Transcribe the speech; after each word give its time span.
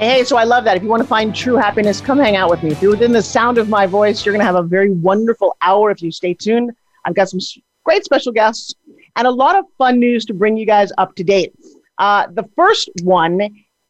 Hey, 0.00 0.24
so 0.24 0.38
I 0.38 0.44
love 0.44 0.64
that. 0.64 0.78
If 0.78 0.82
you 0.82 0.88
want 0.88 1.02
to 1.02 1.06
find 1.06 1.34
true 1.34 1.56
happiness, 1.56 2.00
come 2.00 2.18
hang 2.18 2.34
out 2.34 2.48
with 2.48 2.62
me. 2.62 2.70
If 2.70 2.80
you're 2.80 2.92
within 2.92 3.12
the 3.12 3.20
sound 3.20 3.58
of 3.58 3.68
my 3.68 3.86
voice, 3.86 4.24
you're 4.24 4.32
going 4.32 4.40
to 4.40 4.46
have 4.46 4.54
a 4.54 4.62
very 4.62 4.90
wonderful 4.90 5.58
hour 5.60 5.90
if 5.90 6.00
you 6.00 6.10
stay 6.10 6.32
tuned. 6.32 6.70
I've 7.04 7.14
got 7.14 7.28
some 7.28 7.38
great 7.84 8.02
special 8.02 8.32
guests 8.32 8.74
and 9.16 9.26
a 9.26 9.30
lot 9.30 9.58
of 9.58 9.66
fun 9.76 10.00
news 10.00 10.24
to 10.24 10.32
bring 10.32 10.56
you 10.56 10.64
guys 10.64 10.90
up 10.96 11.14
to 11.16 11.22
date. 11.22 11.52
Uh, 11.98 12.28
the 12.32 12.48
first 12.56 12.88
one 13.02 13.42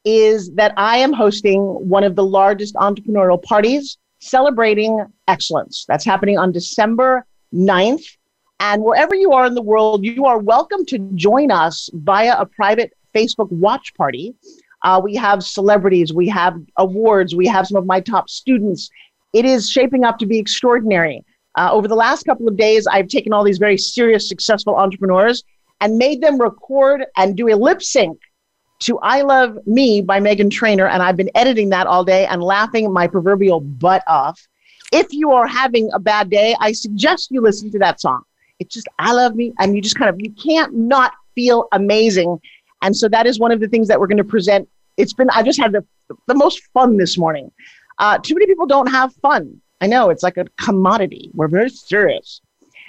is 0.05 0.51
that 0.55 0.75
I 0.77 0.97
am 0.97 1.13
hosting 1.13 1.61
one 1.61 2.03
of 2.03 2.17
the 2.17 2.25
largest 2.25 2.75
entrepreneurial 2.75 3.41
parties 3.41 3.97
celebrating 4.19 5.07
excellence. 5.29 5.85
That's 5.87 6.05
happening 6.05 6.39
on 6.39 6.51
December 6.51 7.25
9th. 7.55 8.03
And 8.59 8.83
wherever 8.83 9.15
you 9.15 9.31
are 9.31 9.47
in 9.47 9.55
the 9.55 9.63
world, 9.63 10.05
you 10.05 10.25
are 10.27 10.41
welcome 10.41 10.85
to 10.87 10.99
join 11.15 11.53
us 11.53 11.89
via 11.93 12.37
a 12.37 12.47
private 12.47 12.95
Facebook 13.15 13.53
watch 13.53 13.95
party. 13.95 14.35
Uh, 14.83 15.01
we 15.03 15.15
have 15.15 15.43
celebrities, 15.43 16.13
we 16.13 16.29
have 16.29 16.55
awards, 16.77 17.35
we 17.35 17.47
have 17.47 17.67
some 17.67 17.77
of 17.77 17.87
my 17.87 18.01
top 18.01 18.29
students. 18.31 18.91
It 19.33 19.45
is 19.45 19.71
shaping 19.71 20.05
up 20.05 20.19
to 20.19 20.27
be 20.27 20.39
extraordinary. 20.39 21.25
Uh, 21.57 21.71
over 21.73 21.89
the 21.89 21.97
last 21.97 22.25
couple 22.25 22.49
of 22.49 22.57
days, 22.57 22.87
I've 22.87 23.09
taken 23.09 23.33
all 23.33 23.45
these 23.45 23.59
very 23.59 23.77
serious, 23.77 24.29
successful 24.29 24.77
entrepreneurs 24.77 25.45
and 25.81 25.99
made 25.99 26.21
them 26.21 26.41
record 26.41 27.05
and 27.17 27.37
do 27.37 27.49
a 27.49 27.57
lip 27.57 27.83
sync 27.83 28.19
to 28.81 28.99
I 29.01 29.23
Love 29.23 29.59
Me 29.67 30.01
by 30.01 30.21
Meghan 30.21 30.51
Trainor. 30.51 30.87
And 30.87 31.03
I've 31.03 31.17
been 31.17 31.31
editing 31.35 31.69
that 31.71 31.87
all 31.87 32.05
day 32.05 32.27
and 32.27 32.43
laughing 32.43 32.91
my 32.93 33.07
proverbial 33.07 33.61
butt 33.61 34.03
off. 34.07 34.41
If 34.93 35.13
you 35.13 35.33
are 35.33 35.47
having 35.47 35.91
a 35.93 35.99
bad 35.99 36.31
day, 36.31 36.57
I 36.61 36.73
suggest 36.73 37.31
you 37.31 37.41
listen 37.41 37.71
to 37.73 37.79
that 37.81 38.01
song. 38.01 38.23
It's 38.59 38.75
just 38.75 38.89
I 38.99 39.13
Love 39.13 39.35
Me. 39.35 39.53
And 39.59 39.75
you 39.75 39.83
just 39.83 39.97
kind 39.97 40.09
of, 40.09 40.17
you 40.19 40.33
can't 40.33 40.75
not 40.75 41.13
feel 41.35 41.69
amazing 41.73 42.41
and 42.83 42.97
so 42.97 43.09
that 43.09 43.27
is 43.27 43.39
one 43.39 43.53
of 43.53 43.61
the 43.61 43.69
things 43.69 43.89
that 43.89 43.99
we're 44.01 44.07
going 44.07 44.19
to 44.19 44.25
present. 44.25 44.69
It's 44.97 45.13
been, 45.13 45.31
I 45.31 45.43
just 45.43 45.59
had 45.59 45.73
the, 45.73 45.85
the 46.27 46.35
most 46.35 46.63
fun 46.73 46.97
this 46.97 47.17
morning. 47.17 47.51
Uh, 47.99 48.19
too 48.19 48.35
many 48.35 48.47
people 48.47 48.67
don't 48.67 48.89
have 48.89 49.15
fun. 49.17 49.61
I 49.81 49.87
know 49.87 50.11
it's 50.11 50.23
like 50.23 50.37
a 50.37 50.47
commodity. 50.59 51.31
We're 51.35 51.49
very 51.49 51.71
serious. 51.71 52.41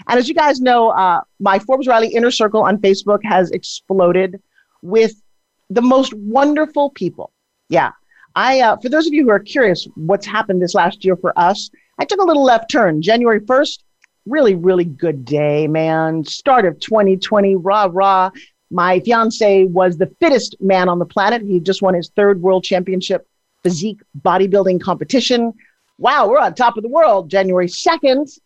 And 0.08 0.18
as 0.18 0.28
you 0.28 0.36
guys 0.36 0.60
know, 0.60 0.90
uh, 0.90 1.22
my 1.40 1.60
Forbes 1.60 1.88
Riley 1.88 2.10
Inner 2.10 2.32
Circle 2.32 2.64
on 2.64 2.78
Facebook 2.78 3.20
has 3.24 3.52
exploded 3.52 4.42
with 4.82 5.22
the 5.70 5.82
most 5.82 6.14
wonderful 6.14 6.90
people. 6.92 7.32
Yeah. 7.70 7.92
I, 8.36 8.62
uh, 8.62 8.78
for 8.78 8.90
those 8.90 9.08
of 9.08 9.14
you 9.14 9.24
who 9.24 9.30
are 9.30 9.40
curious 9.40 9.88
what's 9.96 10.26
happened 10.26 10.62
this 10.62 10.74
last 10.74 11.04
year 11.04 11.18
for 11.18 11.38
us, 11.38 11.70
I 12.00 12.06
took 12.06 12.22
a 12.22 12.26
little 12.26 12.44
left 12.44 12.72
turn. 12.72 13.02
January 13.02 13.42
1st, 13.42 13.80
really, 14.26 14.56
really 14.56 14.86
good 14.86 15.26
day, 15.26 15.68
man. 15.68 16.24
Start 16.24 16.66
of 16.66 16.80
2020, 16.80 17.58
rah, 17.58 17.90
rah. 17.92 18.32
My 18.72 19.02
fiance 19.02 19.66
was 19.66 19.98
the 19.98 20.08
fittest 20.20 20.56
man 20.62 20.88
on 20.88 20.98
the 20.98 21.06
planet. 21.06 21.42
He 21.42 21.60
just 21.60 21.82
won 21.82 21.94
his 21.94 22.10
third 22.16 22.42
world 22.42 22.64
championship 22.64 23.28
physique 23.64 24.02
bodybuilding 24.22 24.82
competition. 24.82 25.54
Wow, 25.98 26.30
we're 26.30 26.40
on 26.40 26.56
top 26.56 26.78
of 26.78 26.84
the 26.84 26.90
world. 26.90 27.30
January 27.30 27.68
2nd, 27.68 28.40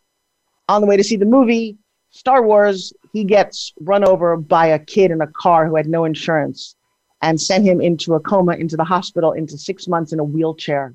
on 0.68 0.80
the 0.80 0.86
way 0.86 0.96
to 0.96 1.04
see 1.04 1.16
the 1.16 1.24
movie 1.24 1.78
Star 2.10 2.42
Wars, 2.42 2.92
he 3.12 3.24
gets 3.24 3.72
run 3.80 4.04
over 4.04 4.36
by 4.36 4.66
a 4.66 4.78
kid 4.78 5.10
in 5.10 5.20
a 5.20 5.26
car 5.26 5.66
who 5.66 5.76
had 5.76 5.86
no 5.86 6.04
insurance 6.04 6.74
and 7.22 7.40
sent 7.40 7.64
him 7.64 7.80
into 7.80 8.14
a 8.14 8.20
coma, 8.20 8.54
into 8.54 8.76
the 8.76 8.84
hospital, 8.84 9.32
into 9.32 9.56
six 9.56 9.86
months 9.86 10.12
in 10.12 10.18
a 10.18 10.24
wheelchair. 10.24 10.94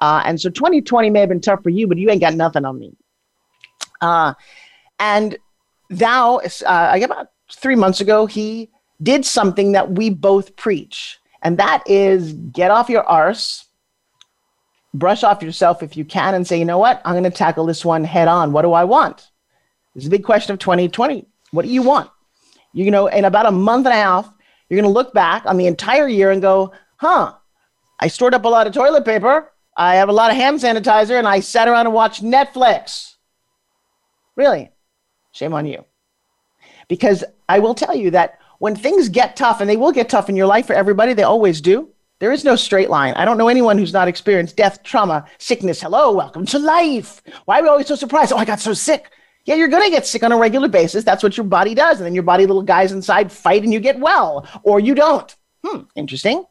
Uh, 0.00 0.22
and 0.24 0.40
so 0.40 0.50
2020 0.50 1.10
may 1.10 1.20
have 1.20 1.28
been 1.28 1.40
tough 1.40 1.62
for 1.62 1.70
you, 1.70 1.86
but 1.86 1.98
you 1.98 2.10
ain't 2.10 2.20
got 2.20 2.34
nothing 2.34 2.64
on 2.64 2.78
me. 2.78 2.92
Uh, 4.00 4.34
and 4.98 5.36
now, 5.90 6.38
uh, 6.66 6.98
about 7.02 7.28
three 7.54 7.76
months 7.76 8.00
ago, 8.00 8.26
he 8.26 8.70
did 9.02 9.24
something 9.24 9.72
that 9.72 9.92
we 9.92 10.10
both 10.10 10.56
preach, 10.56 11.18
and 11.42 11.58
that 11.58 11.82
is 11.86 12.32
get 12.32 12.70
off 12.70 12.88
your 12.88 13.04
arse, 13.04 13.66
brush 14.94 15.24
off 15.24 15.42
yourself 15.42 15.82
if 15.82 15.96
you 15.96 16.04
can, 16.04 16.34
and 16.34 16.46
say, 16.46 16.58
you 16.58 16.64
know 16.64 16.78
what? 16.78 17.00
I'm 17.04 17.14
going 17.14 17.24
to 17.24 17.30
tackle 17.30 17.66
this 17.66 17.84
one 17.84 18.04
head 18.04 18.28
on. 18.28 18.52
What 18.52 18.62
do 18.62 18.72
I 18.72 18.84
want? 18.84 19.28
This 19.94 20.04
is 20.04 20.08
a 20.08 20.10
big 20.10 20.24
question 20.24 20.52
of 20.52 20.58
2020. 20.58 21.26
What 21.50 21.64
do 21.64 21.70
you 21.70 21.82
want? 21.82 22.10
You 22.72 22.90
know, 22.90 23.06
in 23.08 23.24
about 23.24 23.46
a 23.46 23.52
month 23.52 23.86
and 23.86 23.94
a 23.94 23.98
half, 23.98 24.32
you're 24.68 24.80
going 24.80 24.90
to 24.90 24.94
look 24.94 25.12
back 25.12 25.44
on 25.44 25.58
the 25.58 25.66
entire 25.66 26.08
year 26.08 26.30
and 26.30 26.40
go, 26.40 26.72
huh, 26.96 27.34
I 28.00 28.08
stored 28.08 28.34
up 28.34 28.44
a 28.44 28.48
lot 28.48 28.66
of 28.66 28.72
toilet 28.72 29.04
paper. 29.04 29.52
I 29.76 29.96
have 29.96 30.08
a 30.08 30.12
lot 30.12 30.30
of 30.30 30.36
hand 30.36 30.60
sanitizer, 30.60 31.18
and 31.18 31.26
I 31.26 31.40
sat 31.40 31.68
around 31.68 31.86
and 31.86 31.94
watched 31.94 32.22
Netflix. 32.22 33.14
Really? 34.36 34.70
Shame 35.32 35.52
on 35.52 35.66
you. 35.66 35.84
Because 36.92 37.24
I 37.48 37.58
will 37.58 37.74
tell 37.74 37.96
you 37.96 38.10
that 38.10 38.38
when 38.58 38.76
things 38.76 39.08
get 39.08 39.34
tough, 39.34 39.62
and 39.62 39.70
they 39.70 39.78
will 39.78 39.92
get 39.92 40.10
tough 40.10 40.28
in 40.28 40.36
your 40.36 40.44
life 40.46 40.66
for 40.66 40.74
everybody, 40.74 41.14
they 41.14 41.22
always 41.22 41.62
do. 41.62 41.88
There 42.18 42.32
is 42.32 42.44
no 42.44 42.54
straight 42.54 42.90
line. 42.90 43.14
I 43.14 43.24
don't 43.24 43.38
know 43.38 43.48
anyone 43.48 43.78
who's 43.78 43.94
not 43.94 44.08
experienced 44.08 44.56
death, 44.58 44.82
trauma, 44.82 45.24
sickness. 45.38 45.80
Hello, 45.80 46.12
welcome 46.12 46.44
to 46.44 46.58
life. 46.58 47.22
Why 47.46 47.60
are 47.60 47.62
we 47.62 47.70
always 47.70 47.86
so 47.86 47.94
surprised? 47.94 48.30
Oh, 48.30 48.36
I 48.36 48.44
got 48.44 48.60
so 48.60 48.74
sick. 48.74 49.10
Yeah, 49.46 49.54
you're 49.54 49.68
going 49.68 49.84
to 49.84 49.88
get 49.88 50.06
sick 50.06 50.22
on 50.22 50.32
a 50.32 50.36
regular 50.36 50.68
basis. 50.68 51.02
That's 51.02 51.22
what 51.22 51.34
your 51.34 51.46
body 51.46 51.74
does. 51.74 51.96
And 51.96 52.04
then 52.04 52.12
your 52.12 52.24
body 52.24 52.44
little 52.44 52.60
guys 52.60 52.92
inside 52.92 53.32
fight 53.32 53.62
and 53.62 53.72
you 53.72 53.80
get 53.80 53.98
well, 53.98 54.46
or 54.62 54.78
you 54.78 54.94
don't. 54.94 55.34
Hmm, 55.64 55.84
interesting. 55.96 56.44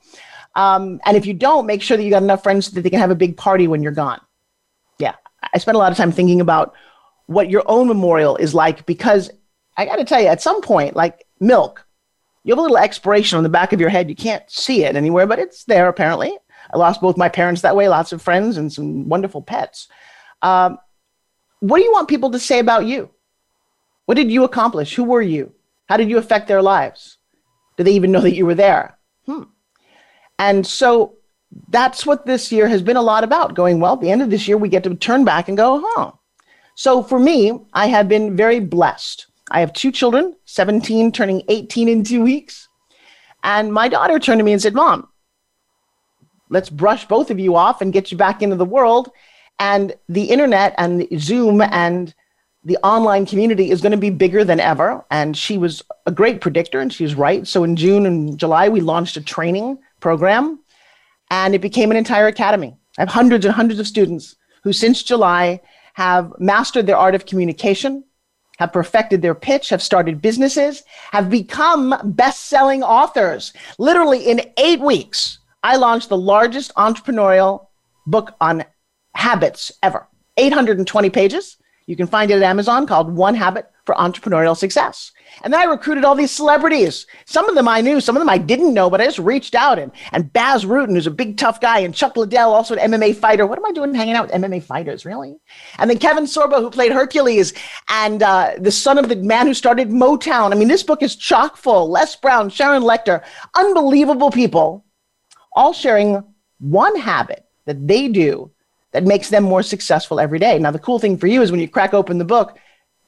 Um, 0.56 1.02
and 1.06 1.16
if 1.16 1.28
you 1.28 1.36
don't, 1.36 1.68
make 1.68 1.84
sure 1.84 1.98
that 1.98 2.04
you 2.04 2.10
got 2.10 2.24
enough 2.24 2.42
friends 2.42 2.72
that 2.72 2.82
they 2.82 2.90
can 2.90 3.00
have 3.00 3.12
a 3.12 3.16
big 3.16 3.38
party 3.38 3.68
when 3.68 3.84
you're 3.84 3.92
gone. 3.92 4.20
Yeah, 4.98 5.14
I 5.54 5.60
spent 5.60 5.76
a 5.76 5.78
lot 5.78 5.92
of 5.92 6.00
time 6.00 6.12
thinking 6.12 6.42
about 6.42 6.74
what 7.28 7.52
your 7.52 7.62
own 7.68 7.88
memorial 7.88 8.38
is 8.38 8.56
like 8.56 8.88
because 8.88 9.30
I 9.78 9.86
got 9.86 9.98
to 9.98 10.06
tell 10.06 10.22
you, 10.22 10.28
at 10.28 10.42
some 10.42 10.62
point, 10.62 10.96
like 10.96 11.26
milk, 11.40 11.86
you 12.44 12.52
have 12.52 12.60
a 12.60 12.62
little 12.62 12.78
expiration 12.78 13.38
on 13.38 13.44
the 13.44 13.50
back 13.50 13.74
of 13.74 13.80
your 13.80 13.90
head. 13.90 14.10
You 14.10 14.16
can't 14.16 14.50
see 14.50 14.84
it 14.84 14.96
anywhere, 14.96 15.28
but 15.28 15.40
it's 15.40 15.64
there 15.66 15.88
apparently. 15.88 16.36
I 16.74 16.78
lost 16.78 17.02
both 17.02 17.18
my 17.18 17.30
parents 17.30 17.62
that 17.62 17.76
way, 17.76 17.88
lots 17.88 18.12
of 18.12 18.22
friends, 18.22 18.58
and 18.58 18.72
some 18.72 19.10
wonderful 19.10 19.42
pets. 19.42 19.88
Um, 20.42 20.78
what 21.60 21.78
do 21.78 21.84
you 21.84 21.92
want 21.92 22.08
people 22.08 22.32
to 22.32 22.40
say 22.40 22.60
about 22.60 22.86
you? 22.86 23.10
What 24.06 24.16
did 24.16 24.32
you 24.32 24.44
accomplish? 24.44 24.96
Who 24.96 25.04
were 25.04 25.22
you? 25.22 25.54
How 25.88 25.98
did 25.98 26.10
you 26.10 26.18
affect 26.18 26.48
their 26.48 26.62
lives? 26.62 27.18
Do 27.78 27.84
they 27.84 27.94
even 27.94 28.12
know 28.12 28.22
that 28.22 28.36
you 28.36 28.46
were 28.46 28.56
there? 28.56 28.98
Hmm. 29.26 29.44
And 30.40 30.66
so 30.66 31.18
that's 31.70 32.06
what 32.06 32.26
this 32.26 32.52
year 32.52 32.68
has 32.68 32.82
been 32.82 32.98
a 32.98 33.02
lot 33.02 33.24
about 33.24 33.54
going, 33.54 33.80
well, 33.80 33.94
at 33.94 34.02
the 34.02 34.12
end 34.12 34.22
of 34.22 34.30
this 34.30 34.48
year, 34.48 34.58
we 34.58 34.70
get 34.70 34.84
to 34.86 34.96
turn 34.96 35.24
back 35.24 35.48
and 35.48 35.58
go, 35.58 35.84
huh. 35.86 36.12
So 36.76 37.04
for 37.04 37.20
me, 37.20 37.60
I 37.74 37.88
have 37.88 38.08
been 38.08 38.36
very 38.36 38.60
blessed. 38.60 39.28
I 39.52 39.60
have 39.60 39.74
two 39.74 39.92
children, 39.92 40.36
17 40.46 41.12
turning 41.12 41.44
18 41.48 41.90
in 41.90 42.04
two 42.04 42.24
weeks. 42.24 42.68
And 43.44 43.74
my 43.74 43.88
daughter 43.88 44.20
turned 44.20 44.40
to 44.40 44.46
me 44.46 44.54
and 44.54 44.62
said, 44.62 44.74
Mom, 44.74 45.08
let's 46.50 46.70
brush 46.70 47.08
both 47.08 47.32
of 47.32 47.40
you 47.40 47.56
off 47.56 47.82
and 47.82 47.94
get 47.94 48.12
you 48.12 48.18
back 48.18 48.42
into 48.42 48.56
the 48.56 48.66
world. 48.66 49.12
And 49.60 49.94
the 50.10 50.24
internet 50.24 50.74
and 50.78 51.08
Zoom 51.20 51.62
and 51.62 52.14
the 52.64 52.78
online 52.78 53.26
community 53.26 53.72
is 53.72 53.82
going 53.82 53.92
to 53.92 53.98
be 53.98 54.10
bigger 54.10 54.44
than 54.44 54.60
ever. 54.60 55.04
And 55.12 55.36
she 55.36 55.58
was 55.58 55.82
a 56.06 56.12
great 56.12 56.42
predictor, 56.42 56.80
and 56.80 56.94
she's 56.94 57.16
right. 57.16 57.48
So 57.48 57.64
in 57.64 57.76
June 57.76 58.06
and 58.06 58.38
July, 58.38 58.70
we 58.70 58.82
launched 58.82 59.18
a 59.18 59.22
training 59.22 59.80
program, 60.00 60.60
and 61.30 61.56
it 61.56 61.60
became 61.60 61.92
an 61.92 61.98
entire 61.98 62.28
academy. 62.28 62.78
I 62.98 63.02
have 63.02 63.10
hundreds 63.10 63.46
and 63.46 63.54
hundreds 63.54 63.80
of 63.80 63.88
students 63.88 64.36
who, 64.64 64.74
since 64.74 65.02
July, 65.02 65.62
have 65.94 66.34
mastered 66.40 66.86
their 66.86 66.98
art 66.98 67.16
of 67.16 67.26
communication, 67.26 68.04
have 68.62 68.72
perfected 68.72 69.24
their 69.24 69.34
pitch, 69.34 69.70
have 69.70 69.82
started 69.82 70.22
businesses, 70.22 70.84
have 71.12 71.32
become 71.32 71.96
best 72.04 72.42
selling 72.46 72.84
authors. 72.84 73.54
Literally 73.80 74.30
in 74.30 74.40
eight 74.60 74.80
weeks, 74.80 75.40
I 75.64 75.78
launched 75.78 76.10
the 76.10 76.18
largest 76.18 76.72
entrepreneurial 76.76 77.66
book 78.06 78.36
on 78.40 78.64
habits 79.16 79.72
ever 79.82 80.08
820 80.38 81.10
pages. 81.10 81.58
You 81.86 81.96
can 81.96 82.08
find 82.08 82.32
it 82.32 82.36
at 82.36 82.44
Amazon 82.44 82.86
called 82.86 83.14
One 83.14 83.36
Habit 83.36 83.70
for 83.86 83.96
Entrepreneurial 83.96 84.56
Success. 84.56 85.12
And 85.44 85.52
then 85.52 85.62
I 85.62 85.66
recruited 85.66 86.06
all 86.06 86.16
these 86.16 86.32
celebrities. 86.32 87.08
Some 87.26 87.50
of 87.50 87.56
them 87.56 87.68
I 87.68 87.82
knew, 87.82 88.00
some 88.00 88.16
of 88.16 88.22
them 88.22 88.30
I 88.30 88.38
didn't 88.38 88.74
know, 88.74 88.90
but 88.90 89.02
I 89.02 89.06
just 89.06 89.20
reached 89.20 89.56
out. 89.56 89.80
And, 89.80 89.92
and 90.12 90.32
Bas 90.32 90.66
Rutten, 90.66 90.92
who's 90.92 91.08
a 91.08 91.12
big, 91.12 91.38
tough 91.38 91.60
guy, 91.60 91.80
and 91.80 91.96
Chuck 91.96 92.16
Liddell, 92.16 92.54
also 92.54 92.76
an 92.76 92.92
MMA 92.92 93.16
fighter. 93.16 93.48
What 93.48 93.58
am 93.58 93.66
I 93.66 93.72
doing 93.72 93.94
hanging 93.94 94.14
out 94.14 94.28
with 94.28 94.42
MMA 94.42 94.64
fighters, 94.64 95.06
really? 95.06 95.38
And 95.78 95.90
then 95.90 95.98
Kevin 95.98 96.26
Sorbo, 96.26 96.60
who 96.60 96.70
played 96.70 96.92
Hercules, 96.92 97.54
and 97.88 98.22
uh, 98.22 98.54
the 98.60 98.72
son 98.72 98.98
of 98.98 99.10
the 99.10 99.16
man 99.16 99.48
who 99.48 99.54
started 99.54 99.90
Motown. 99.90 100.52
I 100.52 100.56
mean, 100.56 100.68
this 100.68 100.84
book 100.84 101.02
is 101.02 101.16
chock 101.16 101.58
full. 101.58 101.90
Les 101.90 102.16
Brown, 102.18 102.50
Sharon 102.50 102.84
Lechter, 102.84 103.24
unbelievable 103.56 104.32
people, 104.32 104.86
all 105.56 105.74
sharing 105.74 106.24
one 106.60 106.96
habit 106.98 107.46
that 107.66 107.88
they 107.88 108.08
do 108.08 108.52
that 108.92 109.04
makes 109.04 109.30
them 109.30 109.44
more 109.44 109.64
successful 109.64 110.20
every 110.20 110.40
day. 110.40 110.60
Now, 110.60 110.72
the 110.72 110.80
cool 110.80 111.00
thing 111.00 111.18
for 111.18 111.28
you 111.28 111.42
is 111.42 111.52
when 111.52 111.60
you 111.60 111.70
crack 111.70 111.94
open 111.94 112.18
the 112.18 112.26
book, 112.26 112.58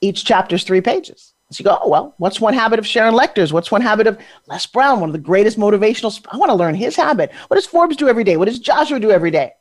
each 0.02 0.26
chapter 0.26 0.56
is 0.56 0.64
three 0.64 0.82
pages. 0.82 1.34
So 1.52 1.62
you 1.62 1.66
go, 1.66 1.78
oh, 1.82 1.90
well, 1.90 2.16
what's 2.18 2.42
one 2.42 2.54
habit 2.54 2.80
of 2.80 2.88
Sharon 2.88 3.14
Lechter's? 3.14 3.54
What's 3.54 3.72
one 3.72 3.82
habit 3.82 4.08
of 4.08 4.18
Les 4.48 4.66
Brown, 4.66 5.00
one 5.00 5.10
of 5.10 5.14
the 5.14 5.20
greatest 5.20 5.58
motivational? 5.58 6.12
Sp- 6.12 6.34
I 6.34 6.38
want 6.38 6.50
to 6.50 6.56
learn 6.56 6.74
his 6.74 6.96
habit. 6.96 7.32
What 7.48 7.56
does 7.56 7.66
Forbes 7.66 7.96
do 7.96 8.10
every 8.10 8.24
day? 8.24 8.38
What 8.38 8.48
does 8.48 8.60
Joshua 8.60 9.00
do 9.00 9.12
every 9.12 9.32
day? 9.32 9.54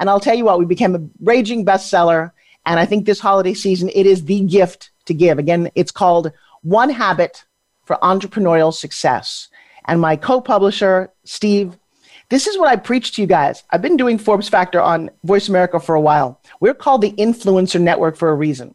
And 0.00 0.10
I'll 0.10 0.20
tell 0.20 0.34
you 0.34 0.44
what, 0.44 0.58
we 0.58 0.64
became 0.64 0.94
a 0.94 1.08
raging 1.20 1.64
bestseller. 1.64 2.32
And 2.66 2.80
I 2.80 2.86
think 2.86 3.06
this 3.06 3.20
holiday 3.20 3.54
season, 3.54 3.88
it 3.94 4.06
is 4.06 4.24
the 4.24 4.40
gift 4.40 4.90
to 5.06 5.14
give. 5.14 5.38
Again, 5.38 5.70
it's 5.74 5.92
called 5.92 6.32
One 6.62 6.90
Habit 6.90 7.44
for 7.84 7.96
Entrepreneurial 8.02 8.74
Success. 8.74 9.48
And 9.86 10.00
my 10.00 10.16
co 10.16 10.40
publisher, 10.40 11.12
Steve, 11.24 11.78
this 12.30 12.46
is 12.46 12.58
what 12.58 12.68
I 12.68 12.76
preach 12.76 13.12
to 13.12 13.22
you 13.22 13.26
guys. 13.26 13.62
I've 13.70 13.82
been 13.82 13.96
doing 13.96 14.18
Forbes 14.18 14.48
Factor 14.48 14.80
on 14.80 15.10
Voice 15.24 15.48
America 15.48 15.80
for 15.80 15.94
a 15.94 16.00
while. 16.00 16.40
We're 16.60 16.74
called 16.74 17.00
the 17.00 17.12
Influencer 17.12 17.80
Network 17.80 18.16
for 18.16 18.30
a 18.30 18.34
reason. 18.34 18.74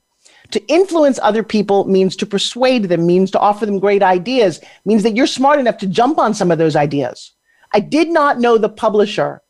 To 0.51 0.65
influence 0.67 1.19
other 1.21 1.43
people 1.43 1.85
means 1.85 2.15
to 2.17 2.25
persuade 2.25 2.85
them, 2.85 3.05
means 3.05 3.31
to 3.31 3.39
offer 3.39 3.65
them 3.65 3.79
great 3.79 4.03
ideas, 4.03 4.59
means 4.85 5.03
that 5.03 5.15
you're 5.15 5.27
smart 5.27 5.59
enough 5.59 5.77
to 5.79 5.87
jump 5.87 6.19
on 6.19 6.33
some 6.33 6.51
of 6.51 6.57
those 6.57 6.75
ideas. 6.75 7.31
I 7.73 7.79
did 7.79 8.09
not 8.09 8.39
know 8.39 8.57
the 8.57 8.69
publisher 8.69 9.41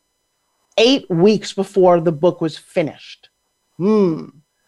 eight 0.77 1.09
weeks 1.09 1.53
before 1.53 1.99
the 1.99 2.11
book 2.11 2.41
was 2.41 2.57
finished. 2.57 3.29
Hmm. 3.77 4.27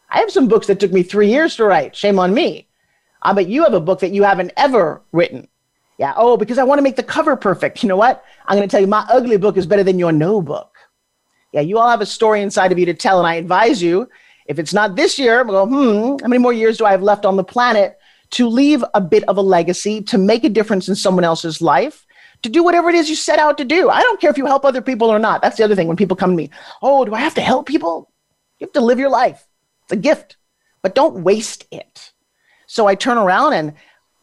I 0.09 0.19
have 0.19 0.31
some 0.31 0.47
books 0.47 0.67
that 0.67 0.79
took 0.79 0.91
me 0.91 1.03
three 1.03 1.29
years 1.29 1.55
to 1.55 1.65
write. 1.65 1.95
Shame 1.95 2.19
on 2.19 2.33
me. 2.33 2.67
I 3.21 3.33
bet 3.33 3.47
you 3.47 3.63
have 3.63 3.73
a 3.73 3.79
book 3.79 3.99
that 3.99 4.11
you 4.11 4.23
haven't 4.23 4.53
ever 4.55 5.01
written. 5.11 5.47
Yeah. 5.97 6.13
Oh, 6.15 6.37
because 6.37 6.57
I 6.57 6.63
want 6.63 6.79
to 6.79 6.83
make 6.83 6.97
the 6.97 7.03
cover 7.03 7.35
perfect. 7.35 7.81
You 7.81 7.89
know 7.89 7.97
what? 7.97 8.23
I'm 8.45 8.57
going 8.57 8.67
to 8.67 8.71
tell 8.71 8.81
you 8.81 8.87
my 8.87 9.05
ugly 9.09 9.37
book 9.37 9.57
is 9.57 9.65
better 9.65 9.83
than 9.83 9.99
your 9.99 10.11
no 10.11 10.41
book. 10.41 10.75
Yeah. 11.53 11.61
You 11.61 11.79
all 11.79 11.89
have 11.89 12.01
a 12.01 12.05
story 12.05 12.41
inside 12.41 12.71
of 12.71 12.79
you 12.79 12.85
to 12.87 12.93
tell. 12.93 13.19
And 13.19 13.27
I 13.27 13.35
advise 13.35 13.81
you, 13.81 14.09
if 14.45 14.59
it's 14.59 14.73
not 14.73 14.95
this 14.95 15.17
year, 15.17 15.43
go, 15.43 15.65
hmm, 15.65 16.21
how 16.21 16.27
many 16.27 16.39
more 16.39 16.53
years 16.53 16.77
do 16.77 16.85
I 16.85 16.91
have 16.91 17.01
left 17.01 17.25
on 17.25 17.37
the 17.37 17.43
planet 17.43 17.97
to 18.31 18.47
leave 18.47 18.83
a 18.93 19.01
bit 19.01 19.23
of 19.29 19.37
a 19.37 19.41
legacy, 19.41 20.01
to 20.03 20.17
make 20.17 20.43
a 20.43 20.49
difference 20.49 20.89
in 20.89 20.95
someone 20.95 21.23
else's 21.23 21.61
life, 21.61 22.05
to 22.41 22.49
do 22.49 22.63
whatever 22.63 22.89
it 22.89 22.95
is 22.95 23.09
you 23.09 23.15
set 23.15 23.39
out 23.39 23.57
to 23.57 23.65
do? 23.65 23.89
I 23.89 24.01
don't 24.01 24.19
care 24.19 24.29
if 24.29 24.37
you 24.37 24.45
help 24.45 24.65
other 24.65 24.81
people 24.81 25.09
or 25.09 25.19
not. 25.19 25.41
That's 25.41 25.57
the 25.57 25.63
other 25.63 25.75
thing 25.75 25.87
when 25.87 25.97
people 25.97 26.17
come 26.17 26.31
to 26.31 26.35
me. 26.35 26.49
Oh, 26.81 27.05
do 27.05 27.13
I 27.13 27.19
have 27.19 27.35
to 27.35 27.41
help 27.41 27.67
people? 27.67 28.11
You 28.59 28.67
have 28.67 28.73
to 28.73 28.81
live 28.81 28.99
your 28.99 29.09
life. 29.09 29.47
It's 29.83 29.93
a 29.93 29.97
gift, 29.97 30.37
but 30.81 30.95
don't 30.95 31.23
waste 31.23 31.65
it. 31.71 32.11
So 32.67 32.87
I 32.87 32.95
turn 32.95 33.17
around 33.17 33.53
and 33.53 33.73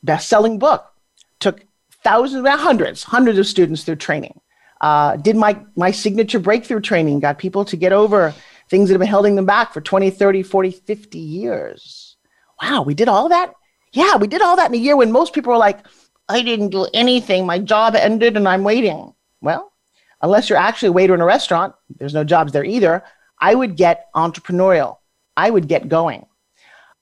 best 0.03 0.29
selling 0.29 0.59
book 0.59 0.92
took 1.43 1.65
thousands, 2.03 2.49
hundreds, 2.49 3.03
hundreds 3.03 3.39
of 3.39 3.47
students 3.47 3.85
through 3.85 3.97
training. 3.97 4.41
Uh, 4.81 5.17
did 5.17 5.37
my, 5.37 5.61
my 5.77 5.91
signature 5.91 6.41
breakthrough 6.41 6.81
training, 6.81 7.21
got 7.21 7.39
people 7.39 7.65
to 7.65 7.77
get 7.77 7.93
over 7.93 8.35
things 8.69 8.89
that 8.89 8.95
have 8.95 9.01
been 9.01 9.09
holding 9.09 9.37
them 9.37 9.47
back 9.47 9.73
for 9.73 9.81
20, 9.81 10.11
30, 10.11 10.43
40, 10.43 10.71
50 10.71 11.19
years. 11.19 12.17
Wow, 12.61 12.83
we 12.83 12.95
did 12.95 13.09
all 13.09 13.29
that? 13.29 13.53
Yeah, 13.93 14.17
we 14.17 14.27
did 14.27 14.41
all 14.41 14.57
that 14.57 14.71
in 14.71 14.75
a 14.75 14.79
year 14.79 14.97
when 14.97 15.13
most 15.13 15.35
people 15.35 15.53
were 15.53 15.59
like, 15.59 15.85
I 16.29 16.43
didn't 16.43 16.71
do 16.71 16.87
anything. 16.95 17.45
My 17.45 17.59
job 17.59 17.95
ended 17.95 18.37
and 18.37 18.49
I'm 18.49 18.65
waiting. 18.65 19.13
Well, 19.41 19.73
unless 20.23 20.49
you're 20.49 20.59
actually 20.59 20.89
a 20.89 20.93
waiter 20.93 21.15
in 21.15 21.21
a 21.21 21.27
restaurant, 21.27 21.75
there's 21.99 22.15
no 22.15 22.25
jobs 22.25 22.53
there 22.53 22.65
either. 22.65 23.05
I 23.39 23.55
would 23.55 23.77
get 23.77 24.07
entrepreneurial. 24.15 24.97
I 25.37 25.51
would 25.51 25.69
get 25.69 25.89
going. 25.89 26.27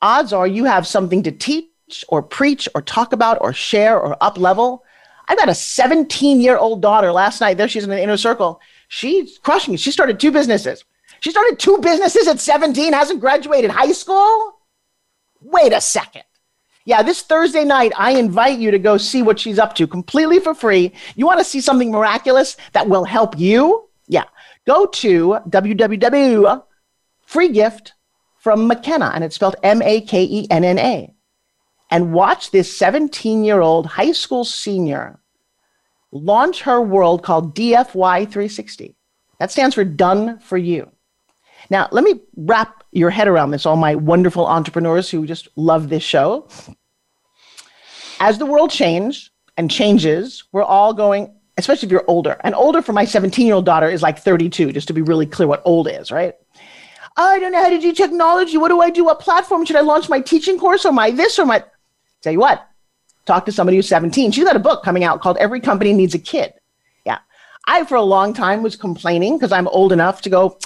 Odds 0.02 0.32
are 0.32 0.46
you 0.46 0.64
have 0.64 0.87
something 0.87 1.22
to 1.22 1.31
teach 1.31 1.69
or 2.08 2.22
preach 2.22 2.69
or 2.75 2.82
talk 2.82 3.12
about 3.12 3.38
or 3.40 3.52
share 3.52 3.98
or 3.98 4.16
up 4.20 4.38
level. 4.38 4.84
I've 5.28 5.38
got 5.38 5.48
a 5.48 5.54
17 5.54 6.40
year 6.40 6.56
old 6.56 6.82
daughter 6.82 7.12
last 7.12 7.40
night. 7.40 7.56
There 7.56 7.69
she's 7.69 7.84
in 7.84 7.90
the 7.90 8.02
inner 8.02 8.16
circle. 8.16 8.60
She's 8.88 9.38
crushing 9.38 9.75
it. 9.75 9.81
She 9.81 9.92
started 9.92 10.19
two 10.19 10.32
businesses. 10.32 10.84
She 11.20 11.31
started 11.31 11.58
two 11.58 11.78
businesses 11.78 12.26
at 12.26 12.40
17, 12.40 12.92
hasn't 12.92 13.20
graduated 13.20 13.70
high 13.70 13.92
school. 13.92 14.58
Wait 15.40 15.72
a 15.72 15.81
second. 15.81 16.25
Yeah, 16.84 17.02
this 17.02 17.22
Thursday 17.22 17.64
night, 17.64 17.92
I 17.96 18.12
invite 18.12 18.58
you 18.58 18.70
to 18.70 18.78
go 18.78 18.96
see 18.96 19.22
what 19.22 19.38
she's 19.38 19.58
up 19.58 19.75
to 19.76 19.87
completely 19.87 20.40
for 20.40 20.54
free. 20.54 20.92
You 21.14 21.26
want 21.26 21.38
to 21.38 21.44
see 21.44 21.60
something 21.60 21.90
miraculous 21.90 22.56
that 22.72 22.88
will 22.88 23.04
help 23.04 23.38
you? 23.38 23.88
Yeah, 24.08 24.25
go 24.66 24.87
to 24.87 25.38
www. 25.48 26.64
Free 27.26 27.48
gift 27.48 27.92
from 28.38 28.69
Makenna, 28.69 29.14
and 29.14 29.22
it's 29.22 29.37
spelled 29.37 29.56
M 29.62 29.82
A 29.82 30.00
K 30.00 30.25
E 30.25 30.46
N 30.50 30.64
N 30.64 30.78
A 30.78 31.14
and 31.90 32.12
watch 32.12 32.50
this 32.50 32.76
17 32.76 33.44
year 33.44 33.60
old 33.60 33.87
high 33.87 34.12
school 34.12 34.44
senior 34.44 35.20
launch 36.12 36.62
her 36.62 36.81
world 36.81 37.22
called 37.22 37.54
DFY 37.54 38.25
360. 38.25 38.96
That 39.38 39.50
stands 39.50 39.75
for 39.75 39.84
Done 39.84 40.38
for 40.40 40.58
You. 40.58 40.90
Now, 41.69 41.88
let 41.92 42.04
me 42.04 42.20
wrap 42.37 42.84
your 42.92 43.10
head 43.10 43.28
around 43.28 43.50
this, 43.50 43.66
all 43.66 43.76
my 43.76 43.94
wonderful 43.94 44.46
entrepreneurs 44.46 45.10
who 45.10 45.26
just 45.26 45.48
love 45.56 45.88
this 45.88 46.02
show. 46.02 46.48
As 48.19 48.38
the 48.38 48.46
world 48.46 48.70
changes 48.70 49.31
and 49.56 49.70
changes, 49.70 50.44
we're 50.52 50.62
all 50.62 50.92
going, 50.92 51.34
especially 51.58 51.87
if 51.87 51.92
you're 51.92 52.04
older. 52.08 52.40
And 52.42 52.54
older 52.54 52.82
for 52.82 52.92
my 52.92 53.04
17 53.04 53.46
year 53.46 53.54
old 53.54 53.66
daughter 53.66 53.88
is 53.88 54.02
like 54.02 54.19
32, 54.19 54.72
just 54.72 54.88
to 54.88 54.94
be 54.94 55.02
really 55.02 55.26
clear 55.26 55.46
what 55.46 55.62
old 55.64 55.88
is, 55.88 56.10
right? 56.10 56.34
Oh, 57.16 57.25
I 57.25 57.38
don't 57.38 57.52
know 57.52 57.62
how 57.62 57.70
to 57.70 57.81
do 57.81 57.92
technology. 57.92 58.56
What 58.56 58.69
do 58.69 58.81
I 58.81 58.90
do? 58.90 59.04
What 59.04 59.20
platform 59.20 59.64
should 59.64 59.76
I 59.76 59.81
launch 59.81 60.08
my 60.08 60.20
teaching 60.20 60.58
course 60.58 60.84
or 60.84 60.92
my 60.92 61.10
this 61.10 61.38
or 61.38 61.46
my 61.46 61.64
Tell 62.22 62.32
you 62.32 62.40
what, 62.40 62.69
talk 63.26 63.46
to 63.46 63.52
somebody 63.52 63.76
who's 63.76 63.88
17. 63.88 64.32
She's 64.32 64.44
got 64.44 64.56
a 64.56 64.61
book 64.61 64.82
coming 64.82 65.05
out 65.05 65.20
called 65.20 65.37
Every 65.38 65.61
Company 65.61 65.93
Needs 65.93 66.14
a 66.14 66.19
Kid. 66.19 66.52
Yeah. 67.05 67.19
I, 67.67 67.84
for 67.84 67.94
a 67.94 68.02
long 68.02 68.34
time, 68.34 68.62
was 68.62 68.76
complaining 68.76 69.37
because 69.37 69.52
I'm 69.52 69.69
old 69.69 69.93
enough 69.93 70.22
to 70.22 70.31
go, 70.31 70.58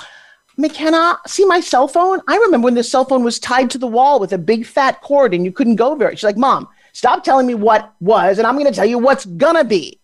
Makenna, 0.59 1.19
see 1.27 1.45
my 1.45 1.61
cell 1.61 1.89
phone? 1.89 2.21
I 2.29 2.37
remember 2.37 2.65
when 2.65 2.75
the 2.75 2.85
cell 2.85 3.05
phone 3.05 3.25
was 3.25 3.39
tied 3.39 3.71
to 3.71 3.79
the 3.79 3.87
wall 3.87 4.21
with 4.21 4.33
a 4.33 4.39
big 4.39 4.67
fat 4.67 5.01
cord 5.01 5.35
and 5.35 5.45
you 5.45 5.53
couldn't 5.53 5.77
go 5.77 5.95
very. 5.95 6.17
She's 6.17 6.25
like, 6.25 6.37
Mom, 6.37 6.69
stop 6.93 7.25
telling 7.25 7.47
me 7.47 7.55
what 7.55 7.95
was, 8.01 8.39
and 8.39 8.47
I'm 8.47 8.55
going 8.55 8.67
to 8.67 8.73
tell 8.73 8.87
you 8.87 8.99
what's 8.99 9.25
going 9.25 9.57
to 9.57 9.65
be. 9.65 10.01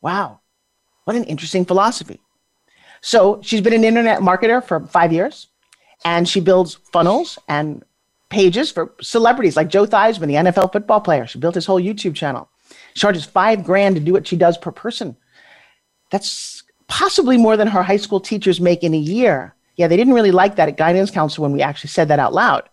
Wow. 0.00 0.40
What 1.04 1.16
an 1.16 1.24
interesting 1.24 1.64
philosophy. 1.64 2.20
So 3.00 3.40
she's 3.42 3.60
been 3.60 3.72
an 3.72 3.84
internet 3.84 4.20
marketer 4.20 4.62
for 4.62 4.86
five 4.86 5.12
years 5.12 5.48
and 6.04 6.28
she 6.28 6.40
builds 6.40 6.74
funnels 6.92 7.38
and 7.48 7.84
pages 8.32 8.72
for 8.72 8.94
celebrities 9.00 9.56
like 9.56 9.68
Joe 9.68 9.86
Theismann, 9.86 10.26
the 10.26 10.50
NFL 10.50 10.72
football 10.72 11.00
player. 11.00 11.26
She 11.26 11.38
built 11.38 11.54
his 11.54 11.66
whole 11.66 11.80
YouTube 11.80 12.14
channel. 12.14 12.48
She 12.94 13.00
charges 13.00 13.24
five 13.24 13.62
grand 13.62 13.94
to 13.94 14.00
do 14.00 14.12
what 14.12 14.26
she 14.26 14.36
does 14.36 14.56
per 14.56 14.72
person. 14.72 15.16
That's 16.10 16.62
possibly 16.88 17.36
more 17.36 17.56
than 17.56 17.68
her 17.68 17.82
high 17.82 17.98
school 17.98 18.20
teachers 18.20 18.60
make 18.60 18.82
in 18.82 18.94
a 18.94 18.98
year. 18.98 19.54
Yeah, 19.76 19.86
they 19.86 19.96
didn't 19.96 20.14
really 20.14 20.30
like 20.30 20.56
that 20.56 20.68
at 20.68 20.78
guidance 20.78 21.10
council 21.10 21.42
when 21.42 21.52
we 21.52 21.62
actually 21.62 21.90
said 21.90 22.08
that 22.08 22.18
out 22.18 22.32
loud. 22.32 22.68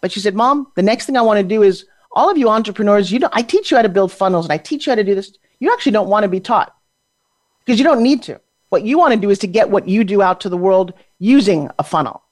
But 0.00 0.12
she 0.12 0.20
said, 0.20 0.34
Mom, 0.34 0.70
the 0.74 0.82
next 0.82 1.06
thing 1.06 1.16
I 1.16 1.22
want 1.22 1.38
to 1.38 1.44
do 1.44 1.62
is 1.62 1.86
all 2.12 2.28
of 2.28 2.36
you 2.36 2.48
entrepreneurs, 2.48 3.12
you 3.12 3.20
know, 3.20 3.30
I 3.32 3.42
teach 3.42 3.70
you 3.70 3.76
how 3.76 3.82
to 3.82 3.88
build 3.88 4.12
funnels 4.12 4.46
and 4.46 4.52
I 4.52 4.58
teach 4.58 4.86
you 4.86 4.90
how 4.90 4.96
to 4.96 5.04
do 5.04 5.14
this. 5.14 5.32
You 5.60 5.72
actually 5.72 5.92
don't 5.92 6.08
want 6.08 6.24
to 6.24 6.28
be 6.28 6.40
taught 6.40 6.74
because 7.64 7.78
you 7.78 7.84
don't 7.84 8.02
need 8.02 8.22
to. 8.24 8.40
What 8.70 8.82
you 8.82 8.98
want 8.98 9.14
to 9.14 9.20
do 9.20 9.30
is 9.30 9.38
to 9.40 9.46
get 9.46 9.70
what 9.70 9.88
you 9.88 10.04
do 10.04 10.22
out 10.22 10.40
to 10.40 10.48
the 10.48 10.56
world 10.56 10.92
using 11.18 11.70
a 11.78 11.84
funnel. 11.84 12.22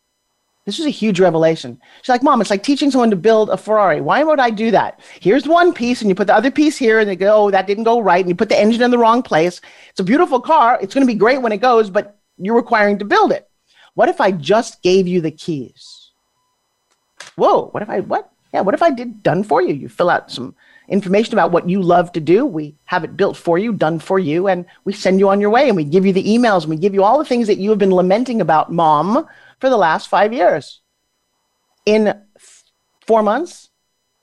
This 0.67 0.79
was 0.79 0.87
a 0.87 0.91
huge 0.91 1.21
revelation. 1.21 1.81
She's 2.03 2.09
like, 2.09 2.25
Mom, 2.25 2.41
it's 2.41 2.51
like 2.51 2.65
teaching 2.65 2.91
someone 2.91 3.11
to 3.11 3.17
build 3.17 3.51
a 3.51 3.57
Ferrari. 3.57 4.01
Why 4.01 4.25
would 4.25 4.41
I 4.41 4.51
do 4.51 4.73
that? 4.73 4.99
Here's 5.21 5.47
one 5.47 5.73
piece, 5.73 6.01
and 6.01 6.09
you 6.09 6.15
put 6.17 6.27
the 6.27 6.35
other 6.35 6.51
piece 6.51 6.77
here, 6.77 6.99
and 6.99 7.09
they 7.09 7.15
go, 7.15 7.47
oh, 7.47 7.51
that 7.53 7.69
didn't 7.69 7.85
go 7.85 8.01
right. 8.01 8.19
And 8.19 8.29
you 8.29 8.35
put 8.35 8.49
the 8.49 8.59
engine 8.59 8.83
in 8.83 8.91
the 8.91 8.99
wrong 8.99 9.23
place. 9.23 9.61
It's 9.91 10.01
a 10.01 10.05
beautiful 10.05 10.41
car. 10.41 10.77
It's 10.83 10.93
going 10.93 11.07
to 11.07 11.13
be 11.13 11.17
great 11.17 11.41
when 11.41 11.53
it 11.53 11.59
goes, 11.59 11.89
but 11.89 12.19
you're 12.37 12.57
requiring 12.57 12.99
to 12.99 13.05
build 13.05 13.31
it. 13.31 13.49
What 13.95 14.09
if 14.09 14.21
I 14.21 14.33
just 14.33 14.83
gave 14.83 15.07
you 15.07 15.21
the 15.21 15.31
keys? 15.31 16.11
Whoa, 17.37 17.69
what 17.69 17.85
if 17.85 17.89
I, 17.89 18.01
what? 18.01 18.33
Yeah, 18.53 18.63
what 18.63 18.75
if 18.75 18.83
I 18.83 18.91
did 18.91 19.23
done 19.23 19.45
for 19.45 19.63
you? 19.63 19.73
You 19.73 19.89
fill 19.89 20.11
out 20.11 20.33
some 20.33 20.57
information 20.89 21.33
about 21.35 21.53
what 21.53 21.69
you 21.69 21.81
love 21.81 22.11
to 22.13 22.21
do. 22.21 22.45
We 22.45 22.75
have 22.87 23.05
it 23.05 23.17
built 23.17 23.37
for 23.37 23.57
you, 23.57 23.73
done 23.73 23.99
for 23.99 24.19
you, 24.19 24.49
and 24.49 24.65
we 24.85 24.93
send 24.93 25.21
you 25.21 25.29
on 25.29 25.41
your 25.41 25.51
way 25.51 25.69
and 25.69 25.77
we 25.77 25.85
give 25.85 26.07
you 26.07 26.13
the 26.13 26.25
emails 26.25 26.63
and 26.63 26.71
we 26.71 26.77
give 26.77 26.95
you 26.95 27.05
all 27.05 27.19
the 27.19 27.25
things 27.25 27.47
that 27.47 27.59
you 27.59 27.71
have 27.71 27.79
been 27.79 27.95
lamenting 27.95 28.41
about, 28.41 28.73
mom, 28.73 29.27
for 29.61 29.71
the 29.71 29.77
last 29.77 30.09
five 30.09 30.33
years. 30.33 30.81
In 31.85 32.21
four 33.07 33.23
months, 33.23 33.71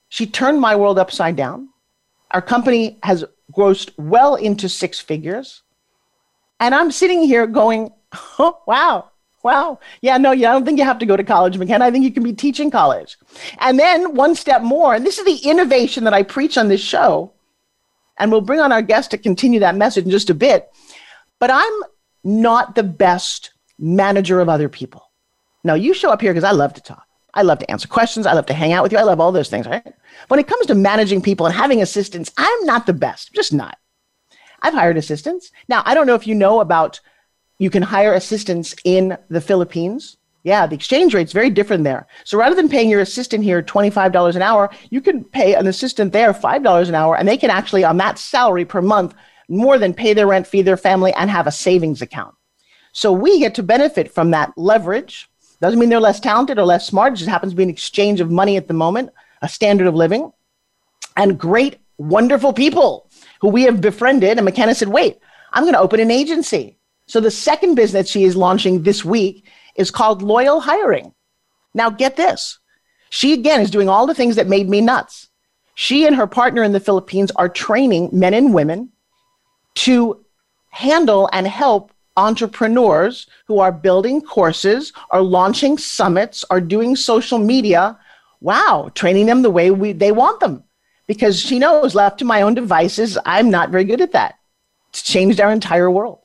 she 0.09 0.27
turned 0.27 0.59
my 0.59 0.75
world 0.75 0.99
upside 0.99 1.35
down. 1.35 1.69
Our 2.31 2.41
company 2.41 2.99
has 3.03 3.23
grossed 3.51 3.91
well 3.97 4.35
into 4.35 4.69
six 4.69 4.99
figures. 4.99 5.63
And 6.59 6.75
I'm 6.75 6.91
sitting 6.91 7.23
here 7.23 7.47
going, 7.47 7.91
oh, 8.39 8.59
wow, 8.67 9.09
wow. 9.43 9.79
Yeah, 10.01 10.17
no, 10.17 10.31
yeah, 10.31 10.49
I 10.49 10.53
don't 10.53 10.65
think 10.65 10.77
you 10.77 10.85
have 10.85 10.99
to 10.99 11.05
go 11.05 11.17
to 11.17 11.23
college, 11.23 11.57
Makenna. 11.57 11.81
I 11.81 11.91
think 11.91 12.05
you 12.05 12.11
can 12.11 12.23
be 12.23 12.33
teaching 12.33 12.71
college. 12.71 13.17
And 13.59 13.79
then 13.79 14.15
one 14.15 14.35
step 14.35 14.61
more, 14.61 14.95
and 14.95 15.05
this 15.05 15.17
is 15.17 15.25
the 15.25 15.49
innovation 15.49 16.03
that 16.05 16.13
I 16.13 16.23
preach 16.23 16.57
on 16.57 16.67
this 16.67 16.81
show. 16.81 17.33
And 18.17 18.31
we'll 18.31 18.41
bring 18.41 18.59
on 18.59 18.71
our 18.71 18.81
guest 18.81 19.11
to 19.11 19.17
continue 19.17 19.59
that 19.61 19.75
message 19.75 20.05
in 20.05 20.11
just 20.11 20.29
a 20.29 20.35
bit. 20.35 20.69
But 21.39 21.49
I'm 21.51 21.73
not 22.23 22.75
the 22.75 22.83
best 22.83 23.51
manager 23.79 24.39
of 24.39 24.49
other 24.49 24.69
people. 24.69 25.09
No, 25.63 25.75
you 25.75 25.93
show 25.93 26.11
up 26.11 26.21
here 26.21 26.33
because 26.33 26.43
I 26.43 26.51
love 26.51 26.73
to 26.73 26.81
talk. 26.81 27.07
I 27.33 27.41
love 27.41 27.59
to 27.59 27.71
answer 27.71 27.87
questions. 27.87 28.27
I 28.27 28.33
love 28.33 28.45
to 28.47 28.53
hang 28.53 28.73
out 28.73 28.83
with 28.83 28.91
you. 28.91 28.97
I 28.97 29.03
love 29.03 29.19
all 29.19 29.31
those 29.31 29.49
things, 29.49 29.65
right? 29.65 29.93
When 30.27 30.39
it 30.39 30.47
comes 30.47 30.67
to 30.67 30.75
managing 30.75 31.21
people 31.21 31.45
and 31.45 31.55
having 31.55 31.81
assistants, 31.81 32.31
I'm 32.37 32.65
not 32.65 32.85
the 32.85 32.93
best. 32.93 33.33
Just 33.33 33.53
not. 33.53 33.77
I've 34.61 34.73
hired 34.73 34.97
assistants. 34.97 35.51
Now, 35.67 35.81
I 35.85 35.93
don't 35.93 36.07
know 36.07 36.15
if 36.15 36.27
you 36.27 36.35
know 36.35 36.59
about 36.59 36.99
you 37.57 37.69
can 37.69 37.83
hire 37.83 38.13
assistants 38.13 38.75
in 38.83 39.17
the 39.29 39.41
Philippines. 39.41 40.17
Yeah, 40.43 40.67
the 40.67 40.75
exchange 40.75 41.13
rate's 41.13 41.31
very 41.31 41.49
different 41.49 41.85
there. 41.85 42.07
So 42.25 42.37
rather 42.37 42.55
than 42.55 42.69
paying 42.69 42.89
your 42.89 42.99
assistant 42.99 43.43
here 43.43 43.63
$25 43.63 44.35
an 44.35 44.41
hour, 44.41 44.69
you 44.89 45.01
can 45.01 45.23
pay 45.23 45.55
an 45.55 45.67
assistant 45.67 46.11
there 46.11 46.33
$5 46.33 46.89
an 46.89 46.95
hour, 46.95 47.17
and 47.17 47.27
they 47.27 47.37
can 47.37 47.49
actually, 47.49 47.83
on 47.85 47.97
that 47.97 48.19
salary 48.19 48.65
per 48.65 48.81
month, 48.81 49.15
more 49.47 49.79
than 49.79 49.93
pay 49.93 50.13
their 50.13 50.27
rent, 50.27 50.45
feed 50.45 50.63
their 50.63 50.77
family, 50.77 51.13
and 51.13 51.29
have 51.29 51.47
a 51.47 51.51
savings 51.51 52.01
account. 52.01 52.35
So 52.91 53.11
we 53.11 53.39
get 53.39 53.55
to 53.55 53.63
benefit 53.63 54.11
from 54.11 54.31
that 54.31 54.53
leverage. 54.57 55.29
Doesn't 55.63 55.79
mean 55.79 55.87
they're 55.87 56.01
less 56.01 56.19
talented 56.19 56.59
or 56.59 56.65
less 56.65 56.85
smart. 56.85 57.13
It 57.13 57.19
just 57.19 57.29
happens 57.29 57.53
to 57.53 57.55
be 57.55 57.63
an 57.63 57.69
exchange 57.69 58.19
of 58.19 58.29
money 58.29 58.57
at 58.57 58.67
the 58.67 58.73
moment, 58.73 59.11
a 59.41 59.47
standard 59.47 59.87
of 59.87 59.95
living, 59.95 60.29
and 61.15 61.39
great, 61.39 61.77
wonderful 61.97 62.51
people 62.51 63.09
who 63.39 63.47
we 63.47 63.63
have 63.63 63.79
befriended. 63.79 64.37
And 64.37 64.45
Makenna 64.45 64.75
said, 64.75 64.89
wait, 64.89 65.19
I'm 65.53 65.63
going 65.63 65.71
to 65.71 65.79
open 65.79 66.01
an 66.01 66.11
agency. 66.11 66.77
So 67.07 67.21
the 67.21 67.31
second 67.31 67.75
business 67.75 68.09
she 68.09 68.25
is 68.25 68.35
launching 68.35 68.83
this 68.83 69.05
week 69.05 69.47
is 69.77 69.89
called 69.89 70.21
Loyal 70.21 70.59
Hiring. 70.59 71.13
Now, 71.73 71.89
get 71.89 72.17
this. 72.17 72.59
She 73.09 73.31
again 73.31 73.61
is 73.61 73.71
doing 73.71 73.87
all 73.87 74.05
the 74.05 74.13
things 74.13 74.35
that 74.35 74.47
made 74.47 74.67
me 74.67 74.81
nuts. 74.81 75.29
She 75.75 76.05
and 76.05 76.17
her 76.17 76.27
partner 76.27 76.63
in 76.63 76.73
the 76.73 76.81
Philippines 76.81 77.31
are 77.37 77.47
training 77.47 78.09
men 78.11 78.33
and 78.33 78.53
women 78.53 78.91
to 79.75 80.25
handle 80.71 81.29
and 81.31 81.47
help 81.47 81.92
entrepreneurs 82.17 83.27
who 83.47 83.59
are 83.59 83.71
building 83.71 84.21
courses, 84.21 84.93
are 85.09 85.21
launching 85.21 85.77
summits, 85.77 86.45
are 86.49 86.61
doing 86.61 86.95
social 86.95 87.39
media. 87.39 87.97
Wow, 88.41 88.91
training 88.93 89.25
them 89.25 89.41
the 89.41 89.49
way 89.49 89.71
we, 89.71 89.93
they 89.93 90.11
want 90.11 90.39
them. 90.39 90.63
Because 91.07 91.39
she 91.39 91.59
knows, 91.59 91.95
left 91.95 92.19
to 92.19 92.25
my 92.25 92.41
own 92.41 92.53
devices, 92.53 93.17
I'm 93.25 93.49
not 93.49 93.69
very 93.69 93.83
good 93.83 94.01
at 94.01 94.13
that. 94.13 94.35
It's 94.89 95.01
changed 95.01 95.41
our 95.41 95.51
entire 95.51 95.89
world. 95.89 96.19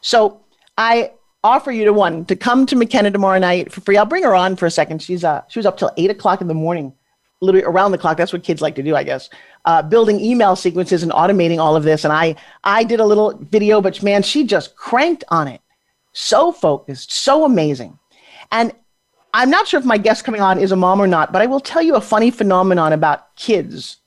So 0.00 0.44
I 0.78 1.12
offer 1.42 1.70
you 1.70 1.84
to 1.84 1.92
one 1.92 2.24
to 2.26 2.36
come 2.36 2.66
to 2.66 2.76
Makenna 2.76 3.12
tomorrow 3.12 3.38
night 3.38 3.72
for 3.72 3.80
free. 3.80 3.96
I'll 3.96 4.04
bring 4.04 4.22
her 4.24 4.34
on 4.34 4.56
for 4.56 4.66
a 4.66 4.70
second. 4.70 5.02
She's 5.02 5.24
uh 5.24 5.42
she 5.48 5.58
was 5.58 5.66
up 5.66 5.78
till 5.78 5.90
eight 5.96 6.10
o'clock 6.10 6.40
in 6.40 6.48
the 6.48 6.54
morning, 6.54 6.92
literally 7.40 7.64
around 7.64 7.92
the 7.92 7.98
clock. 7.98 8.16
That's 8.16 8.32
what 8.32 8.42
kids 8.42 8.60
like 8.62 8.74
to 8.76 8.82
do, 8.82 8.94
I 8.96 9.04
guess. 9.04 9.30
Uh, 9.66 9.82
building 9.82 10.20
email 10.20 10.54
sequences 10.54 11.02
and 11.02 11.10
automating 11.10 11.58
all 11.58 11.74
of 11.74 11.82
this. 11.82 12.04
And 12.04 12.12
I 12.12 12.36
I 12.62 12.84
did 12.84 13.00
a 13.00 13.04
little 13.04 13.36
video, 13.50 13.80
but 13.80 14.02
man, 14.02 14.22
she 14.22 14.46
just 14.46 14.76
cranked 14.76 15.24
on 15.28 15.48
it. 15.48 15.60
So 16.12 16.52
focused, 16.52 17.12
so 17.12 17.44
amazing. 17.44 17.98
And 18.52 18.72
I'm 19.34 19.50
not 19.50 19.68
sure 19.68 19.78
if 19.78 19.84
my 19.84 19.98
guest 19.98 20.24
coming 20.24 20.40
on 20.40 20.58
is 20.58 20.72
a 20.72 20.76
mom 20.76 21.00
or 21.00 21.06
not, 21.06 21.32
but 21.32 21.42
I 21.42 21.46
will 21.46 21.60
tell 21.60 21.82
you 21.82 21.96
a 21.96 22.00
funny 22.00 22.30
phenomenon 22.30 22.92
about 22.92 23.36
kids. 23.36 23.98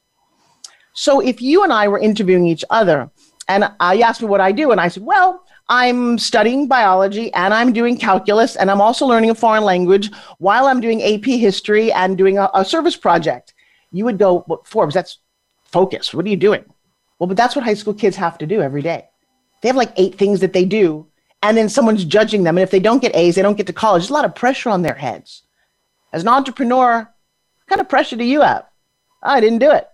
So 0.93 1.19
if 1.19 1.41
you 1.41 1.63
and 1.63 1.71
I 1.71 1.87
were 1.87 1.99
interviewing 1.99 2.47
each 2.47 2.65
other, 2.69 3.11
and 3.47 3.71
I 3.79 3.99
asked 3.99 4.21
me 4.21 4.27
what 4.27 4.41
I 4.41 4.51
do, 4.51 4.71
and 4.71 4.81
I 4.81 4.87
said, 4.87 5.03
well, 5.03 5.43
I'm 5.69 6.17
studying 6.17 6.67
biology 6.67 7.31
and 7.33 7.53
I'm 7.53 7.71
doing 7.71 7.95
calculus 7.95 8.55
and 8.55 8.71
I'm 8.71 8.81
also 8.81 9.05
learning 9.05 9.29
a 9.29 9.35
foreign 9.35 9.63
language 9.63 10.09
while 10.39 10.65
I'm 10.65 10.81
doing 10.81 11.03
AP 11.03 11.25
history 11.25 11.91
and 11.91 12.17
doing 12.17 12.39
a, 12.39 12.49
a 12.55 12.65
service 12.65 12.95
project. 12.95 13.53
You 13.91 14.05
would 14.05 14.17
go, 14.17 14.43
well, 14.47 14.63
Forbes, 14.65 14.95
that's 14.95 15.19
focus. 15.71 16.13
What 16.13 16.25
are 16.25 16.29
you 16.29 16.37
doing? 16.37 16.65
Well, 17.17 17.27
but 17.27 17.37
that's 17.37 17.55
what 17.55 17.65
high 17.65 17.73
school 17.73 17.93
kids 17.93 18.15
have 18.15 18.37
to 18.39 18.47
do 18.47 18.61
every 18.61 18.81
day. 18.81 19.07
They 19.61 19.69
have 19.69 19.75
like 19.75 19.93
eight 19.97 20.15
things 20.15 20.39
that 20.39 20.53
they 20.53 20.65
do, 20.65 21.07
and 21.41 21.57
then 21.57 21.69
someone's 21.69 22.05
judging 22.05 22.43
them. 22.43 22.57
And 22.57 22.63
if 22.63 22.71
they 22.71 22.79
don't 22.79 23.01
get 23.01 23.15
A's, 23.15 23.35
they 23.35 23.41
don't 23.41 23.57
get 23.57 23.67
to 23.67 23.73
college. 23.73 24.03
There's 24.03 24.09
a 24.09 24.13
lot 24.13 24.25
of 24.25 24.35
pressure 24.35 24.69
on 24.69 24.81
their 24.81 24.95
heads. 24.95 25.43
As 26.13 26.21
an 26.23 26.29
entrepreneur, 26.29 26.99
what 26.99 27.67
kind 27.67 27.81
of 27.81 27.89
pressure 27.89 28.15
do 28.15 28.23
you 28.23 28.41
have? 28.41 28.65
Oh, 29.23 29.31
I 29.31 29.41
didn't 29.41 29.59
do 29.59 29.71
it. 29.71 29.87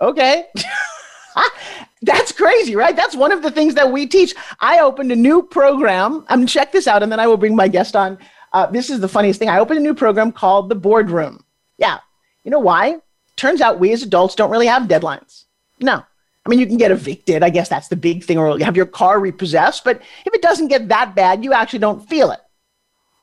Okay. 0.00 0.46
That's 2.02 2.32
crazy, 2.32 2.74
right? 2.74 2.96
That's 2.96 3.14
one 3.14 3.30
of 3.30 3.42
the 3.42 3.50
things 3.50 3.74
that 3.74 3.92
we 3.92 4.06
teach. 4.06 4.34
I 4.58 4.80
opened 4.80 5.12
a 5.12 5.16
new 5.16 5.42
program. 5.42 6.24
I'm 6.28 6.46
check 6.46 6.72
this 6.72 6.88
out, 6.88 7.02
and 7.02 7.12
then 7.12 7.20
I 7.20 7.28
will 7.28 7.36
bring 7.36 7.54
my 7.54 7.68
guest 7.68 7.94
on. 7.94 8.18
Uh, 8.52 8.66
this 8.66 8.90
is 8.90 9.00
the 9.00 9.08
funniest 9.08 9.38
thing. 9.38 9.48
I 9.48 9.60
opened 9.60 9.78
a 9.78 9.82
new 9.82 9.94
program 9.94 10.32
called 10.32 10.68
the 10.68 10.74
Boardroom. 10.74 11.44
Yeah, 11.78 12.00
you 12.44 12.50
know 12.50 12.58
why? 12.58 12.98
Turns 13.36 13.60
out 13.60 13.80
we 13.80 13.92
as 13.92 14.02
adults 14.02 14.34
don't 14.34 14.50
really 14.50 14.66
have 14.66 14.88
deadlines. 14.88 15.44
No, 15.80 16.04
I 16.44 16.48
mean 16.48 16.58
you 16.58 16.66
can 16.66 16.76
get 16.76 16.90
evicted. 16.90 17.42
I 17.42 17.50
guess 17.50 17.68
that's 17.68 17.88
the 17.88 17.96
big 17.96 18.24
thing, 18.24 18.38
or 18.38 18.58
you 18.58 18.64
have 18.64 18.76
your 18.76 18.86
car 18.86 19.20
repossessed. 19.20 19.84
But 19.84 20.00
if 20.24 20.34
it 20.34 20.42
doesn't 20.42 20.68
get 20.68 20.88
that 20.88 21.14
bad, 21.14 21.44
you 21.44 21.52
actually 21.52 21.80
don't 21.80 22.08
feel 22.08 22.30
it. 22.30 22.40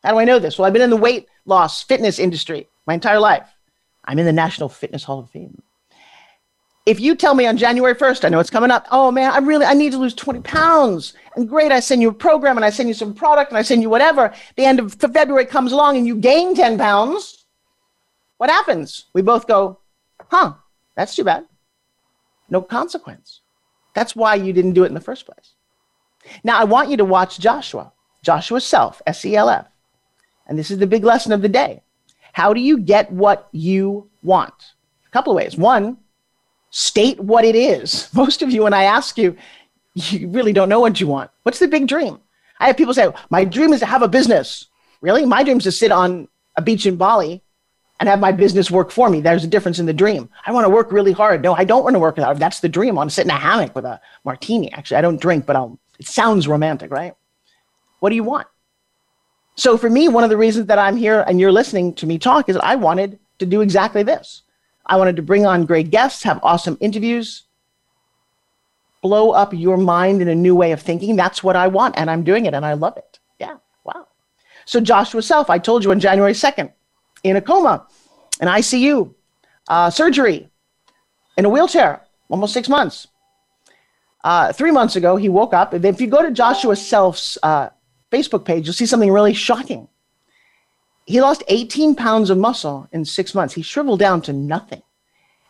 How 0.04 0.12
do 0.12 0.20
I 0.20 0.26
know 0.26 0.40
this? 0.40 0.58
Well, 0.58 0.66
I've 0.66 0.74
been 0.74 0.82
in 0.82 0.90
the 0.90 0.98
weight 0.98 1.28
loss 1.46 1.84
fitness 1.84 2.20
industry 2.20 2.68
my 2.86 2.94
entire 2.94 3.20
life. 3.20 3.48
I'm 4.06 4.20
in 4.20 4.26
the 4.26 4.34
National 4.34 4.70
Fitness 4.70 5.04
Hall 5.04 5.20
of 5.20 5.30
Fame 5.30 5.62
if 6.90 7.00
you 7.00 7.16
tell 7.16 7.36
me 7.36 7.46
on 7.46 7.56
January 7.56 7.94
1st, 7.94 8.26
I 8.26 8.30
know 8.30 8.40
it's 8.40 8.50
coming 8.50 8.72
up, 8.72 8.88
oh 8.92 9.12
man, 9.12 9.32
I 9.32 9.38
really, 9.38 9.64
I 9.64 9.76
need 9.76 9.92
to 9.92 10.00
lose 10.00 10.16
20 10.16 10.42
pounds. 10.42 11.14
And 11.36 11.48
great, 11.48 11.72
I 11.72 11.80
send 11.80 12.02
you 12.02 12.10
a 12.10 12.14
program 12.14 12.58
and 12.58 12.66
I 12.66 12.72
send 12.72 12.90
you 12.90 12.96
some 12.96 13.14
product 13.14 13.52
and 13.52 13.60
I 13.60 13.62
send 13.62 13.84
you 13.84 13.92
whatever. 13.92 14.34
The 14.56 14.66
end 14.66 14.80
of 14.80 14.96
February 14.96 15.46
comes 15.46 15.72
along 15.72 15.98
and 15.98 16.08
you 16.08 16.16
gain 16.16 16.56
10 16.56 16.80
pounds. 16.80 17.46
What 18.38 18.50
happens? 18.50 19.06
We 19.14 19.22
both 19.22 19.46
go, 19.46 19.78
huh, 20.30 20.54
that's 20.96 21.16
too 21.16 21.24
bad. 21.24 21.46
No 22.50 22.62
consequence. 22.62 23.42
That's 23.94 24.16
why 24.16 24.36
you 24.36 24.54
didn't 24.54 24.74
do 24.74 24.84
it 24.84 24.88
in 24.88 24.94
the 24.94 25.02
first 25.02 25.26
place. 25.26 25.54
Now, 26.44 26.60
I 26.60 26.64
want 26.64 26.90
you 26.90 26.98
to 26.98 27.06
watch 27.06 27.40
Joshua, 27.40 27.92
Joshua 28.24 28.62
Self, 28.62 29.02
S 29.06 29.24
E 29.26 29.36
L 29.36 29.50
F. 29.50 29.68
And 30.48 30.58
this 30.58 30.72
is 30.72 30.80
the 30.80 30.88
big 30.88 31.04
lesson 31.04 31.32
of 31.32 31.42
the 31.42 31.50
day. 31.50 31.84
How 32.34 32.54
do 32.54 32.62
you 32.62 32.78
get 32.80 33.12
what 33.12 33.50
you 33.52 34.10
want? 34.24 34.54
A 35.08 35.10
couple 35.12 35.32
of 35.32 35.38
ways. 35.38 35.58
One, 35.58 35.98
state 36.70 37.20
what 37.20 37.46
it 37.46 37.56
is. 37.56 38.10
Most 38.14 38.42
of 38.42 38.52
you, 38.52 38.64
when 38.64 38.74
I 38.74 38.84
ask 38.84 39.18
you, 39.18 39.36
you 39.94 40.30
really 40.30 40.54
don't 40.54 40.70
know 40.70 40.80
what 40.80 41.00
you 41.00 41.08
want. 41.08 41.32
What's 41.44 41.60
the 41.60 41.68
big 41.68 41.88
dream? 41.88 42.20
I 42.60 42.68
have 42.68 42.78
people 42.78 42.94
say, 42.94 43.10
My 43.30 43.46
dream 43.46 43.74
is 43.74 43.80
to 43.80 43.86
have 43.86 44.02
a 44.02 44.08
business. 44.08 44.68
Really? 45.02 45.26
My 45.26 45.44
dream 45.44 45.58
is 45.58 45.64
to 45.64 45.72
sit 45.72 45.92
on 45.92 46.28
a 46.56 46.62
beach 46.62 46.86
in 46.86 46.98
Bali 46.98 47.42
and 48.00 48.08
have 48.08 48.20
my 48.20 48.32
business 48.32 48.72
work 48.72 48.92
for 48.92 49.10
me. 49.10 49.20
There's 49.20 49.44
a 49.44 49.48
difference 49.48 49.80
in 49.80 49.86
the 49.86 49.94
dream. 49.94 50.30
I 50.46 50.52
want 50.52 50.66
to 50.66 50.70
work 50.70 50.92
really 50.92 51.12
hard. 51.12 51.42
No, 51.42 51.54
I 51.54 51.66
don't 51.66 51.84
want 51.84 51.96
to 51.96 52.00
work 52.00 52.18
hard. 52.18 52.38
That's 52.38 52.62
the 52.62 52.70
dream. 52.70 52.96
I 52.96 52.98
want 52.98 53.10
to 53.10 53.14
sit 53.14 53.26
in 53.26 53.32
a 53.32 53.34
hammock 53.34 53.76
with 53.76 53.86
a 53.86 54.00
martini. 54.24 54.72
Actually, 54.72 54.98
I 54.98 55.02
don't 55.02 55.20
drink, 55.20 55.46
but 55.46 55.56
I'll, 55.56 55.78
it 56.00 56.08
sounds 56.08 56.48
romantic, 56.48 56.92
right? 56.92 57.14
What 58.00 58.10
do 58.10 58.16
you 58.16 58.24
want? 58.24 58.48
So 59.56 59.78
for 59.78 59.90
me, 59.90 60.08
one 60.08 60.24
of 60.24 60.30
the 60.30 60.38
reasons 60.38 60.68
that 60.68 60.80
I'm 60.80 60.96
here 60.96 61.26
and 61.28 61.40
you're 61.40 61.52
listening 61.52 61.94
to 61.96 62.08
me 62.08 62.18
talk 62.18 62.48
is 62.48 62.56
I 62.56 62.76
wanted 62.76 63.20
to 63.40 63.46
do 63.46 63.60
exactly 63.60 64.04
this. 64.04 64.44
I 64.86 64.96
wanted 64.96 65.18
to 65.18 65.22
bring 65.22 65.46
on 65.46 65.66
great 65.66 65.92
guests, 65.92 66.24
have 66.24 66.40
awesome 66.42 66.78
interviews, 66.80 67.44
blow 69.02 69.32
up 69.32 69.54
your 69.54 69.78
mind 69.78 70.22
in 70.22 70.30
a 70.30 70.36
new 70.36 70.56
way 70.56 70.72
of 70.72 70.82
thinking. 70.82 71.16
That's 71.16 71.44
what 71.44 71.58
I 71.58 71.68
want, 71.68 71.98
and 71.98 72.10
I'm 72.10 72.24
doing 72.24 72.46
it, 72.46 72.54
and 72.54 72.66
I 72.66 72.74
love 72.74 72.98
it. 72.98 73.20
Yeah, 73.38 73.58
wow. 73.84 74.08
So, 74.66 74.80
Joshua 74.80 75.22
Self, 75.22 75.50
I 75.50 75.60
told 75.60 75.84
you 75.84 75.92
on 75.92 76.00
January 76.00 76.34
2nd, 76.34 76.72
in 77.24 77.36
a 77.36 77.42
coma, 77.42 77.88
an 78.40 78.48
ICU, 78.48 79.14
uh, 79.68 79.90
surgery, 79.90 80.50
in 81.38 81.46
a 81.46 81.50
wheelchair, 81.50 82.02
almost 82.30 82.54
six 82.54 82.70
months. 82.70 83.08
Uh, 84.24 84.52
three 84.52 84.72
months 84.72 84.96
ago, 84.96 85.16
he 85.16 85.30
woke 85.30 85.54
up. 85.54 85.74
If 85.74 86.02
you 86.02 86.08
go 86.08 86.22
to 86.22 86.32
Joshua 86.32 86.76
Self's 86.76 87.38
uh, 87.42 87.70
Facebook 88.12 88.44
page, 88.44 88.66
you'll 88.66 88.74
see 88.74 88.86
something 88.86 89.12
really 89.12 89.34
shocking 89.34 89.88
he 91.10 91.22
lost 91.22 91.44
18 91.48 91.96
pounds 91.96 92.30
of 92.30 92.38
muscle 92.38 92.88
in 92.92 93.04
six 93.04 93.34
months. 93.34 93.56
He 93.56 93.64
shriveled 93.64 94.00
down 94.00 94.22
to 94.22 94.32
nothing. 94.32 94.84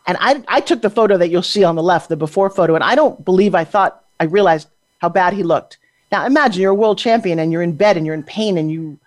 And 0.07 0.17
I, 0.21 0.41
I 0.47 0.61
took 0.61 0.81
the 0.81 0.89
photo 0.89 1.17
that 1.17 1.27
you'll 1.27 1.43
see 1.43 1.65
on 1.65 1.75
the 1.75 1.83
left, 1.83 2.07
the 2.07 2.15
before 2.15 2.49
photo, 2.49 2.75
and 2.75 2.83
I 2.83 2.95
don't 2.95 3.25
believe 3.25 3.53
I 3.53 3.65
thought, 3.65 4.05
I 4.21 4.23
realized 4.23 4.69
how 4.99 5.09
bad 5.09 5.33
he 5.33 5.43
looked. 5.43 5.77
Now 6.13 6.25
imagine 6.25 6.61
you're 6.61 6.71
a 6.71 6.75
world 6.75 6.97
champion 6.97 7.39
and 7.39 7.51
you're 7.51 7.61
in 7.61 7.75
bed 7.75 7.97
and 7.97 8.05
you're 8.05 8.15
in 8.15 8.23
pain 8.23 8.57
and 8.57 8.71
you 8.71 8.99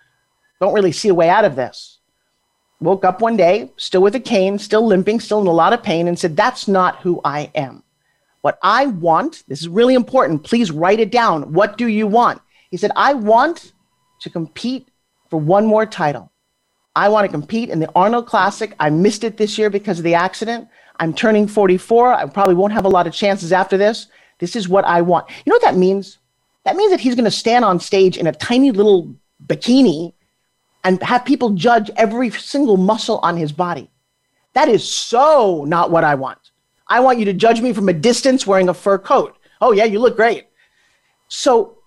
don't 0.61 0.75
really 0.75 0.91
see 0.91 1.09
a 1.09 1.15
way 1.15 1.27
out 1.27 1.43
of 1.43 1.55
this. 1.55 1.97
Woke 2.83 3.05
up 3.05 3.21
one 3.21 3.37
day, 3.37 3.71
still 3.77 4.01
with 4.01 4.13
a 4.15 4.19
cane, 4.19 4.59
still 4.59 4.85
limping, 4.85 5.21
still 5.21 5.39
in 5.39 5.47
a 5.47 5.51
lot 5.51 5.71
of 5.71 5.81
pain, 5.81 6.09
and 6.09 6.19
said, 6.19 6.35
That's 6.35 6.67
not 6.67 6.97
who 6.97 7.21
I 7.23 7.49
am. 7.55 7.81
What 8.41 8.59
I 8.61 8.87
want, 8.87 9.43
this 9.47 9.61
is 9.61 9.69
really 9.69 9.95
important, 9.95 10.43
please 10.43 10.69
write 10.69 10.99
it 10.99 11.09
down. 11.09 11.53
What 11.53 11.77
do 11.77 11.87
you 11.87 12.07
want? 12.07 12.41
He 12.71 12.75
said, 12.75 12.91
I 12.97 13.13
want 13.13 13.71
to 14.19 14.29
compete 14.29 14.89
for 15.29 15.39
one 15.39 15.65
more 15.65 15.85
title. 15.85 16.29
I 16.93 17.07
want 17.07 17.23
to 17.23 17.31
compete 17.31 17.69
in 17.69 17.79
the 17.79 17.89
Arnold 17.95 18.27
Classic. 18.27 18.75
I 18.81 18.89
missed 18.89 19.23
it 19.23 19.37
this 19.37 19.57
year 19.57 19.69
because 19.69 19.99
of 19.99 20.03
the 20.03 20.15
accident. 20.15 20.67
I'm 20.99 21.13
turning 21.13 21.47
44. 21.47 22.13
I 22.13 22.25
probably 22.25 22.55
won't 22.55 22.73
have 22.73 22.83
a 22.83 22.89
lot 22.89 23.07
of 23.07 23.13
chances 23.13 23.53
after 23.53 23.77
this. 23.77 24.07
This 24.39 24.57
is 24.57 24.67
what 24.67 24.83
I 24.83 25.01
want. 25.01 25.29
You 25.29 25.51
know 25.51 25.55
what 25.55 25.63
that 25.63 25.77
means? 25.77 26.17
That 26.65 26.75
means 26.75 26.91
that 26.91 26.99
he's 26.99 27.15
going 27.15 27.23
to 27.23 27.31
stand 27.31 27.63
on 27.63 27.79
stage 27.79 28.17
in 28.17 28.27
a 28.27 28.33
tiny 28.33 28.71
little 28.71 29.15
bikini 29.47 30.13
and 30.83 31.01
have 31.03 31.25
people 31.25 31.51
judge 31.51 31.89
every 31.95 32.29
single 32.29 32.77
muscle 32.77 33.19
on 33.23 33.37
his 33.37 33.51
body. 33.51 33.89
That 34.53 34.69
is 34.69 34.89
so 34.89 35.65
not 35.65 35.91
what 35.91 36.03
I 36.03 36.15
want. 36.15 36.39
I 36.87 36.99
want 36.99 37.19
you 37.19 37.25
to 37.25 37.33
judge 37.33 37.61
me 37.61 37.73
from 37.73 37.89
a 37.89 37.93
distance 37.93 38.45
wearing 38.45 38.69
a 38.69 38.73
fur 38.73 38.97
coat. 38.97 39.35
Oh, 39.61 39.71
yeah, 39.71 39.85
you 39.85 39.99
look 39.99 40.15
great. 40.15 40.47
So 41.27 41.79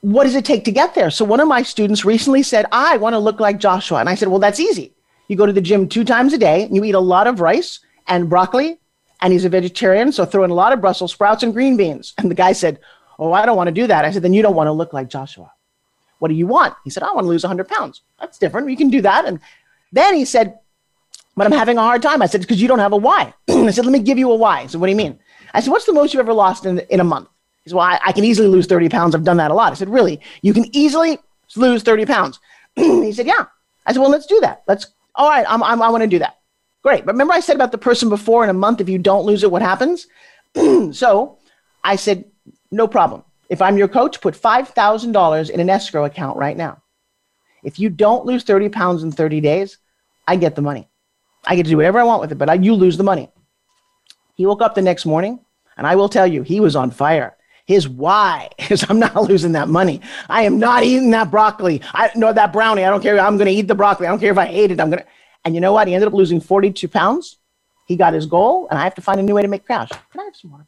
what 0.00 0.24
does 0.24 0.34
it 0.34 0.44
take 0.44 0.64
to 0.64 0.72
get 0.72 0.94
there? 0.94 1.10
So 1.10 1.24
one 1.24 1.40
of 1.40 1.48
my 1.48 1.62
students 1.62 2.04
recently 2.04 2.42
said, 2.42 2.66
I 2.72 2.96
want 2.96 3.14
to 3.14 3.18
look 3.18 3.40
like 3.40 3.58
Joshua. 3.58 3.98
And 3.98 4.08
I 4.08 4.14
said, 4.14 4.28
well, 4.28 4.38
that's 4.38 4.60
easy. 4.60 4.94
You 5.28 5.36
go 5.36 5.46
to 5.46 5.52
the 5.52 5.60
gym 5.60 5.88
two 5.88 6.04
times 6.04 6.32
a 6.32 6.38
day, 6.38 6.62
and 6.62 6.74
you 6.74 6.84
eat 6.84 6.94
a 6.94 7.00
lot 7.00 7.26
of 7.26 7.40
rice 7.40 7.80
and 8.06 8.30
broccoli, 8.30 8.78
and 9.20 9.32
he's 9.32 9.44
a 9.44 9.48
vegetarian, 9.48 10.12
so 10.12 10.24
throw 10.24 10.44
in 10.44 10.50
a 10.50 10.54
lot 10.54 10.72
of 10.72 10.80
Brussels 10.80 11.12
sprouts 11.12 11.42
and 11.42 11.52
green 11.52 11.76
beans. 11.76 12.14
And 12.18 12.30
the 12.30 12.34
guy 12.34 12.52
said, 12.52 12.78
Oh, 13.18 13.32
I 13.32 13.46
don't 13.46 13.56
want 13.56 13.68
to 13.68 13.72
do 13.72 13.86
that. 13.86 14.04
I 14.04 14.10
said, 14.10 14.22
Then 14.22 14.34
you 14.34 14.42
don't 14.42 14.54
want 14.54 14.68
to 14.68 14.72
look 14.72 14.92
like 14.92 15.08
Joshua. 15.08 15.52
What 16.18 16.28
do 16.28 16.34
you 16.34 16.46
want? 16.46 16.74
He 16.84 16.90
said, 16.90 17.02
I 17.02 17.12
want 17.12 17.24
to 17.24 17.28
lose 17.28 17.44
100 17.44 17.68
pounds. 17.68 18.02
That's 18.20 18.38
different. 18.38 18.70
You 18.70 18.76
can 18.76 18.90
do 18.90 19.02
that. 19.02 19.24
And 19.24 19.40
then 19.92 20.14
he 20.14 20.24
said, 20.24 20.58
But 21.36 21.46
I'm 21.46 21.52
having 21.52 21.78
a 21.78 21.82
hard 21.82 22.02
time. 22.02 22.22
I 22.22 22.26
said, 22.26 22.40
Because 22.40 22.60
you 22.60 22.68
don't 22.68 22.78
have 22.78 22.92
a 22.92 22.96
why. 22.96 23.34
I 23.48 23.70
said, 23.70 23.84
Let 23.84 23.92
me 23.92 23.98
give 23.98 24.18
you 24.18 24.30
a 24.30 24.36
why. 24.36 24.66
So, 24.66 24.78
what 24.78 24.86
do 24.86 24.90
you 24.90 24.96
mean? 24.96 25.18
I 25.52 25.60
said, 25.60 25.70
What's 25.70 25.86
the 25.86 25.92
most 25.92 26.14
you've 26.14 26.20
ever 26.20 26.32
lost 26.32 26.66
in, 26.66 26.78
in 26.90 27.00
a 27.00 27.04
month? 27.04 27.28
He 27.64 27.70
said, 27.70 27.76
Well, 27.76 27.86
I, 27.86 28.00
I 28.04 28.12
can 28.12 28.24
easily 28.24 28.48
lose 28.48 28.66
30 28.66 28.88
pounds. 28.88 29.14
I've 29.14 29.24
done 29.24 29.36
that 29.36 29.50
a 29.50 29.54
lot. 29.54 29.72
I 29.72 29.74
said, 29.74 29.88
Really? 29.88 30.20
You 30.42 30.54
can 30.54 30.64
easily 30.74 31.18
lose 31.56 31.82
30 31.82 32.06
pounds? 32.06 32.40
he 32.76 33.12
said, 33.12 33.26
Yeah. 33.26 33.46
I 33.84 33.92
said, 33.92 34.00
Well, 34.00 34.10
let's 34.10 34.26
do 34.26 34.40
that. 34.40 34.62
Let's, 34.66 34.86
all 35.14 35.28
right, 35.28 35.46
I'm, 35.48 35.62
I'm, 35.62 35.82
I 35.82 35.90
want 35.90 36.02
to 36.02 36.08
do 36.08 36.18
that. 36.18 36.38
Great. 36.82 37.04
But 37.04 37.14
remember, 37.14 37.34
I 37.34 37.40
said 37.40 37.56
about 37.56 37.72
the 37.72 37.78
person 37.78 38.08
before 38.08 38.44
in 38.44 38.50
a 38.50 38.54
month, 38.54 38.80
if 38.80 38.88
you 38.88 38.98
don't 38.98 39.26
lose 39.26 39.42
it, 39.42 39.50
what 39.50 39.62
happens? 39.62 40.06
so 40.92 41.38
I 41.82 41.96
said, 41.96 42.24
No 42.70 42.86
problem. 42.86 43.24
If 43.48 43.62
I'm 43.62 43.78
your 43.78 43.88
coach, 43.88 44.20
put 44.20 44.34
$5,000 44.34 45.50
in 45.50 45.60
an 45.60 45.70
escrow 45.70 46.04
account 46.04 46.36
right 46.36 46.56
now. 46.56 46.82
If 47.62 47.78
you 47.78 47.90
don't 47.90 48.26
lose 48.26 48.44
30 48.44 48.68
pounds 48.68 49.02
in 49.02 49.12
30 49.12 49.40
days, 49.40 49.78
I 50.26 50.36
get 50.36 50.54
the 50.54 50.62
money. 50.62 50.88
I 51.46 51.56
get 51.56 51.64
to 51.64 51.70
do 51.70 51.76
whatever 51.76 51.98
I 51.98 52.04
want 52.04 52.20
with 52.20 52.32
it, 52.32 52.38
but 52.38 52.50
I, 52.50 52.54
you 52.54 52.74
lose 52.74 52.96
the 52.96 53.04
money. 53.04 53.30
He 54.34 54.46
woke 54.46 54.62
up 54.62 54.74
the 54.74 54.82
next 54.82 55.06
morning, 55.06 55.44
and 55.76 55.86
I 55.86 55.96
will 55.96 56.08
tell 56.08 56.26
you, 56.26 56.42
he 56.42 56.60
was 56.60 56.76
on 56.76 56.90
fire. 56.90 57.36
His 57.66 57.88
why 57.88 58.50
is 58.70 58.84
I'm 58.88 58.98
not 58.98 59.16
losing 59.16 59.52
that 59.52 59.68
money. 59.68 60.00
I 60.28 60.42
am 60.42 60.58
not 60.58 60.82
eating 60.82 61.10
that 61.12 61.30
broccoli. 61.30 61.82
I 61.92 62.10
know 62.16 62.32
that 62.32 62.52
brownie. 62.52 62.84
I 62.84 62.90
don't 62.90 63.02
care. 63.02 63.18
I'm 63.18 63.36
going 63.36 63.48
to 63.48 63.52
eat 63.52 63.68
the 63.68 63.74
broccoli. 63.74 64.06
I 64.06 64.10
don't 64.10 64.20
care 64.20 64.32
if 64.32 64.38
I 64.38 64.46
hate 64.46 64.70
it. 64.70 64.80
I'm 64.80 64.90
going 64.90 65.02
to. 65.02 65.08
And 65.44 65.54
you 65.54 65.60
know 65.60 65.72
what? 65.72 65.86
He 65.86 65.94
ended 65.94 66.08
up 66.08 66.14
losing 66.14 66.40
42 66.40 66.88
pounds. 66.88 67.36
He 67.86 67.94
got 67.94 68.14
his 68.14 68.26
goal, 68.26 68.66
and 68.68 68.78
I 68.78 68.82
have 68.82 68.96
to 68.96 69.00
find 69.00 69.20
a 69.20 69.22
new 69.22 69.34
way 69.34 69.42
to 69.42 69.48
make 69.48 69.66
cash. 69.66 69.90
Can 70.10 70.20
I 70.20 70.24
have 70.24 70.36
some 70.36 70.50
more? 70.50 70.66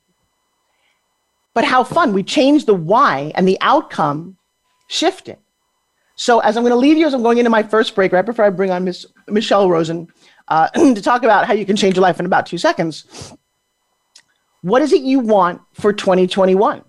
But 1.58 1.64
how 1.64 1.82
fun. 1.82 2.12
We 2.12 2.22
changed 2.22 2.66
the 2.66 2.74
why, 2.74 3.32
and 3.34 3.48
the 3.48 3.58
outcome 3.60 4.36
shifted. 4.86 5.38
So 6.14 6.38
as 6.38 6.56
I'm 6.56 6.62
going 6.62 6.70
to 6.70 6.76
leave 6.76 6.96
you, 6.96 7.04
as 7.04 7.14
I'm 7.14 7.22
going 7.24 7.38
into 7.38 7.50
my 7.50 7.64
first 7.64 7.96
break, 7.96 8.12
right 8.12 8.24
before 8.24 8.44
I 8.44 8.50
bring 8.50 8.70
on 8.70 8.84
Miss 8.84 9.04
Michelle 9.26 9.68
Rozen 9.68 10.06
uh, 10.46 10.68
to 10.94 11.02
talk 11.02 11.24
about 11.24 11.48
how 11.48 11.54
you 11.54 11.66
can 11.66 11.74
change 11.74 11.96
your 11.96 12.02
life 12.02 12.20
in 12.20 12.26
about 12.26 12.46
two 12.46 12.58
seconds. 12.58 13.34
What 14.62 14.82
is 14.82 14.92
it 14.92 15.02
you 15.02 15.18
want 15.18 15.60
for 15.72 15.92
2021? 15.92 16.84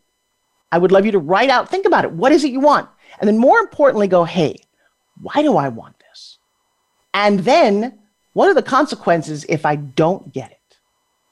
I 0.72 0.78
would 0.78 0.92
love 0.92 1.04
you 1.04 1.14
to 1.14 1.18
write 1.18 1.50
out, 1.50 1.68
think 1.68 1.88
about 1.88 2.06
it. 2.06 2.12
What 2.12 2.32
is 2.32 2.44
it 2.44 2.52
you 2.52 2.60
want? 2.60 2.88
And 3.20 3.28
then 3.28 3.40
more 3.40 3.58
importantly, 3.58 4.08
go, 4.08 4.24
hey, 4.24 4.62
why 5.20 5.42
do 5.42 5.58
I 5.58 5.70
want 5.70 5.96
this? 5.98 6.38
And 7.16 7.40
then 7.40 7.98
what 8.34 8.50
are 8.50 8.54
the 8.54 8.62
consequences 8.62 9.48
if 9.50 9.66
I 9.66 9.78
don't 9.78 10.32
get 10.32 10.52
it? 10.52 10.59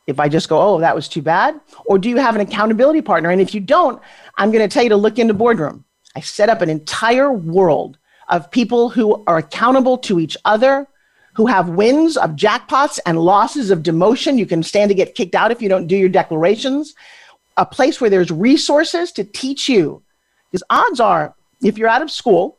If 0.08 0.20
I 0.20 0.30
just 0.30 0.50
go, 0.50 0.60
oh, 0.62 0.80
that 0.80 0.96
was 0.96 1.08
too 1.08 1.22
bad? 1.22 1.60
Or 1.86 2.00
do 2.00 2.10
you 2.10 2.18
have 2.18 2.36
an 2.36 2.42
accountability 2.42 3.02
partner? 3.02 3.30
And 3.30 3.42
if 3.42 3.54
you 3.54 3.60
don't, 3.60 4.02
I'm 4.38 4.52
going 4.52 4.68
to 4.68 4.74
tell 4.74 4.84
you 4.84 4.90
to 4.90 4.98
look 4.98 5.20
into 5.20 5.34
Boardroom. 5.34 5.86
I 6.16 6.22
set 6.22 6.50
up 6.50 6.62
an 6.62 6.70
entire 6.70 7.32
world 7.32 7.98
of 8.30 8.50
people 8.50 8.90
who 8.90 9.24
are 9.28 9.38
accountable 9.38 9.98
to 10.00 10.20
each 10.20 10.36
other, 10.46 10.88
who 11.36 11.46
have 11.46 11.70
wins 11.70 12.18
of 12.18 12.32
jackpots 12.32 13.00
and 13.06 13.20
losses 13.20 13.70
of 13.70 13.84
demotion. 13.84 14.38
You 14.38 14.46
can 14.46 14.64
stand 14.64 14.90
to 14.90 14.96
get 14.96 15.14
kicked 15.14 15.36
out 15.36 15.52
if 15.52 15.62
you 15.62 15.70
don't 15.70 15.88
do 15.88 15.96
your 15.96 16.10
declarations 16.10 16.96
a 17.58 17.66
place 17.66 18.00
where 18.00 18.10
there's 18.10 18.32
resources 18.32 19.12
to 19.14 19.24
teach 19.24 19.68
you. 19.68 20.02
Because 20.52 20.64
odds 20.70 21.00
are, 21.00 21.36
if 21.62 21.78
you're 21.78 21.90
out 21.90 22.02
of 22.02 22.12
school, 22.12 22.58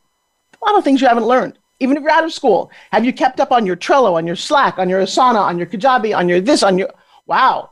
a 0.61 0.65
lot 0.67 0.77
of 0.77 0.85
things 0.85 1.01
you 1.01 1.09
haven't 1.09 1.27
learned. 1.27 1.59
Even 1.81 1.97
if 1.97 2.03
you're 2.03 2.13
out 2.13 2.25
of 2.25 2.33
school, 2.33 2.71
have 2.91 3.05
you 3.05 3.13
kept 3.13 3.39
up 3.39 3.53
on 3.53 3.65
your 3.65 3.77
Trello, 3.77 4.15
on 4.15 4.27
your 4.27 4.37
Slack, 4.37 4.79
on 4.79 4.89
your 4.89 5.01
Asana, 5.01 5.41
on 5.41 5.57
your 5.57 5.69
Kajabi, 5.69 6.17
on 6.17 6.29
your 6.29 6.41
this, 6.41 6.65
on 6.65 6.77
your 6.77 6.91
wow? 7.29 7.71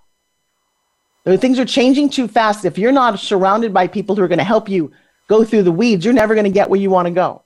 Things 1.24 1.58
are 1.58 1.64
changing 1.64 2.10
too 2.10 2.28
fast. 2.28 2.64
If 2.64 2.78
you're 2.78 2.92
not 2.92 3.18
surrounded 3.18 3.74
by 3.74 3.88
people 3.88 4.14
who 4.14 4.22
are 4.22 4.28
going 4.28 4.38
to 4.38 4.44
help 4.44 4.68
you 4.68 4.92
go 5.26 5.42
through 5.42 5.64
the 5.64 5.72
weeds, 5.72 6.04
you're 6.04 6.14
never 6.14 6.34
going 6.34 6.44
to 6.44 6.50
get 6.50 6.70
where 6.70 6.78
you 6.78 6.90
want 6.90 7.06
to 7.06 7.12
go. 7.12 7.42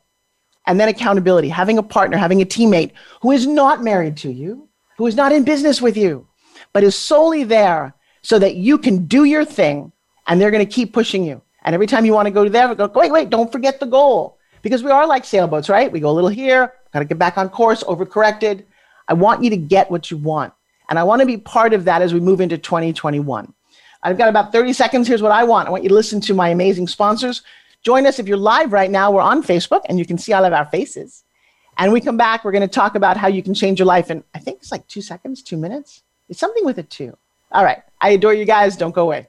And 0.66 0.78
then 0.78 0.90
accountability, 0.90 1.48
having 1.48 1.78
a 1.78 1.82
partner, 1.82 2.18
having 2.18 2.42
a 2.42 2.44
teammate 2.44 2.92
who 3.22 3.30
is 3.30 3.46
not 3.46 3.82
married 3.82 4.18
to 4.18 4.30
you, 4.30 4.68
who 4.98 5.06
is 5.06 5.16
not 5.16 5.32
in 5.32 5.44
business 5.44 5.80
with 5.80 5.96
you, 5.96 6.26
but 6.74 6.85
is 6.85 6.94
solely 6.94 7.44
there 7.44 7.94
so 8.20 8.38
that 8.38 8.56
you 8.56 8.76
can 8.76 9.06
do 9.06 9.24
your 9.24 9.46
thing 9.46 9.90
and 10.26 10.38
they're 10.38 10.50
going 10.50 10.66
to 10.66 10.70
keep 10.70 10.92
pushing 10.92 11.24
you. 11.24 11.40
And 11.64 11.74
every 11.74 11.87
time 11.87 12.04
you 12.04 12.12
want 12.12 12.26
to 12.26 12.30
go 12.30 12.44
to 12.44 12.50
there, 12.50 12.74
go, 12.74 12.90
wait, 12.94 13.11
wait, 13.11 13.30
don't 13.30 13.50
forget 13.50 13.80
the 13.80 13.87
goal. 13.87 14.38
Because 14.61 14.82
we 14.82 14.90
are 14.90 15.06
like 15.06 15.24
sailboats, 15.24 15.70
right? 15.70 15.90
We 15.90 16.00
go 16.00 16.11
a 16.11 16.12
little 16.12 16.28
here, 16.28 16.74
got 16.92 16.98
to 16.98 17.06
get 17.06 17.18
back 17.18 17.38
on 17.38 17.48
course, 17.48 17.82
overcorrected. 17.85 18.64
I 19.08 19.14
want 19.14 19.42
you 19.42 19.48
to 19.48 19.56
get 19.56 19.90
what 19.90 20.11
you 20.11 20.18
want. 20.18 20.52
And 20.90 20.98
I 20.98 21.05
want 21.05 21.20
to 21.20 21.26
be 21.26 21.37
part 21.38 21.72
of 21.72 21.85
that 21.85 22.03
as 22.03 22.12
we 22.12 22.20
move 22.20 22.40
into 22.40 22.59
2021. 22.59 23.55
I've 24.03 24.18
got 24.18 24.29
about 24.29 24.53
30 24.53 24.72
seconds. 24.72 25.07
Here's 25.09 25.22
what 25.22 25.33
I 25.33 25.44
want. 25.44 25.68
I 25.68 25.70
want 25.70 25.85
you 25.85 25.88
to 25.88 25.94
listen 25.94 26.20
to 26.22 26.35
my 26.35 26.48
amazing 26.48 26.88
sponsors. 26.88 27.42
Join 27.83 28.07
us 28.07 28.18
if 28.18 28.26
you're 28.26 28.37
live 28.37 28.72
right 28.72 28.90
now. 28.90 29.11
We're 29.11 29.22
on 29.22 29.42
Facebook 29.42 29.83
and 29.88 29.98
you 29.98 30.05
can 30.05 30.18
see 30.18 30.33
all 30.33 30.44
of 30.44 30.53
our 30.53 30.66
faces. 30.66 31.24
And 31.79 31.92
we 31.92 32.00
come 32.00 32.16
back, 32.16 32.44
we're 32.44 32.53
going 32.53 32.61
to 32.61 32.68
talk 32.68 32.94
about 32.94 33.16
how 33.16 33.29
you 33.29 33.42
can 33.42 33.55
change 33.55 33.79
your 33.79 33.87
life 33.87 34.11
in, 34.11 34.22
I 34.35 34.38
think 34.38 34.59
it's 34.59 34.72
like 34.72 34.87
two 34.87 35.00
seconds, 35.00 35.42
two 35.42 35.57
minutes. 35.57 36.03
It's 36.29 36.40
something 36.40 36.64
with 36.64 36.79
a 36.79 36.83
two. 36.83 37.16
All 37.53 37.64
right. 37.64 37.83
I 38.00 38.11
adore 38.11 38.35
you 38.35 38.44
guys. 38.44 38.76
Don't 38.76 38.94
go 38.94 39.03
away. 39.03 39.29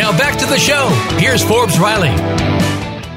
Now 0.00 0.16
back 0.16 0.38
to 0.38 0.46
the 0.46 0.56
show. 0.56 0.88
Here's 1.18 1.44
Forbes 1.44 1.78
Riley. 1.78 2.08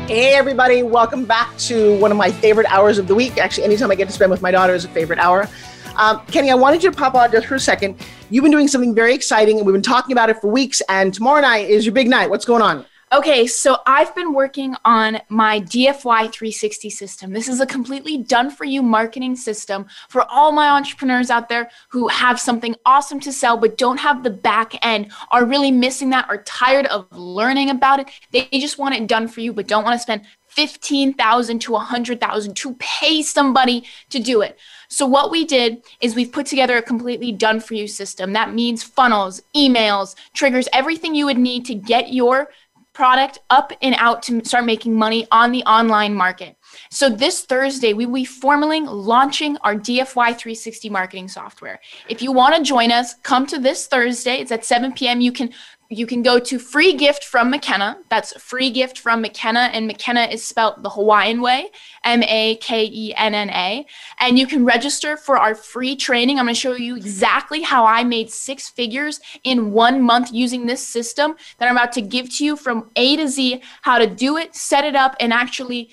Hey, 0.06 0.34
everybody, 0.34 0.84
welcome 0.84 1.24
back 1.24 1.58
to 1.60 1.98
one 1.98 2.12
of 2.12 2.17
my 2.17 2.30
favorite 2.30 2.67
hours 2.67 2.98
of 2.98 3.08
the 3.08 3.15
week. 3.15 3.38
Actually, 3.38 3.63
anytime 3.63 3.89
I 3.89 3.96
get 3.96 4.08
to 4.08 4.13
spend 4.13 4.30
with 4.30 4.41
my 4.41 4.52
daughter 4.52 4.74
is 4.74 4.84
a 4.84 4.89
favorite 4.89 5.17
hour. 5.17 5.48
Um, 5.96 6.19
Kenny, 6.26 6.52
I 6.52 6.56
wanted 6.56 6.84
you 6.84 6.91
to 6.91 6.98
pop 6.98 7.15
on 7.15 7.32
just 7.32 7.48
for 7.48 7.56
a 7.56 7.60
second. 7.60 7.96
You've 8.30 8.43
been 8.43 8.52
doing 8.52 8.67
something 8.67 8.93
very 8.93 9.13
exciting, 9.15 9.60
and 9.60 9.65
we've 9.65 9.72
been 9.72 9.82
talking 9.82 10.12
about 10.12 10.30
it 10.30 10.41
for 10.41 10.52
weeks. 10.52 10.82
And 10.89 11.13
tomorrow 11.13 11.39
night 11.39 11.69
is 11.69 11.86
your 11.86 11.93
big 11.93 12.10
night. 12.10 12.30
What's 12.30 12.43
going 12.43 12.62
on? 12.62 12.86
Okay, 13.13 13.45
so 13.45 13.78
I've 13.86 14.15
been 14.15 14.34
working 14.34 14.76
on 14.86 15.21
my 15.30 15.60
DFY 15.60 16.32
360 16.32 16.89
system. 16.89 17.32
This 17.32 17.47
is 17.47 17.60
a 17.60 17.65
completely 17.67 18.17
done 18.17 18.49
for 18.49 18.65
you 18.65 18.82
marketing 18.82 19.36
system 19.36 19.86
for 20.10 20.26
all 20.32 20.52
my 20.52 20.69
entrepreneurs 20.69 21.30
out 21.30 21.47
there 21.47 21.69
who 21.89 22.08
have 22.08 22.39
something 22.39 22.76
awesome 22.88 23.19
to 23.19 23.32
sell 23.32 23.56
but 23.56 23.78
don't 23.78 23.99
have 23.99 24.23
the 24.23 24.32
back 24.32 24.84
end, 24.84 25.12
are 25.30 25.45
really 25.45 25.71
missing 25.71 26.10
that, 26.10 26.28
are 26.28 26.41
tired 26.41 26.88
of 26.88 27.06
learning 27.12 27.69
about 27.69 27.99
it. 27.99 28.10
They 28.32 28.47
just 28.52 28.80
want 28.80 28.95
it 28.95 29.06
done 29.06 29.28
for 29.28 29.41
you 29.41 29.54
but 29.54 29.67
don't 29.67 29.84
want 29.84 29.93
to 29.93 30.02
spend 30.02 30.23
15,000 30.47 31.60
to 31.60 31.71
100,000 31.71 32.56
to 32.56 32.76
pay 32.76 33.21
somebody 33.21 33.84
to 34.10 34.19
do 34.19 34.41
it. 34.41 34.60
So 34.88 35.06
what 35.06 35.32
we 35.32 35.45
did 35.45 35.84
is 36.02 36.13
we've 36.13 36.32
put 36.32 36.45
together 36.45 36.78
a 36.78 36.82
completely 36.82 37.32
done 37.32 37.60
for 37.60 37.73
you 37.73 37.88
system. 37.88 38.34
That 38.34 38.54
means 38.54 38.84
funnels, 38.84 39.41
emails, 39.56 40.15
triggers, 40.34 40.69
everything 40.71 41.15
you 41.15 41.26
would 41.26 41.39
need 41.39 41.65
to 41.65 41.76
get 41.76 42.13
your 42.13 42.49
product 42.93 43.39
up 43.49 43.73
and 43.82 43.95
out 43.97 44.21
to 44.23 44.43
start 44.45 44.65
making 44.65 44.95
money 44.95 45.27
on 45.32 45.51
the 45.51 45.63
online 45.63 46.13
market. 46.13 46.56
So 46.89 47.10
this 47.10 47.41
Thursday, 47.41 47.93
we 47.93 48.06
will 48.06 48.15
be 48.15 48.25
formally 48.25 48.82
launching 48.82 49.58
our 49.58 49.75
DFY 49.75 50.38
360 50.38 50.89
marketing 50.89 51.27
software. 51.27 51.79
If 52.08 52.21
you 52.21 52.32
want 52.32 52.56
to 52.56 52.63
join 52.63 52.91
us, 52.91 53.15
come 53.23 53.45
to 53.47 53.60
this 53.60 53.88
Thursday. 53.88 54.36
It's 54.36 54.51
at 54.51 54.63
7 54.63 54.93
p.m. 54.93 55.21
You 55.21 55.32
can 55.32 55.51
you 55.97 56.06
can 56.06 56.21
go 56.21 56.39
to 56.39 56.60
free 56.60 56.93
gift 56.93 57.23
from 57.23 57.51
Makenna. 57.51 57.97
That's 58.10 58.34
free 58.41 58.69
gift 58.69 58.99
from 58.99 59.23
Makenna, 59.23 59.69
and 59.73 59.89
Makenna 59.89 60.32
is 60.32 60.43
spelled 60.43 60.84
the 60.84 60.89
Hawaiian 60.89 61.41
way, 61.41 61.69
M 62.03 62.23
A 62.23 62.56
K 62.58 62.89
E 62.91 63.13
N 63.15 63.34
N 63.34 63.49
A. 63.49 63.86
And 64.19 64.38
you 64.38 64.47
can 64.47 64.65
register 64.65 65.17
for 65.17 65.38
our 65.38 65.56
free 65.56 65.95
training. 65.95 66.39
I'm 66.39 66.45
going 66.45 66.56
to 66.56 66.60
show 66.60 66.73
you 66.73 66.95
exactly 66.95 67.62
how 67.62 67.86
I 67.86 68.03
made 68.03 68.32
six 68.32 68.69
figures 68.69 69.19
in 69.43 69.71
one 69.71 70.01
month 70.01 70.32
using 70.32 70.65
this 70.65 70.86
system 70.86 71.36
that 71.58 71.69
I'm 71.69 71.77
about 71.77 71.91
to 71.93 72.01
give 72.01 72.29
to 72.38 72.45
you 72.45 72.56
from 72.56 72.89
A 72.95 73.15
to 73.17 73.27
Z, 73.27 73.62
how 73.82 73.97
to 73.97 74.08
do 74.08 74.38
it, 74.38 74.56
set 74.56 74.86
it 74.86 74.95
up, 74.95 75.15
and 75.19 75.32
actually 75.32 75.91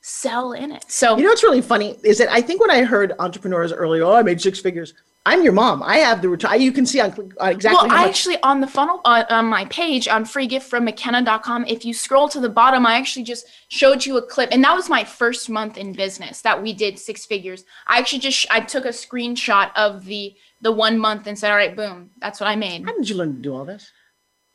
sell 0.00 0.52
in 0.52 0.72
it. 0.72 0.84
So 0.88 1.16
you 1.16 1.22
know 1.22 1.28
what's 1.28 1.44
really 1.44 1.62
funny 1.62 1.96
is 2.02 2.18
that 2.18 2.30
I 2.30 2.40
think 2.40 2.60
when 2.60 2.70
I 2.70 2.82
heard 2.82 3.14
entrepreneurs 3.18 3.72
earlier, 3.72 4.04
oh, 4.04 4.14
I 4.14 4.22
made 4.22 4.40
six 4.40 4.60
figures 4.60 4.94
I'm 5.24 5.44
your 5.44 5.52
mom. 5.52 5.84
I 5.84 5.98
have 5.98 6.20
the 6.20 6.28
retire. 6.28 6.58
You 6.58 6.72
can 6.72 6.84
see 6.84 7.00
on 7.00 7.12
uh, 7.40 7.46
exactly. 7.46 7.88
Well, 7.88 7.96
I 7.96 8.08
actually 8.08 8.42
on 8.42 8.60
the 8.60 8.66
funnel 8.66 9.00
uh, 9.04 9.24
on 9.30 9.46
my 9.46 9.66
page 9.66 10.08
on 10.08 10.24
freegiftfrommakenna.com. 10.24 11.66
If 11.68 11.84
you 11.84 11.94
scroll 11.94 12.28
to 12.30 12.40
the 12.40 12.48
bottom, 12.48 12.84
I 12.84 12.96
actually 12.96 13.22
just 13.22 13.46
showed 13.68 14.04
you 14.04 14.16
a 14.16 14.22
clip, 14.22 14.48
and 14.50 14.64
that 14.64 14.74
was 14.74 14.88
my 14.88 15.04
first 15.04 15.48
month 15.48 15.76
in 15.76 15.92
business 15.92 16.42
that 16.42 16.60
we 16.60 16.72
did 16.72 16.98
six 16.98 17.24
figures. 17.24 17.64
I 17.86 17.98
actually 17.98 18.18
just 18.18 18.46
I 18.50 18.60
took 18.60 18.84
a 18.84 18.88
screenshot 18.88 19.70
of 19.76 20.06
the 20.06 20.34
the 20.60 20.72
one 20.72 20.98
month 20.98 21.28
and 21.28 21.38
said, 21.38 21.52
"All 21.52 21.56
right, 21.56 21.76
boom, 21.76 22.10
that's 22.18 22.40
what 22.40 22.48
I 22.48 22.56
made." 22.56 22.84
How 22.84 22.96
did 22.96 23.08
you 23.08 23.16
learn 23.16 23.36
to 23.36 23.40
do 23.40 23.54
all 23.54 23.64
this? 23.64 23.92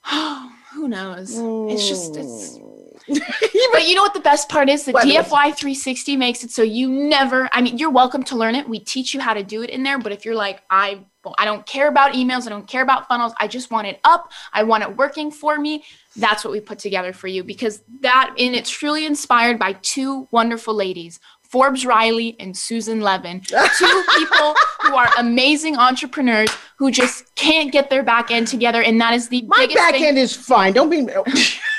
Oh, 0.06 0.52
who 0.74 0.90
knows? 0.90 1.32
It's 1.34 1.88
just 1.88 2.18
it's 2.18 2.60
but 3.08 3.88
you 3.88 3.96
know 3.96 4.02
what 4.02 4.14
the 4.14 4.20
best 4.20 4.50
part 4.50 4.70
is? 4.70 4.86
The 4.86 4.94
DFY 4.94 5.28
360 5.30 6.16
makes 6.18 6.44
it 6.44 6.52
so 6.52 6.64
you 6.64 6.90
never, 6.90 7.50
I 7.52 7.62
mean, 7.62 7.78
you're 7.78 7.90
welcome 7.90 8.24
to 8.24 8.36
learn 8.36 8.56
it. 8.56 8.68
We 8.68 8.80
teach 8.80 9.14
you 9.14 9.20
how 9.20 9.34
to 9.34 9.44
do 9.44 9.62
it 9.62 9.70
in 9.70 9.84
there. 9.84 10.00
But 10.00 10.12
if 10.12 10.26
you're 10.26 10.36
like, 10.36 10.62
I, 10.70 11.06
I 11.38 11.46
don't 11.46 11.66
care 11.66 11.88
about 11.88 12.14
emails, 12.14 12.48
I 12.48 12.50
don't 12.50 12.68
care 12.68 12.82
about 12.82 13.08
funnels, 13.08 13.34
I 13.38 13.48
just 13.48 13.70
want 13.70 13.88
it 13.88 14.00
up, 14.04 14.32
I 14.54 14.64
want 14.64 14.84
it 14.84 14.96
working 14.96 15.30
for 15.30 15.60
me, 15.60 15.84
that's 16.16 16.44
what 16.44 16.52
we 16.52 16.60
put 16.62 16.80
together 16.80 17.12
for 17.12 17.28
you 17.28 17.44
because 17.44 17.84
that, 18.02 18.34
and 18.38 18.56
it's 18.56 18.70
truly 18.70 19.06
inspired 19.06 19.60
by 19.60 19.74
two 19.74 20.28
wonderful 20.32 20.74
ladies. 20.74 21.20
Forbes 21.44 21.86
Riley 21.86 22.36
and 22.40 22.56
Susan 22.56 23.00
Levin, 23.02 23.40
two 23.78 24.04
people 24.18 24.56
who 24.82 24.96
are 24.96 25.10
amazing 25.18 25.78
entrepreneurs 25.78 26.50
who 26.78 26.92
just 26.92 27.34
can't 27.36 27.72
get 27.72 27.90
their 27.90 28.04
back 28.04 28.32
end 28.32 28.48
together, 28.48 28.82
and 28.84 29.00
that 29.00 29.14
is 29.14 29.30
the 29.30 29.44
my 29.48 29.68
back 29.74 29.94
thing. 29.94 30.06
end 30.06 30.18
is 30.18 30.36
fine. 30.36 30.74
Don't 30.74 30.90
be. 30.90 31.08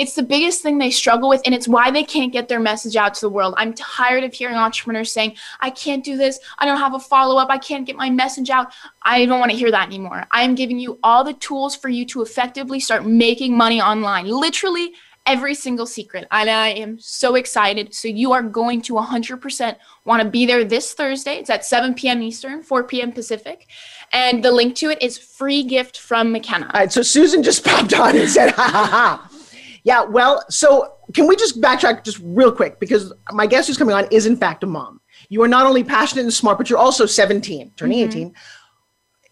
It's 0.00 0.14
the 0.14 0.22
biggest 0.22 0.62
thing 0.62 0.78
they 0.78 0.90
struggle 0.90 1.28
with, 1.28 1.42
and 1.44 1.54
it's 1.54 1.68
why 1.68 1.90
they 1.90 2.02
can't 2.02 2.32
get 2.32 2.48
their 2.48 2.58
message 2.58 2.96
out 2.96 3.12
to 3.12 3.20
the 3.20 3.28
world. 3.28 3.52
I'm 3.58 3.74
tired 3.74 4.24
of 4.24 4.32
hearing 4.32 4.56
entrepreneurs 4.56 5.12
saying, 5.12 5.36
I 5.60 5.68
can't 5.68 6.02
do 6.02 6.16
this. 6.16 6.40
I 6.58 6.64
don't 6.64 6.78
have 6.78 6.94
a 6.94 6.98
follow 6.98 7.36
up. 7.36 7.50
I 7.50 7.58
can't 7.58 7.86
get 7.86 7.96
my 7.96 8.08
message 8.08 8.48
out. 8.48 8.72
I 9.02 9.26
don't 9.26 9.38
want 9.38 9.50
to 9.52 9.58
hear 9.58 9.70
that 9.70 9.88
anymore. 9.88 10.26
I 10.30 10.40
am 10.40 10.54
giving 10.54 10.78
you 10.78 10.98
all 11.02 11.22
the 11.22 11.34
tools 11.34 11.76
for 11.76 11.90
you 11.90 12.06
to 12.06 12.22
effectively 12.22 12.80
start 12.80 13.04
making 13.04 13.54
money 13.54 13.82
online. 13.82 14.26
Literally, 14.26 14.94
every 15.26 15.54
single 15.54 15.86
secret. 15.86 16.26
And 16.30 16.48
I 16.48 16.68
am 16.68 16.98
so 16.98 17.34
excited. 17.34 17.94
So 17.94 18.08
you 18.08 18.32
are 18.32 18.42
going 18.42 18.80
to 18.82 18.94
100% 18.94 19.76
want 20.06 20.22
to 20.22 20.28
be 20.28 20.46
there 20.46 20.64
this 20.64 20.94
Thursday. 20.94 21.34
It's 21.34 21.50
at 21.50 21.64
7 21.64 21.94
p.m. 21.94 22.22
Eastern, 22.22 22.62
4 22.62 22.84
p.m. 22.84 23.12
Pacific. 23.12 23.66
And 24.12 24.42
the 24.42 24.50
link 24.50 24.76
to 24.76 24.90
it 24.90 25.02
is 25.02 25.18
free 25.18 25.62
gift 25.62 25.98
from 25.98 26.34
Makenna. 26.34 26.72
All 26.72 26.80
right. 26.80 26.90
So 26.90 27.02
Susan 27.02 27.42
just 27.42 27.64
popped 27.64 27.92
on 27.94 28.16
and 28.16 28.28
said, 28.28 28.52
ha 28.52 28.62
ha 28.62 28.86
ha. 28.86 29.29
Yeah, 29.90 30.04
well, 30.04 30.44
so 30.48 30.92
can 31.14 31.26
we 31.26 31.34
just 31.34 31.60
backtrack 31.60 32.04
just 32.04 32.20
real 32.22 32.52
quick 32.52 32.78
because 32.78 33.12
my 33.32 33.44
guest 33.44 33.66
who's 33.66 33.76
coming 33.76 33.92
on 33.92 34.06
is 34.12 34.24
in 34.24 34.36
fact 34.36 34.62
a 34.62 34.66
mom. 34.68 35.00
You 35.30 35.42
are 35.42 35.48
not 35.48 35.66
only 35.66 35.82
passionate 35.82 36.22
and 36.22 36.32
smart, 36.32 36.58
but 36.58 36.70
you're 36.70 36.78
also 36.78 37.06
17, 37.06 37.72
turning 37.74 37.98
mm-hmm. 37.98 38.08
18. 38.08 38.34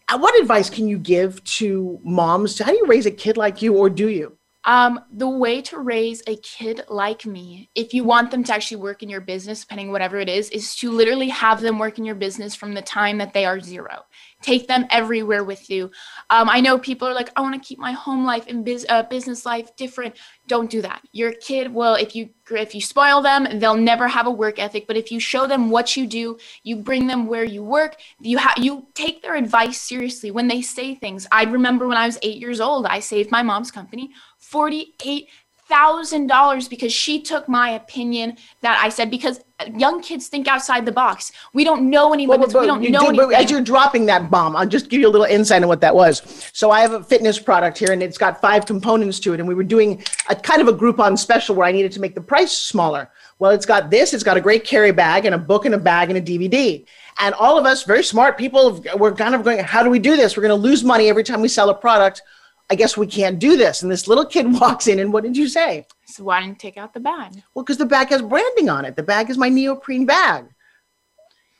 Uh, 0.09 0.17
what 0.17 0.37
advice 0.37 0.69
can 0.69 0.89
you 0.89 0.97
give 0.97 1.41
to 1.45 1.97
moms? 2.03 2.59
How 2.59 2.71
do 2.71 2.77
you 2.77 2.87
raise 2.87 3.05
a 3.05 3.11
kid 3.11 3.37
like 3.37 3.61
you, 3.61 3.77
or 3.77 3.89
do 3.89 4.09
you? 4.09 4.37
Um, 4.65 4.99
the 5.13 5.29
way 5.29 5.61
to 5.61 5.79
raise 5.79 6.21
a 6.27 6.35
kid 6.35 6.81
like 6.89 7.25
me, 7.25 7.69
if 7.73 7.93
you 7.93 8.03
want 8.03 8.29
them 8.29 8.43
to 8.43 8.53
actually 8.53 8.81
work 8.81 9.01
in 9.01 9.07
your 9.07 9.21
business, 9.21 9.61
depending 9.61 9.93
whatever 9.93 10.17
it 10.17 10.27
is, 10.27 10.49
is 10.49 10.75
to 10.75 10.91
literally 10.91 11.29
have 11.29 11.61
them 11.61 11.79
work 11.79 11.97
in 11.97 12.03
your 12.03 12.15
business 12.15 12.53
from 12.53 12.73
the 12.73 12.81
time 12.81 13.17
that 13.19 13.33
they 13.33 13.45
are 13.45 13.61
zero 13.61 14.03
take 14.41 14.67
them 14.67 14.85
everywhere 14.89 15.43
with 15.43 15.69
you. 15.69 15.91
Um, 16.29 16.49
I 16.49 16.61
know 16.61 16.77
people 16.77 17.07
are 17.07 17.13
like, 17.13 17.31
I 17.35 17.41
want 17.41 17.61
to 17.61 17.67
keep 17.67 17.79
my 17.79 17.91
home 17.91 18.25
life 18.25 18.45
and 18.47 18.63
biz- 18.63 18.85
uh, 18.89 19.03
business 19.03 19.45
life 19.45 19.75
different. 19.75 20.15
Don't 20.47 20.69
do 20.69 20.81
that. 20.81 21.01
Your 21.11 21.33
kid 21.33 21.73
will, 21.73 21.95
if 21.95 22.15
you 22.15 22.29
if 22.51 22.73
you 22.73 22.81
spoil 22.81 23.21
them, 23.21 23.59
they'll 23.59 23.77
never 23.77 24.07
have 24.07 24.25
a 24.25 24.31
work 24.31 24.57
ethic. 24.57 24.87
But 24.87 24.97
if 24.97 25.11
you 25.11 25.19
show 25.19 25.45
them 25.45 25.69
what 25.69 25.95
you 25.95 26.07
do, 26.07 26.37
you 26.63 26.77
bring 26.77 27.07
them 27.07 27.27
where 27.27 27.43
you 27.43 27.63
work. 27.63 27.97
You 28.19 28.37
have 28.39 28.57
you 28.57 28.87
take 28.93 29.21
their 29.21 29.35
advice 29.35 29.79
seriously 29.79 30.31
when 30.31 30.47
they 30.47 30.61
say 30.61 30.95
things. 30.95 31.27
I 31.31 31.43
remember 31.43 31.87
when 31.87 31.97
I 31.97 32.05
was 32.05 32.17
eight 32.21 32.37
years 32.37 32.59
old, 32.59 32.85
I 32.85 32.99
saved 32.99 33.31
my 33.31 33.43
mom's 33.43 33.71
company. 33.71 34.11
48 34.39 35.27
thousand 35.69 36.27
dollars 36.27 36.67
because 36.67 36.91
she 36.91 37.21
took 37.21 37.47
my 37.47 37.69
opinion 37.69 38.35
that 38.61 38.81
I 38.83 38.89
said 38.89 39.09
because 39.11 39.39
young 39.75 40.01
kids 40.01 40.27
think 40.27 40.47
outside 40.47 40.85
the 40.85 40.91
box. 40.91 41.31
We 41.53 41.63
don't 41.63 41.89
know 41.89 42.13
any 42.13 42.25
limits. 42.27 42.53
Well, 42.53 42.61
we 42.61 42.67
don't 42.67 42.81
know 42.91 43.11
do, 43.11 43.33
As 43.33 43.51
you're 43.51 43.61
dropping 43.61 44.05
that 44.07 44.31
bomb, 44.31 44.55
I'll 44.55 44.67
just 44.67 44.89
give 44.89 44.99
you 44.99 45.07
a 45.07 45.09
little 45.11 45.27
insight 45.27 45.61
on 45.61 45.67
what 45.67 45.81
that 45.81 45.93
was. 45.93 46.51
So 46.53 46.71
I 46.71 46.81
have 46.81 46.93
a 46.93 47.03
fitness 47.03 47.37
product 47.39 47.77
here, 47.77 47.91
and 47.91 48.01
it's 48.01 48.17
got 48.17 48.41
five 48.41 48.65
components 48.65 49.19
to 49.21 49.33
it. 49.33 49.39
And 49.39 49.47
we 49.47 49.53
were 49.55 49.63
doing 49.63 50.03
a 50.29 50.35
kind 50.35 50.61
of 50.61 50.67
a 50.67 50.73
Groupon 50.73 51.17
special 51.17 51.55
where 51.55 51.67
I 51.67 51.71
needed 51.71 51.91
to 51.93 51.99
make 51.99 52.15
the 52.15 52.21
price 52.21 52.51
smaller. 52.51 53.11
Well, 53.37 53.51
it's 53.51 53.65
got 53.65 53.89
this. 53.89 54.13
It's 54.13 54.23
got 54.23 54.37
a 54.37 54.41
great 54.41 54.65
carry 54.65 54.91
bag 54.91 55.25
and 55.25 55.35
a 55.35 55.37
book 55.37 55.65
and 55.65 55.75
a 55.75 55.79
bag 55.79 56.09
and 56.09 56.17
a 56.17 56.21
DVD. 56.21 56.85
And 57.19 57.35
all 57.35 57.57
of 57.57 57.65
us, 57.65 57.83
very 57.83 58.03
smart 58.03 58.37
people, 58.37 58.83
we're 58.97 59.13
kind 59.13 59.35
of 59.35 59.43
going, 59.43 59.59
how 59.59 59.83
do 59.83 59.89
we 59.89 59.99
do 59.99 60.15
this? 60.15 60.35
We're 60.35 60.43
going 60.43 60.61
to 60.61 60.67
lose 60.67 60.83
money 60.83 61.09
every 61.09 61.23
time 61.23 61.41
we 61.41 61.47
sell 61.47 61.69
a 61.69 61.75
product 61.75 62.21
I 62.69 62.75
guess 62.75 62.95
we 62.95 63.07
can't 63.07 63.39
do 63.39 63.57
this. 63.57 63.81
And 63.81 63.91
this 63.91 64.07
little 64.07 64.25
kid 64.25 64.51
walks 64.59 64.87
in, 64.87 64.99
and 64.99 65.11
what 65.11 65.23
did 65.23 65.35
you 65.35 65.47
say? 65.47 65.87
So 66.05 66.23
why 66.23 66.41
didn't 66.41 66.63
you 66.63 66.69
take 66.69 66.77
out 66.77 66.93
the 66.93 66.99
bag? 66.99 67.33
Well, 67.53 67.63
because 67.63 67.77
the 67.77 67.85
bag 67.85 68.09
has 68.09 68.21
branding 68.21 68.69
on 68.69 68.85
it. 68.85 68.95
The 68.95 69.03
bag 69.03 69.29
is 69.29 69.37
my 69.37 69.49
neoprene 69.49 70.05
bag. 70.05 70.45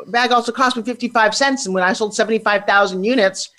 The 0.05 0.11
bag 0.11 0.31
also 0.31 0.51
cost 0.51 0.77
me 0.77 0.83
55 0.83 1.35
cents. 1.35 1.65
And 1.65 1.75
when 1.75 1.83
I 1.83 1.93
sold 1.93 2.15
75,000 2.15 3.03
units, 3.03 3.49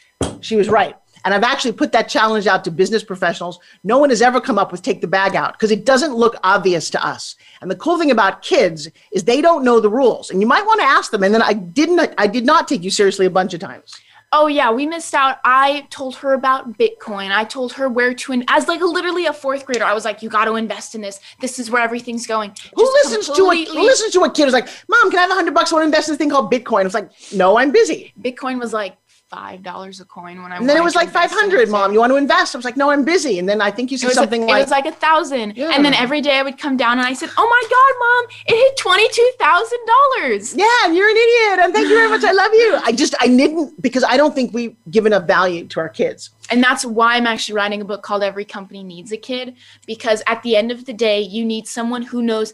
she 0.40 0.56
was 0.56 0.68
right. 0.68 0.96
And 1.24 1.34
I've 1.34 1.42
actually 1.42 1.72
put 1.72 1.92
that 1.92 2.08
challenge 2.08 2.46
out 2.46 2.64
to 2.64 2.70
business 2.70 3.02
professionals. 3.02 3.58
No 3.84 3.98
one 3.98 4.08
has 4.08 4.22
ever 4.22 4.40
come 4.40 4.58
up 4.58 4.72
with 4.72 4.80
take 4.80 5.02
the 5.02 5.06
bag 5.06 5.36
out 5.36 5.52
because 5.52 5.70
it 5.70 5.84
doesn't 5.84 6.14
look 6.14 6.36
obvious 6.42 6.88
to 6.90 7.06
us. 7.06 7.36
And 7.60 7.70
the 7.70 7.76
cool 7.76 7.98
thing 7.98 8.10
about 8.10 8.40
kids 8.40 8.88
is 9.12 9.24
they 9.24 9.42
don't 9.42 9.64
know 9.64 9.80
the 9.80 9.90
rules. 9.90 10.30
And 10.30 10.40
you 10.40 10.46
might 10.46 10.64
want 10.64 10.80
to 10.80 10.86
ask 10.86 11.10
them. 11.10 11.22
And 11.22 11.34
then 11.34 11.42
I 11.42 11.52
didn't 11.52 12.14
I 12.16 12.26
did 12.26 12.46
not 12.46 12.68
take 12.68 12.82
you 12.82 12.90
seriously 12.90 13.26
a 13.26 13.30
bunch 13.30 13.52
of 13.52 13.60
times. 13.60 13.94
Oh 14.33 14.47
yeah, 14.47 14.71
we 14.71 14.87
missed 14.87 15.12
out. 15.12 15.38
I 15.45 15.88
told 15.90 16.14
her 16.16 16.35
about 16.35 16.79
Bitcoin. 16.79 17.33
I 17.33 17.43
told 17.43 17.73
her 17.73 17.88
where 17.88 18.14
to 18.14 18.33
in- 18.33 18.45
as 18.47 18.69
like 18.69 18.81
a, 18.81 18.85
literally 18.85 19.27
a 19.27 19.33
fourth 19.33 19.66
grader. 19.66 19.85
I 19.85 19.93
was 19.93 20.05
like, 20.05 20.23
"You 20.23 20.29
got 20.29 20.45
to 20.45 20.55
invest 20.55 20.95
in 20.95 21.01
this. 21.01 21.19
This 21.40 21.59
is 21.59 21.69
where 21.69 21.83
everything's 21.83 22.29
going." 22.29 22.51
Who 22.77 22.83
Just 22.83 23.12
listens 23.12 23.37
to 23.37 23.51
a 23.51 23.64
who 23.64 23.83
listens 23.83 24.12
to 24.12 24.21
a 24.21 24.31
kid 24.31 24.45
who's 24.45 24.53
like, 24.53 24.69
Mom, 24.88 25.11
can 25.11 25.19
I 25.19 25.23
have 25.23 25.33
a 25.33 25.35
hundred 25.35 25.55
bucks? 25.55 25.73
I 25.73 25.75
want 25.75 25.83
to 25.83 25.87
invest 25.87 26.09
in 26.09 26.12
this 26.12 26.19
thing 26.19 26.31
called 26.31 26.53
Bitcoin. 26.53 26.85
It's 26.85 26.95
like, 26.95 27.11
no, 27.33 27.59
I'm 27.59 27.73
busy. 27.73 28.12
Bitcoin 28.21 28.61
was 28.61 28.73
like 28.73 28.97
five 29.31 29.62
dollars 29.62 30.01
a 30.01 30.05
coin 30.05 30.43
when 30.43 30.53
I. 30.53 30.57
And 30.57 30.69
then 30.69 30.77
it 30.77 30.83
was 30.83 30.95
like 30.95 31.09
five 31.09 31.31
hundred, 31.31 31.69
it. 31.69 31.71
Mom. 31.71 31.93
You 31.93 32.01
want 32.01 32.11
to 32.11 32.16
invest? 32.16 32.55
I 32.55 32.59
was 32.59 32.64
like, 32.64 32.77
no, 32.77 32.90
I'm 32.90 33.05
busy. 33.05 33.38
And 33.38 33.49
then 33.49 33.62
I 33.62 33.71
think 33.71 33.90
you 33.90 33.97
said 33.97 34.12
something 34.12 34.43
it 34.43 34.47
like, 34.47 34.62
was 34.62 34.71
like 34.71 34.87
a 34.87 34.93
thousand, 34.93 35.57
Yeah. 35.57 35.71
and 35.73 35.85
then 35.85 35.95
every 35.95 36.21
day 36.21 36.38
I 36.38 36.43
would 36.43 36.59
come 36.59 36.77
down 36.77 36.99
and 36.99 37.07
I 37.07 37.14
said, 37.14 37.31
"Oh 37.38 37.49
my 37.49 37.62
God, 37.71 37.93
Mom! 38.05 38.25
It 38.47 38.61
hit 38.61 38.77
twenty 38.77 39.09
two 39.09 39.31
thousand 39.38 39.79
dollars." 39.87 40.55
Yeah, 40.55 40.93
you're 40.93 41.09
an 41.09 41.16
idiot. 41.16 41.64
And 41.64 41.73
thank 41.75 41.88
you 41.88 41.97
very 41.97 42.09
much. 42.09 42.25
I 42.25 42.33
love 42.33 42.53
you. 42.53 42.81
I 42.85 42.93
just 42.93 43.14
I 43.21 43.29
didn't 43.29 43.81
because 43.81 44.05
I 44.05 44.16
don't 44.16 44.35
think 44.35 44.53
we 44.53 44.77
give 44.90 45.07
enough 45.07 45.27
value 45.27 45.66
to 45.69 45.81
our 45.81 45.88
kids. 45.88 46.31
And 46.51 46.62
that's 46.62 46.85
why 46.85 47.14
I'm 47.16 47.29
actually 47.29 47.55
writing 47.55 47.81
a 47.81 47.85
book 47.85 48.03
called 48.03 48.25
Every 48.25 48.45
Company 48.45 48.83
Needs 48.83 49.12
a 49.12 49.16
Kid, 49.16 49.55
because 49.87 50.21
at 50.27 50.43
the 50.43 50.57
end 50.57 50.73
of 50.73 50.85
the 50.85 50.93
day, 50.93 51.21
you 51.21 51.45
need 51.45 51.69
someone 51.69 52.03
who 52.03 52.23
knows 52.23 52.53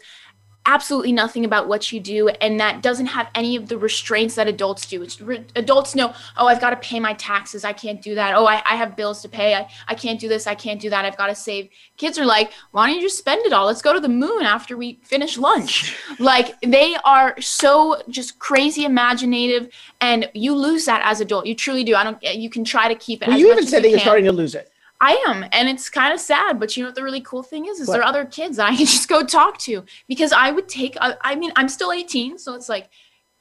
absolutely 0.67 1.13
nothing 1.13 1.45
about 1.45 1.67
what 1.67 1.91
you 1.93 1.99
do 1.99 2.27
and 2.27 2.59
that 2.59 2.83
doesn't 2.83 3.05
have 3.05 3.29
any 3.33 3.55
of 3.55 3.69
the 3.69 3.77
restraints 3.77 4.35
that 4.35 4.47
adults 4.47 4.85
do. 4.85 5.01
It's, 5.01 5.19
re- 5.21 5.45
adults 5.55 5.95
know, 5.95 6.13
oh, 6.35 6.47
I've 6.47 6.59
got 6.59 6.71
to 6.71 6.75
pay 6.75 6.99
my 6.99 7.13
taxes. 7.13 7.63
I 7.63 7.71
can't 7.71 8.01
do 8.01 8.13
that. 8.15 8.35
Oh, 8.35 8.45
I, 8.45 8.61
I 8.69 8.75
have 8.75 8.97
bills 8.97 9.21
to 9.21 9.29
pay. 9.29 9.55
I, 9.55 9.69
I 9.87 9.95
can't 9.95 10.19
do 10.19 10.27
this. 10.27 10.45
I 10.45 10.55
can't 10.55 10.79
do 10.79 10.89
that. 10.89 11.05
I've 11.05 11.17
got 11.17 11.27
to 11.27 11.35
save. 11.35 11.69
Kids 11.95 12.19
are 12.19 12.25
like, 12.25 12.51
why 12.71 12.87
don't 12.87 12.97
you 12.97 13.01
just 13.01 13.17
spend 13.17 13.45
it 13.45 13.53
all? 13.53 13.65
Let's 13.65 13.81
go 13.81 13.93
to 13.93 14.01
the 14.01 14.09
moon 14.09 14.43
after 14.43 14.75
we 14.75 14.99
finish 15.03 15.37
lunch. 15.37 15.95
like 16.19 16.59
they 16.61 16.97
are 17.05 17.39
so 17.39 18.03
just 18.09 18.37
crazy 18.37 18.83
imaginative 18.83 19.71
and 20.01 20.29
you 20.33 20.53
lose 20.53 20.83
that 20.85 21.01
as 21.05 21.21
adult. 21.21 21.45
You 21.45 21.55
truly 21.55 21.85
do. 21.85 21.95
I 21.95 22.03
don't, 22.03 22.21
you 22.21 22.49
can 22.49 22.65
try 22.65 22.89
to 22.89 22.95
keep 22.95 23.21
it. 23.21 23.27
Well, 23.27 23.35
as 23.35 23.41
you 23.41 23.51
even 23.51 23.65
said 23.65 23.83
that 23.83 23.89
you're 23.89 23.99
starting 23.99 24.25
to 24.25 24.33
lose 24.33 24.53
it. 24.53 24.69
I 24.99 25.23
am, 25.27 25.45
and 25.51 25.69
it's 25.69 25.89
kind 25.89 26.13
of 26.13 26.19
sad. 26.19 26.59
But 26.59 26.75
you 26.75 26.83
know 26.83 26.87
what 26.89 26.95
the 26.95 27.03
really 27.03 27.21
cool 27.21 27.43
thing 27.43 27.65
is? 27.67 27.79
Is 27.79 27.87
What? 27.87 27.93
there 27.95 28.01
are 28.01 28.07
other 28.07 28.25
kids 28.25 28.59
I 28.59 28.69
can 28.75 28.85
just 28.85 29.07
go 29.07 29.23
talk 29.23 29.57
to 29.59 29.83
because 30.07 30.31
I 30.31 30.51
would 30.51 30.67
take. 30.67 30.97
I 30.99 31.15
I 31.21 31.35
mean, 31.35 31.51
I'm 31.55 31.69
still 31.69 31.91
18, 31.91 32.37
so 32.37 32.53
it's 32.55 32.69
like, 32.69 32.89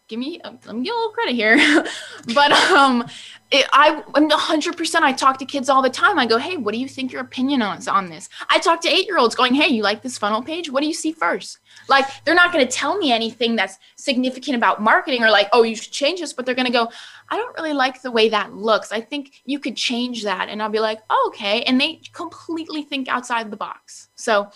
give 0.09 0.19
me, 0.19 0.41
uh, 0.43 0.53
let 0.67 0.77
me 0.77 0.85
get 0.85 0.93
a 0.93 0.97
little 0.97 1.11
credit 1.11 1.35
here. 1.35 1.57
but 2.35 2.53
um, 2.53 3.05
it, 3.51 3.67
I 3.73 4.03
I'm 4.15 4.29
100. 4.29 4.77
percent 4.77 5.05
I 5.05 5.13
talk 5.13 5.39
to 5.39 5.47
kids 5.47 5.69
all 5.69 5.83
the 5.83 5.91
time. 5.91 6.19
I 6.19 6.27
go, 6.27 6.39
hey, 6.39 6.57
what 6.57 6.73
do 6.75 6.79
you 6.79 6.89
think 6.89 7.13
your 7.13 7.23
opinion 7.23 7.63
is 7.63 7.89
on 7.89 8.09
this? 8.11 8.29
I 8.51 8.59
talk 8.59 8.81
to 8.83 8.89
eight 8.89 9.07
year 9.07 9.19
olds, 9.19 9.35
going, 9.35 9.55
hey, 9.55 9.69
you 9.69 9.83
like 9.83 10.03
this 10.03 10.19
funnel 10.19 10.43
page? 10.43 10.71
What 10.71 10.81
do 10.83 10.87
you 10.87 10.95
see 10.95 11.13
first? 11.13 11.59
Like 11.89 12.07
they're 12.25 12.35
not 12.35 12.53
going 12.53 12.67
to 12.67 12.71
tell 12.71 12.97
me 12.97 13.13
anything 13.13 13.57
that's 13.57 13.79
significant 13.97 14.57
about 14.57 14.83
marketing 14.83 15.23
or 15.23 15.31
like, 15.31 15.49
oh, 15.53 15.63
you 15.63 15.77
should 15.77 15.93
change 15.93 16.21
this, 16.21 16.33
but 16.33 16.47
they're 16.47 16.55
going 16.55 16.67
to 16.67 16.73
go, 16.73 16.91
I 17.29 17.37
don't 17.37 17.57
really 17.57 17.73
like 17.73 18.03
the 18.03 18.11
way 18.11 18.29
that 18.29 18.55
looks. 18.55 18.93
I 18.93 19.01
think 19.01 19.43
you 19.45 19.59
could 19.59 19.77
change 19.77 20.25
that. 20.25 20.49
And 20.49 20.63
I'll 20.63 20.69
be 20.69 20.81
like, 20.81 21.01
oh, 21.11 21.33
okay. 21.35 21.63
And 21.63 21.81
they 21.81 22.01
completely 22.13 22.83
think 22.83 23.09
outside 23.09 23.51
the 23.51 23.57
box. 23.57 24.09
So 24.15 24.51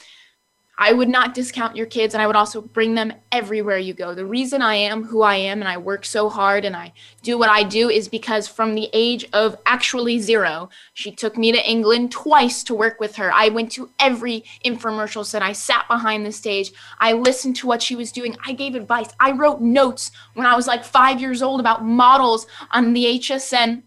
I 0.83 0.95
would 0.95 1.11
not 1.11 1.35
discount 1.35 1.77
your 1.77 1.85
kids 1.85 2.15
and 2.15 2.23
I 2.23 2.27
would 2.27 2.37
also 2.37 2.63
bring 2.63 2.95
them 2.95 3.13
everywhere 3.31 3.77
you 3.77 3.93
go. 3.93 4.15
The 4.15 4.25
reason 4.25 4.63
I 4.63 4.77
am 4.77 5.05
who 5.05 5.21
I 5.21 5.37
am 5.37 5.61
and 5.61 5.69
I 5.69 5.77
work 5.77 6.07
so 6.07 6.31
hard 6.31 6.65
and 6.65 6.75
I 6.75 6.95
do 7.23 7.39
what 7.39 7.51
I 7.51 7.65
do 7.65 7.91
is 7.91 8.09
because 8.09 8.49
from 8.49 8.75
the 8.75 8.89
age 8.95 9.27
of 9.35 9.59
actually 9.67 10.19
zero, 10.21 10.71
she 10.95 11.13
took 11.13 11.37
me 11.37 11.53
to 11.53 11.71
England 11.71 12.13
twice 12.13 12.65
to 12.65 12.75
work 12.75 12.99
with 12.99 13.17
her. 13.17 13.31
I 13.31 13.51
went 13.51 13.71
to 13.73 13.91
every 14.01 14.43
infomercial 14.65 15.27
set. 15.27 15.43
I 15.43 15.53
sat 15.53 15.87
behind 15.87 16.25
the 16.25 16.33
stage. 16.33 16.73
I 16.99 17.13
listened 17.13 17.57
to 17.57 17.67
what 17.67 17.83
she 17.83 17.95
was 17.95 18.11
doing. 18.11 18.35
I 18.47 18.55
gave 18.55 18.75
advice. 18.75 19.11
I 19.21 19.33
wrote 19.33 19.61
notes 19.61 20.11
when 20.33 20.47
I 20.47 20.57
was 20.57 20.67
like 20.67 20.83
five 20.83 21.21
years 21.21 21.43
old 21.43 21.61
about 21.61 21.85
models 21.85 22.47
on 22.71 22.95
the 22.95 23.05
HSN 23.05 23.83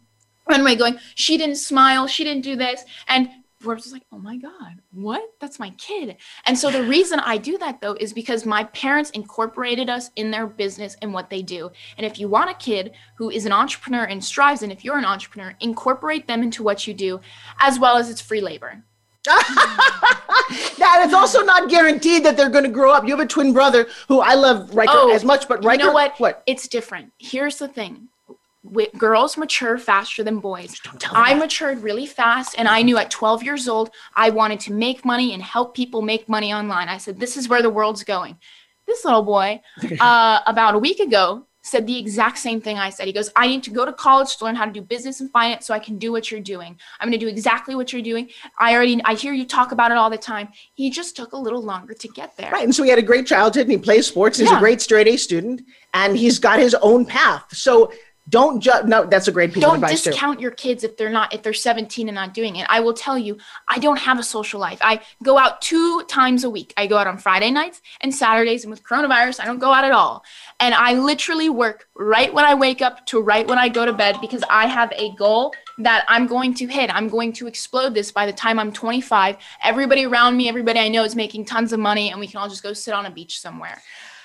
runway 0.47 0.75
going, 0.75 0.99
she 1.15 1.37
didn't 1.37 1.55
smile, 1.55 2.05
she 2.05 2.23
didn't 2.23 2.43
do 2.43 2.55
this. 2.55 2.83
And 3.07 3.29
Was 3.63 3.83
just 3.83 3.93
like, 3.93 4.05
oh 4.11 4.17
my 4.17 4.37
God, 4.37 4.81
what? 4.91 5.23
That's 5.39 5.59
my 5.59 5.71
kid. 5.71 6.17
And 6.45 6.57
so 6.57 6.69
the 6.69 6.83
reason 6.83 7.19
I 7.19 7.37
do 7.37 7.57
that 7.59 7.81
though 7.81 7.95
is 7.99 8.13
because 8.13 8.45
my 8.45 8.65
parents 8.65 9.09
incorporated 9.11 9.89
us 9.89 10.09
in 10.15 10.31
their 10.31 10.47
business 10.47 10.95
and 11.01 11.13
what 11.13 11.29
they 11.29 11.41
do. 11.41 11.71
And 11.97 12.05
if 12.05 12.19
you 12.19 12.27
want 12.27 12.49
a 12.49 12.55
kid 12.55 12.91
who 13.17 13.29
is 13.29 13.45
an 13.45 13.51
entrepreneur 13.51 14.03
and 14.03 14.23
strives, 14.23 14.61
and 14.63 14.71
if 14.71 14.83
you're 14.83 14.97
an 14.97 15.05
entrepreneur, 15.05 15.55
incorporate 15.59 16.27
them 16.27 16.43
into 16.43 16.63
what 16.63 16.87
you 16.87 16.93
do, 16.93 17.21
as 17.59 17.79
well 17.79 17.97
as 17.97 18.09
it's 18.09 18.21
free 18.21 18.41
labor. 18.41 18.83
That 20.77 21.03
it's 21.05 21.13
also 21.13 21.41
not 21.41 21.69
guaranteed 21.69 22.25
that 22.25 22.35
they're 22.35 22.49
going 22.49 22.65
to 22.65 22.69
grow 22.69 22.91
up. 22.91 23.05
You 23.05 23.11
have 23.11 23.19
a 23.19 23.25
twin 23.25 23.53
brother 23.53 23.87
who 24.07 24.19
I 24.19 24.33
love 24.33 24.75
Riker 24.75 24.91
Oh, 24.93 25.13
as 25.13 25.23
much, 25.23 25.47
but 25.47 25.63
Riker, 25.63 25.81
you 25.81 25.87
know 25.87 25.93
what? 25.93 26.19
What? 26.19 26.43
It's 26.45 26.67
different. 26.67 27.13
Here's 27.17 27.57
the 27.57 27.67
thing. 27.67 28.09
Girls 28.97 29.37
mature 29.37 29.77
faster 29.77 30.23
than 30.23 30.39
boys. 30.39 30.79
tell 30.99 31.15
I 31.15 31.33
that. 31.33 31.39
matured 31.39 31.83
really 31.83 32.05
fast 32.05 32.55
and 32.57 32.67
I 32.67 32.81
knew 32.81 32.97
at 32.97 33.11
12 33.11 33.43
years 33.43 33.67
old 33.67 33.89
I 34.15 34.29
wanted 34.29 34.59
to 34.61 34.73
make 34.73 35.03
money 35.03 35.33
and 35.33 35.43
help 35.43 35.75
people 35.75 36.01
make 36.01 36.29
money 36.29 36.53
online. 36.53 36.87
I 36.87 36.97
said 36.97 37.19
this 37.19 37.35
is 37.35 37.49
where 37.49 37.61
the 37.61 37.69
world's 37.69 38.03
going. 38.03 38.37
This 38.87 39.03
little 39.03 39.23
boy 39.23 39.61
uh, 39.99 40.39
about 40.47 40.75
a 40.75 40.79
week 40.79 40.99
ago 40.99 41.45
said 41.65 41.87
the 41.87 41.97
exact 41.97 42.37
same 42.37 42.59
thing 42.59 42.77
I 42.77 42.89
said. 42.89 43.07
He 43.07 43.13
goes, 43.13 43.31
"I 43.35 43.47
need 43.47 43.63
to 43.63 43.69
go 43.69 43.85
to 43.85 43.93
college 43.93 44.35
to 44.37 44.45
learn 44.45 44.55
how 44.55 44.65
to 44.65 44.71
do 44.71 44.81
business 44.81 45.21
and 45.21 45.31
finance 45.31 45.65
so 45.65 45.73
I 45.73 45.79
can 45.79 45.97
do 45.97 46.11
what 46.11 46.29
you're 46.29 46.41
doing. 46.41 46.77
I'm 46.99 47.07
going 47.07 47.17
to 47.17 47.25
do 47.25 47.29
exactly 47.29 47.73
what 47.73 47.93
you're 47.93 48.01
doing. 48.01 48.29
I 48.59 48.75
already 48.75 49.01
I 49.05 49.13
hear 49.13 49.33
you 49.33 49.45
talk 49.45 49.71
about 49.71 49.91
it 49.91 49.97
all 49.97 50.09
the 50.09 50.17
time." 50.17 50.49
He 50.75 50.89
just 50.89 51.15
took 51.15 51.31
a 51.31 51.37
little 51.37 51.61
longer 51.61 51.93
to 51.93 52.07
get 52.09 52.35
there. 52.35 52.51
Right. 52.51 52.65
And 52.65 52.75
so 52.75 52.83
he 52.83 52.89
had 52.89 52.99
a 52.99 53.03
great 53.03 53.25
childhood 53.25 53.63
and 53.63 53.71
he 53.71 53.77
plays 53.77 54.07
sports. 54.07 54.37
He's 54.37 54.51
a 54.51 54.59
great 54.59 54.81
straight 54.81 55.07
A 55.07 55.15
student 55.15 55.61
and 55.93 56.17
he's 56.17 56.37
got 56.37 56.59
his 56.59 56.75
own 56.75 57.05
path. 57.05 57.45
So 57.55 57.93
don't 58.29 58.61
judge. 58.61 58.85
No, 58.85 59.05
that's 59.05 59.27
a 59.27 59.31
great 59.33 59.53
piece 59.53 59.63
of 59.63 59.69
don't 59.69 59.75
advice 59.75 60.03
too. 60.03 60.11
discount 60.11 60.39
your 60.39 60.51
kids 60.51 60.85
if 60.85 60.95
they're 60.95 61.09
not 61.09 61.33
if 61.33 61.43
they're 61.43 61.53
17 61.53 62.07
and 62.07 62.15
not 62.15 62.33
doing 62.33 62.55
it. 62.55 62.65
I 62.69 62.79
will 62.79 62.93
tell 62.93 63.17
you 63.17 63.37
i 63.67 63.77
don't 63.79 63.99
have 63.99 64.17
a 64.17 64.23
social 64.23 64.59
life. 64.59 64.79
I 64.81 65.01
go 65.23 65.37
out 65.37 65.61
two 65.61 66.03
times 66.03 66.45
a 66.45 66.49
week. 66.49 66.73
I 66.77 66.87
go 66.87 66.97
out 66.97 67.07
on 67.07 67.17
friday 67.17 67.51
nights 67.51 67.81
and 67.99 68.15
saturdays 68.15 68.63
and 68.63 68.71
with 68.71 68.83
coronavirus 68.83 69.41
i 69.41 69.45
don't 69.45 69.59
go 69.59 69.73
out 69.73 69.83
at 69.83 69.91
all. 69.91 70.23
And 70.61 70.73
i 70.73 70.93
literally 70.93 71.49
work 71.49 71.89
right 71.95 72.33
when 72.33 72.45
i 72.45 72.53
wake 72.53 72.81
up 72.81 73.05
to 73.07 73.19
right 73.19 73.45
when 73.45 73.57
i 73.57 73.67
go 73.67 73.85
to 73.85 73.93
bed 73.93 74.17
because 74.21 74.43
i 74.49 74.67
have 74.67 74.91
a 74.95 75.13
goal 75.15 75.53
that 75.79 76.05
i'm 76.07 76.25
going 76.25 76.53
to 76.53 76.67
hit. 76.67 76.93
I'm 76.95 77.09
going 77.09 77.33
to 77.33 77.47
explode 77.47 77.93
this 77.93 78.11
by 78.11 78.25
the 78.25 78.33
time 78.33 78.57
i'm 78.57 78.71
25 78.71 79.35
everybody 79.63 80.05
around 80.05 80.37
me 80.37 80.47
everybody 80.47 80.79
i 80.79 80.87
know 80.87 81.03
is 81.03 81.15
making 81.15 81.43
tons 81.43 81.73
of 81.73 81.79
money 81.79 82.09
and 82.09 82.19
we 82.21 82.27
can 82.27 82.37
all 82.37 82.47
just 82.47 82.63
go 82.63 82.71
sit 82.71 82.93
on 82.93 83.05
a 83.05 83.11
beach 83.11 83.39
somewhere 83.39 83.81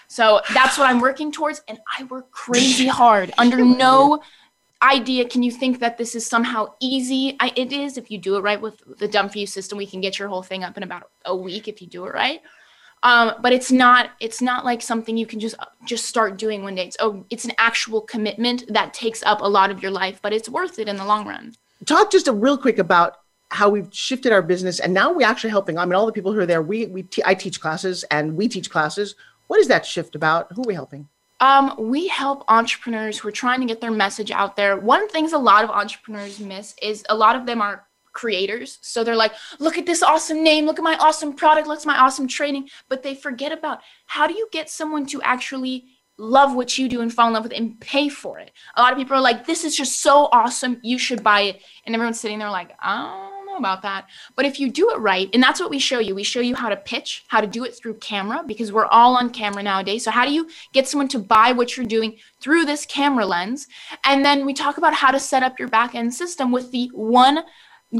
so 0.09 0.41
that's 0.55 0.79
what 0.79 0.89
I'm 0.89 1.01
working 1.01 1.31
towards. 1.31 1.63
And 1.69 1.79
I 1.99 2.05
work 2.05 2.31
crazy 2.31 2.87
hard. 2.87 3.33
Under 3.39 3.57
no 3.65 4.23
idea 4.83 5.29
can 5.29 5.43
you 5.43 5.51
think 5.51 5.81
that 5.81 5.99
this 5.99 6.15
is 6.15 6.27
somehow 6.27 6.73
easy. 6.81 7.37
I, 7.41 7.53
it 7.57 7.73
is 7.73 7.99
if 7.99 8.11
you 8.11 8.19
do 8.19 8.37
it 8.37 8.41
right 8.41 8.61
with 8.61 8.83
the 8.99 9.07
dump 9.07 9.37
You 9.37 9.47
system. 9.47 9.79
We 9.79 9.87
can 9.87 10.01
get 10.01 10.19
your 10.19 10.29
whole 10.29 10.43
thing 10.43 10.65
up 10.65 10.77
in 10.77 10.83
about 10.83 11.11
a 11.25 11.37
week 11.37 11.69
if 11.69 11.81
you 11.83 11.87
do 11.87 12.07
it 12.07 12.15
right. 12.15 12.41
Um, 13.03 13.35
but 13.41 13.53
it's 13.53 13.71
not 13.71 14.11
it's 14.19 14.43
not 14.43 14.65
like 14.65 14.83
something 14.83 15.17
you 15.17 15.27
can 15.27 15.39
just 15.39 15.55
just 15.87 16.07
start 16.07 16.37
doing 16.37 16.63
one 16.63 16.75
day. 16.75 16.87
It's 16.87 16.97
oh, 17.01 17.25
it's 17.31 17.45
an 17.45 17.53
actual 17.59 18.01
commitment 18.01 18.65
that 18.73 18.93
takes 18.95 19.23
up 19.23 19.41
a 19.41 19.49
lot 19.49 19.71
of 19.71 19.83
your 19.83 19.93
life, 19.93 20.21
but 20.23 20.33
it's 20.33 20.49
worth 20.49 20.79
it 20.79 20.89
in 20.89 20.97
the 20.97 21.05
long 21.05 21.27
run. 21.27 21.55
Talk 21.87 22.11
just 22.11 22.27
a 22.27 22.33
real 22.33 22.59
quick 22.59 22.79
about 22.79 23.19
how 23.51 23.69
we've 23.69 23.89
shifted 23.93 24.33
our 24.33 24.43
business 24.43 24.81
and 24.81 24.93
now 24.93 25.13
we're 25.13 25.27
actually 25.27 25.51
helping. 25.51 25.79
I 25.79 25.85
mean, 25.85 25.95
all 25.95 26.07
the 26.07 26.13
people 26.13 26.33
who 26.33 26.41
are 26.41 26.47
there, 26.47 26.61
we, 26.61 26.87
we 26.87 27.05
te- 27.05 27.23
I 27.25 27.35
teach 27.35 27.61
classes 27.61 28.05
and 28.11 28.37
we 28.37 28.47
teach 28.49 28.69
classes. 28.69 29.15
What 29.49 29.61
is 29.61 29.69
that 29.69 29.85
shift 29.85 30.15
about? 30.15 30.53
Who 30.53 30.63
are 30.63 30.69
we 30.69 30.75
helping? 30.75 31.09
Um, 31.41 31.75
we 31.79 32.09
help 32.09 32.45
entrepreneurs 32.49 33.19
who 33.19 33.29
are 33.29 33.33
trying 33.33 33.61
to 33.61 33.67
get 33.67 33.81
their 33.81 33.91
message 33.91 34.31
out 34.31 34.57
there. 34.57 34.77
One 34.77 35.09
things 35.09 35.33
a 35.33 35.39
lot 35.39 35.65
of 35.65 35.71
entrepreneurs 35.71 36.41
miss 36.41 36.75
is 36.83 37.05
a 37.09 37.15
lot 37.15 37.37
of 37.37 37.47
them 37.47 37.61
are 37.61 37.87
creators. 38.13 38.79
So 38.83 39.05
they're 39.05 39.17
like, 39.17 39.33
look 39.59 39.79
at 39.79 39.87
this 39.87 40.03
awesome 40.03 40.43
name, 40.43 40.67
look 40.67 40.79
at 40.79 40.85
my 40.85 40.97
awesome 40.97 41.35
product, 41.35 41.69
look 41.69 41.79
at 41.79 41.87
my 41.87 41.99
awesome 41.99 42.27
training. 42.27 42.69
But 42.89 43.03
they 43.03 43.15
forget 43.15 43.53
about 43.53 43.81
how 44.07 44.27
do 44.27 44.35
you 44.35 44.49
get 44.51 44.69
someone 44.69 45.07
to 45.07 45.23
actually 45.23 45.87
love 46.19 46.55
what 46.55 46.77
you 46.77 46.89
do 46.89 47.01
and 47.01 47.15
fall 47.15 47.29
in 47.29 47.33
love 47.33 47.45
with 47.45 47.53
it 47.53 47.59
and 47.59 47.81
pay 47.81 48.09
for 48.09 48.41
it. 48.41 48.51
A 48.77 48.83
lot 48.83 48.93
of 48.93 48.99
people 48.99 49.17
are 49.17 49.21
like, 49.21 49.47
this 49.47 49.65
is 49.65 49.77
just 49.77 50.03
so 50.03 50.29
awesome, 50.33 50.81
you 50.83 50.99
should 50.99 51.23
buy 51.23 51.43
it. 51.43 51.63
And 51.87 51.95
everyone's 51.95 52.19
sitting 52.19 52.41
there 52.41 52.51
like, 52.51 52.71
know 52.85 53.38
about 53.59 53.83
that. 53.83 54.07
But 54.37 54.47
if 54.47 54.59
you 54.59 54.71
do 54.71 54.91
it 54.91 54.99
right, 54.99 55.29
and 55.33 55.43
that's 55.43 55.61
what 55.61 55.71
we 55.71 55.79
show 55.79 55.99
you, 55.99 56.15
we 56.15 56.23
show 56.23 56.41
you 56.41 56.55
how 56.55 56.69
to 56.69 56.77
pitch, 56.77 57.25
how 57.29 57.41
to 57.41 57.47
do 57.47 57.65
it 57.65 57.77
through 57.77 57.95
camera, 57.95 58.43
because 58.47 58.73
we're 58.73 58.87
all 58.87 59.17
on 59.17 59.31
camera 59.31 59.63
nowadays. 59.63 60.05
So 60.05 60.11
how 60.11 60.25
do 60.25 60.33
you 60.33 60.49
get 60.73 60.89
someone 60.89 61.09
to 61.09 61.19
buy 61.19 61.53
what 61.53 61.77
you're 61.77 61.87
doing 61.87 62.17
through 62.41 62.65
this 62.65 62.87
camera 62.87 63.27
lens? 63.27 63.67
And 64.05 64.25
then 64.25 64.47
we 64.47 64.55
talk 64.55 64.79
about 64.79 64.95
how 64.95 65.11
to 65.11 65.21
set 65.21 65.43
up 65.43 65.59
your 65.59 65.69
back 65.69 65.95
end 65.95 66.15
system 66.15 66.53
with 66.53 66.71
the 66.71 66.91
one 66.95 67.45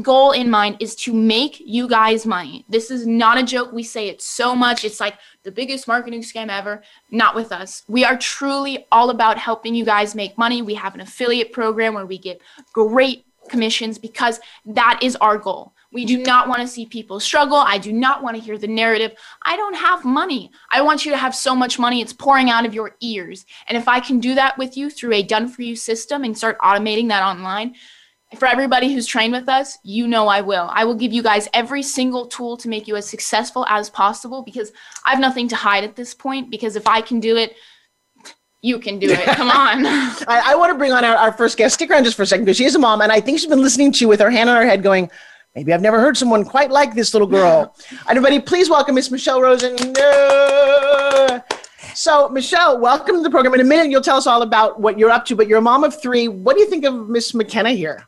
goal 0.03 0.31
in 0.31 0.49
mind 0.51 0.77
is 0.79 0.95
to 0.95 1.11
make 1.13 1.59
you 1.59 1.87
guys 1.87 2.25
money. 2.25 2.63
This 2.69 2.91
is 2.91 3.07
not 3.07 3.39
a 3.39 3.43
joke. 3.43 3.71
We 3.71 3.81
say 3.81 4.07
it 4.07 4.21
so 4.21 4.55
much. 4.55 4.85
It's 4.85 4.99
like 4.99 5.15
the 5.43 5.51
biggest 5.51 5.87
marketing 5.87 6.21
scam 6.21 6.49
ever. 6.49 6.83
Not 7.09 7.33
with 7.33 7.51
us. 7.51 7.83
We 7.87 8.05
are 8.05 8.17
truly 8.17 8.85
all 8.91 9.09
about 9.09 9.39
helping 9.39 9.73
you 9.73 9.83
guys 9.83 10.13
make 10.13 10.37
money. 10.37 10.61
We 10.61 10.75
have 10.75 10.93
an 10.93 11.01
affiliate 11.01 11.51
program 11.51 11.95
where 11.95 12.05
we 12.05 12.19
get 12.19 12.39
great 12.71 13.25
commissions 13.49 13.97
because 13.97 14.39
that 14.65 14.99
is 15.01 15.15
our 15.17 15.37
goal. 15.37 15.73
We 15.91 16.05
do 16.05 16.19
not 16.19 16.47
want 16.47 16.61
to 16.61 16.67
see 16.67 16.85
people 16.85 17.19
struggle. 17.19 17.57
I 17.57 17.79
do 17.79 17.91
not 17.91 18.21
want 18.21 18.37
to 18.37 18.41
hear 18.41 18.57
the 18.57 18.67
narrative. 18.67 19.13
I 19.41 19.57
don't 19.57 19.73
have 19.73 20.05
money. 20.05 20.51
I 20.71 20.81
want 20.81 21.03
you 21.03 21.11
to 21.11 21.17
have 21.17 21.33
so 21.33 21.55
much 21.55 21.79
money, 21.79 22.01
it's 22.01 22.13
pouring 22.13 22.49
out 22.49 22.65
of 22.65 22.75
your 22.75 22.95
ears. 23.01 23.45
And 23.67 23.77
if 23.77 23.87
I 23.87 23.99
can 23.99 24.19
do 24.19 24.35
that 24.35 24.57
with 24.57 24.77
you 24.77 24.89
through 24.89 25.13
a 25.13 25.23
done 25.23 25.47
for 25.47 25.63
you 25.63 25.75
system 25.75 26.23
and 26.23 26.37
start 26.37 26.59
automating 26.59 27.07
that 27.09 27.23
online, 27.23 27.75
for 28.37 28.45
everybody 28.45 28.93
who's 28.93 29.07
trained 29.07 29.33
with 29.33 29.49
us, 29.49 29.79
you 29.83 30.07
know 30.07 30.27
I 30.27 30.41
will. 30.41 30.69
I 30.71 30.85
will 30.85 30.93
give 30.93 31.11
you 31.11 31.23
guys 31.23 31.49
every 31.51 31.81
single 31.81 32.27
tool 32.27 32.57
to 32.57 32.69
make 32.69 32.87
you 32.87 32.95
as 32.95 33.09
successful 33.09 33.65
as 33.67 33.89
possible 33.89 34.43
because 34.43 34.71
I 35.03 35.11
have 35.11 35.19
nothing 35.19 35.47
to 35.47 35.55
hide 35.55 35.83
at 35.83 35.95
this 35.95 36.13
point. 36.13 36.51
Because 36.51 36.75
if 36.75 36.87
I 36.87 37.01
can 37.01 37.19
do 37.19 37.37
it, 37.37 37.55
you 38.61 38.79
can 38.79 38.99
do 38.99 39.07
it. 39.09 39.25
Come 39.25 39.49
on. 39.49 39.85
I, 39.85 40.41
I, 40.47 40.55
want 40.55 40.71
to 40.71 40.77
bring 40.77 40.91
on 40.91 41.03
our, 41.03 41.15
our 41.15 41.33
first 41.33 41.57
guest. 41.57 41.75
Stick 41.75 41.89
around 41.89 42.03
just 42.03 42.17
for 42.17 42.23
a 42.23 42.27
second 42.27 42.45
because 42.45 42.57
she 42.57 42.65
is 42.65 42.75
a 42.75 42.79
mom, 42.79 43.01
and 43.01 43.11
I 43.11 43.19
think 43.19 43.39
she's 43.39 43.49
been 43.49 43.61
listening 43.61 43.91
to 43.93 43.99
you 44.01 44.07
with 44.07 44.19
her 44.19 44.29
hand 44.29 44.49
on 44.49 44.55
her 44.55 44.67
head, 44.67 44.83
going, 44.83 45.09
Maybe 45.55 45.73
I've 45.73 45.81
never 45.81 45.99
heard 45.99 46.15
someone 46.15 46.45
quite 46.45 46.69
like 46.69 46.93
this 46.93 47.13
little 47.13 47.27
girl. 47.27 47.75
Everybody, 48.07 48.39
please 48.39 48.69
welcome 48.69 48.95
Miss 48.95 49.09
Michelle 49.09 49.41
Rozen. 49.41 49.77
So, 51.95 52.29
Michelle, 52.29 52.79
welcome 52.79 53.15
to 53.15 53.21
the 53.23 53.29
program. 53.29 53.55
In 53.55 53.59
a 53.59 53.63
minute, 53.63 53.89
you'll 53.89 54.01
tell 54.01 54.17
us 54.17 54.27
all 54.27 54.43
about 54.43 54.79
what 54.79 54.99
you're 54.99 55.09
up 55.09 55.25
to, 55.25 55.35
but 55.35 55.47
you're 55.47 55.57
a 55.57 55.61
mom 55.61 55.83
of 55.83 55.99
three. 55.99 56.27
What 56.27 56.55
do 56.55 56.61
you 56.61 56.69
think 56.69 56.85
of 56.85 57.09
Miss 57.09 57.31
Makenna 57.31 57.75
here? 57.75 58.07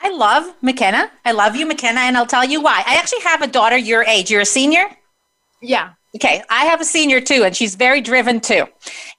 I 0.00 0.10
love 0.10 0.54
Makenna. 0.62 1.10
I 1.24 1.32
love 1.32 1.56
you, 1.56 1.66
Makenna, 1.66 1.98
and 1.98 2.16
I'll 2.16 2.24
tell 2.24 2.44
you 2.44 2.62
why. 2.62 2.82
I 2.86 2.94
actually 2.94 3.22
have 3.22 3.42
a 3.42 3.46
daughter 3.46 3.76
your 3.76 4.04
age. 4.04 4.30
You're 4.30 4.42
a 4.42 4.46
senior? 4.46 4.86
Yeah. 5.60 5.94
Okay, 6.16 6.44
I 6.48 6.66
have 6.66 6.80
a 6.80 6.84
senior 6.84 7.20
too, 7.20 7.42
and 7.42 7.56
she's 7.56 7.74
very 7.74 8.00
driven 8.00 8.40
too. 8.40 8.66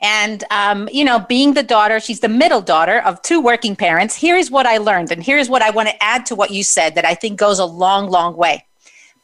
And, 0.01 0.45
um, 0.49 0.87
you 0.93 1.03
know, 1.03 1.19
being 1.19 1.53
the 1.53 1.63
daughter, 1.63 1.99
she's 1.99 2.21
the 2.21 2.29
middle 2.29 2.61
daughter 2.61 3.01
of 3.01 3.21
two 3.21 3.41
working 3.41 3.75
parents. 3.75 4.15
Here 4.15 4.37
is 4.37 4.49
what 4.49 4.65
I 4.65 4.77
learned, 4.77 5.11
and 5.11 5.21
here's 5.21 5.49
what 5.49 5.61
I 5.61 5.71
want 5.71 5.89
to 5.89 6.03
add 6.03 6.25
to 6.27 6.35
what 6.35 6.51
you 6.51 6.63
said 6.63 6.95
that 6.95 7.03
I 7.03 7.13
think 7.13 7.37
goes 7.37 7.59
a 7.59 7.65
long, 7.65 8.09
long 8.09 8.37
way. 8.37 8.65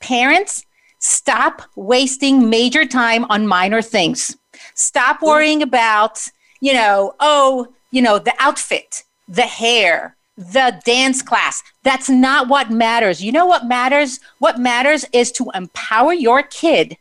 Parents, 0.01 0.65
stop 0.99 1.61
wasting 1.77 2.49
major 2.49 2.85
time 2.85 3.23
on 3.29 3.47
minor 3.47 3.81
things. 3.81 4.35
Stop 4.73 5.21
worrying 5.21 5.61
about, 5.61 6.27
you 6.59 6.73
know, 6.73 7.15
oh, 7.21 7.67
you 7.91 8.01
know, 8.01 8.19
the 8.19 8.33
outfit, 8.39 9.03
the 9.29 9.43
hair, 9.43 10.17
the 10.35 10.81
dance 10.85 11.21
class. 11.21 11.63
That's 11.83 12.09
not 12.09 12.49
what 12.49 12.69
matters. 12.69 13.23
You 13.23 13.31
know 13.31 13.45
what 13.45 13.65
matters? 13.65 14.19
What 14.39 14.59
matters 14.59 15.05
is 15.13 15.31
to 15.33 15.49
empower 15.53 16.11
your 16.13 16.43
kid 16.43 16.97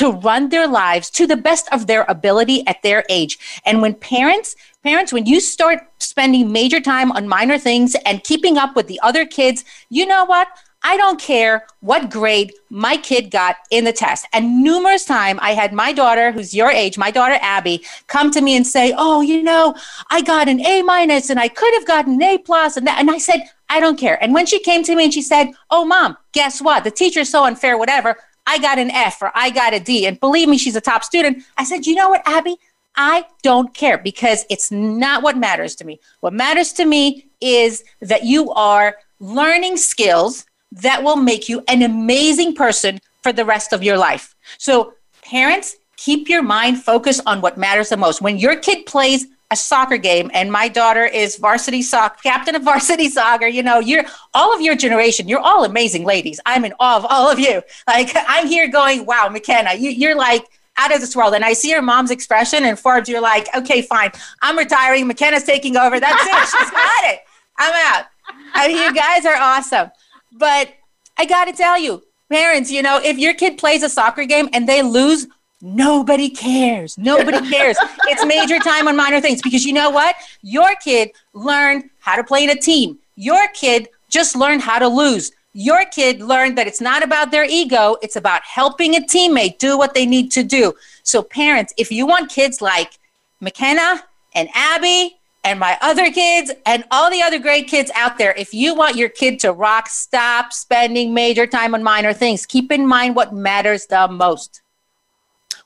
to 0.00 0.12
run 0.12 0.48
their 0.48 0.66
lives 0.66 1.10
to 1.10 1.26
the 1.26 1.36
best 1.36 1.68
of 1.72 1.86
their 1.86 2.06
ability 2.08 2.66
at 2.66 2.82
their 2.82 3.04
age. 3.10 3.38
And 3.66 3.82
when 3.82 3.92
parents, 3.92 4.56
parents, 4.82 5.12
when 5.12 5.26
you 5.26 5.40
start 5.40 5.80
spending 5.98 6.50
major 6.50 6.80
time 6.80 7.12
on 7.12 7.28
minor 7.28 7.58
things 7.58 7.94
and 8.06 8.24
keeping 8.24 8.56
up 8.56 8.74
with 8.74 8.86
the 8.86 8.98
other 9.02 9.26
kids, 9.26 9.62
you 9.90 10.06
know 10.06 10.24
what? 10.24 10.48
I 10.82 10.96
don't 10.96 11.20
care 11.20 11.66
what 11.80 12.08
grade 12.08 12.54
my 12.70 12.96
kid 12.96 13.30
got 13.30 13.56
in 13.70 13.84
the 13.84 13.92
test. 13.92 14.26
And 14.32 14.62
numerous 14.62 15.04
times 15.04 15.40
I 15.42 15.52
had 15.52 15.74
my 15.74 15.92
daughter, 15.92 16.32
who's 16.32 16.54
your 16.54 16.70
age, 16.70 16.96
my 16.96 17.10
daughter 17.10 17.36
Abby, 17.42 17.84
come 18.06 18.30
to 18.30 18.40
me 18.40 18.56
and 18.56 18.66
say, 18.66 18.94
"Oh, 18.96 19.20
you 19.20 19.42
know, 19.42 19.74
I 20.08 20.22
got 20.22 20.48
an 20.48 20.64
A 20.64 20.80
minus, 20.80 21.28
and 21.28 21.38
I 21.38 21.48
could 21.48 21.74
have 21.74 21.86
gotten 21.86 22.14
an 22.14 22.22
A 22.22 22.38
plus," 22.38 22.78
and 22.78 22.86
that. 22.86 22.98
And 22.98 23.10
I 23.10 23.18
said, 23.18 23.42
"I 23.68 23.78
don't 23.80 23.98
care." 23.98 24.16
And 24.22 24.32
when 24.32 24.46
she 24.46 24.58
came 24.58 24.82
to 24.84 24.96
me 24.96 25.04
and 25.04 25.12
she 25.12 25.20
said, 25.20 25.50
"Oh, 25.70 25.84
mom, 25.84 26.16
guess 26.32 26.62
what? 26.62 26.84
The 26.84 26.90
teacher's 26.90 27.28
so 27.28 27.44
unfair, 27.44 27.76
whatever." 27.76 28.16
I 28.50 28.58
got 28.58 28.80
an 28.80 28.90
F 28.90 29.22
or 29.22 29.30
I 29.32 29.50
got 29.50 29.74
a 29.74 29.78
D. 29.78 30.06
And 30.06 30.18
believe 30.18 30.48
me, 30.48 30.58
she's 30.58 30.74
a 30.74 30.80
top 30.80 31.04
student. 31.04 31.44
I 31.56 31.62
said, 31.62 31.86
you 31.86 31.94
know 31.94 32.08
what, 32.08 32.22
Abby? 32.26 32.56
I 32.96 33.24
don't 33.44 33.72
care 33.72 33.96
because 33.96 34.44
it's 34.50 34.72
not 34.72 35.22
what 35.22 35.38
matters 35.38 35.76
to 35.76 35.84
me. 35.84 36.00
What 36.18 36.32
matters 36.32 36.72
to 36.72 36.84
me 36.84 37.28
is 37.40 37.84
that 38.00 38.24
you 38.24 38.50
are 38.50 38.96
learning 39.20 39.76
skills 39.76 40.46
that 40.72 41.04
will 41.04 41.14
make 41.14 41.48
you 41.48 41.62
an 41.68 41.82
amazing 41.82 42.56
person 42.56 43.00
for 43.22 43.32
the 43.32 43.44
rest 43.44 43.72
of 43.72 43.84
your 43.84 43.96
life. 43.96 44.34
So, 44.58 44.94
parents, 45.22 45.76
keep 45.96 46.28
your 46.28 46.42
mind 46.42 46.82
focused 46.82 47.20
on 47.26 47.40
what 47.40 47.56
matters 47.56 47.90
the 47.90 47.96
most. 47.96 48.20
When 48.20 48.36
your 48.36 48.56
kid 48.56 48.84
plays 48.84 49.28
a 49.50 49.56
soccer 49.56 49.96
game 49.96 50.30
and 50.32 50.50
my 50.52 50.68
daughter 50.68 51.04
is 51.04 51.36
varsity 51.36 51.82
soccer 51.82 52.16
captain 52.22 52.54
of 52.54 52.62
varsity 52.62 53.08
soccer 53.18 53.46
you 53.46 53.62
know 53.62 53.80
you're 53.80 54.04
all 54.32 54.54
of 54.54 54.60
your 54.60 54.76
generation 54.76 55.28
you're 55.28 55.40
all 55.40 55.64
amazing 55.64 56.04
ladies. 56.04 56.40
I'm 56.46 56.64
in 56.64 56.72
awe 56.78 56.96
of 56.96 57.06
all 57.08 57.30
of 57.30 57.38
you. 57.38 57.62
Like 57.86 58.10
i'm 58.14 58.46
here 58.46 58.68
going 58.68 59.06
wow 59.06 59.28
Makenna 59.30 59.78
you, 59.78 59.90
you're 59.90 60.16
like 60.16 60.46
out 60.76 60.94
of 60.94 61.00
this 61.00 61.16
world. 61.16 61.34
And 61.34 61.44
i 61.44 61.52
see 61.52 61.70
your 61.70 61.82
mom's 61.82 62.10
expression 62.10 62.64
and 62.64 62.78
forbes 62.78 63.08
you're 63.08 63.20
like 63.20 63.48
okay 63.56 63.82
fine. 63.82 64.12
I'm 64.40 64.56
retiring. 64.56 65.08
Makenna's 65.08 65.44
taking 65.44 65.76
over. 65.76 65.98
That's 65.98 66.22
it. 66.24 66.58
She's 66.58 66.70
got 66.82 67.04
it. 67.04 67.20
I'm 67.58 67.96
out. 67.96 68.06
I 68.54 68.68
mean, 68.68 68.76
you 68.78 68.94
guys 68.94 69.26
are 69.26 69.36
awesome. 69.36 69.90
But 70.32 70.72
i 71.18 71.26
gotta 71.26 71.52
tell 71.52 71.78
you 71.78 72.02
parents 72.30 72.70
you 72.70 72.82
know 72.82 73.00
if 73.02 73.18
your 73.18 73.34
kid 73.34 73.58
plays 73.58 73.82
a 73.82 73.88
soccer 73.88 74.24
game 74.24 74.48
and 74.52 74.68
they 74.68 74.82
lose 74.82 75.26
Nobody 75.60 76.30
cares. 76.30 76.96
Nobody 76.96 77.48
cares. 77.50 77.76
it's 78.08 78.24
major 78.24 78.58
time 78.58 78.88
on 78.88 78.96
minor 78.96 79.20
things 79.20 79.42
because 79.42 79.64
you 79.64 79.72
know 79.72 79.90
what? 79.90 80.16
Your 80.42 80.74
kid 80.76 81.10
learned 81.34 81.90
how 81.98 82.16
to 82.16 82.24
play 82.24 82.44
in 82.44 82.50
a 82.50 82.56
team. 82.56 82.98
Your 83.16 83.46
kid 83.48 83.88
just 84.08 84.34
learned 84.36 84.62
how 84.62 84.78
to 84.78 84.88
lose. 84.88 85.32
Your 85.52 85.84
kid 85.86 86.20
learned 86.20 86.56
that 86.58 86.66
it's 86.66 86.80
not 86.80 87.02
about 87.02 87.32
their 87.32 87.44
ego, 87.44 87.96
it's 88.02 88.16
about 88.16 88.42
helping 88.44 88.94
a 88.94 89.00
teammate 89.00 89.58
do 89.58 89.76
what 89.76 89.94
they 89.94 90.06
need 90.06 90.30
to 90.32 90.44
do. 90.44 90.74
So, 91.02 91.22
parents, 91.22 91.74
if 91.76 91.90
you 91.90 92.06
want 92.06 92.30
kids 92.30 92.62
like 92.62 92.98
Makenna 93.42 94.00
and 94.34 94.48
Abby 94.54 95.18
and 95.42 95.58
my 95.58 95.76
other 95.82 96.12
kids 96.12 96.52
and 96.66 96.84
all 96.92 97.10
the 97.10 97.20
other 97.20 97.40
great 97.40 97.66
kids 97.66 97.90
out 97.96 98.16
there, 98.16 98.32
if 98.34 98.54
you 98.54 98.76
want 98.76 98.94
your 98.94 99.08
kid 99.08 99.40
to 99.40 99.52
rock, 99.52 99.88
stop 99.88 100.52
spending 100.52 101.12
major 101.12 101.48
time 101.48 101.74
on 101.74 101.82
minor 101.82 102.12
things. 102.12 102.46
Keep 102.46 102.70
in 102.70 102.86
mind 102.86 103.16
what 103.16 103.34
matters 103.34 103.86
the 103.86 104.06
most. 104.06 104.62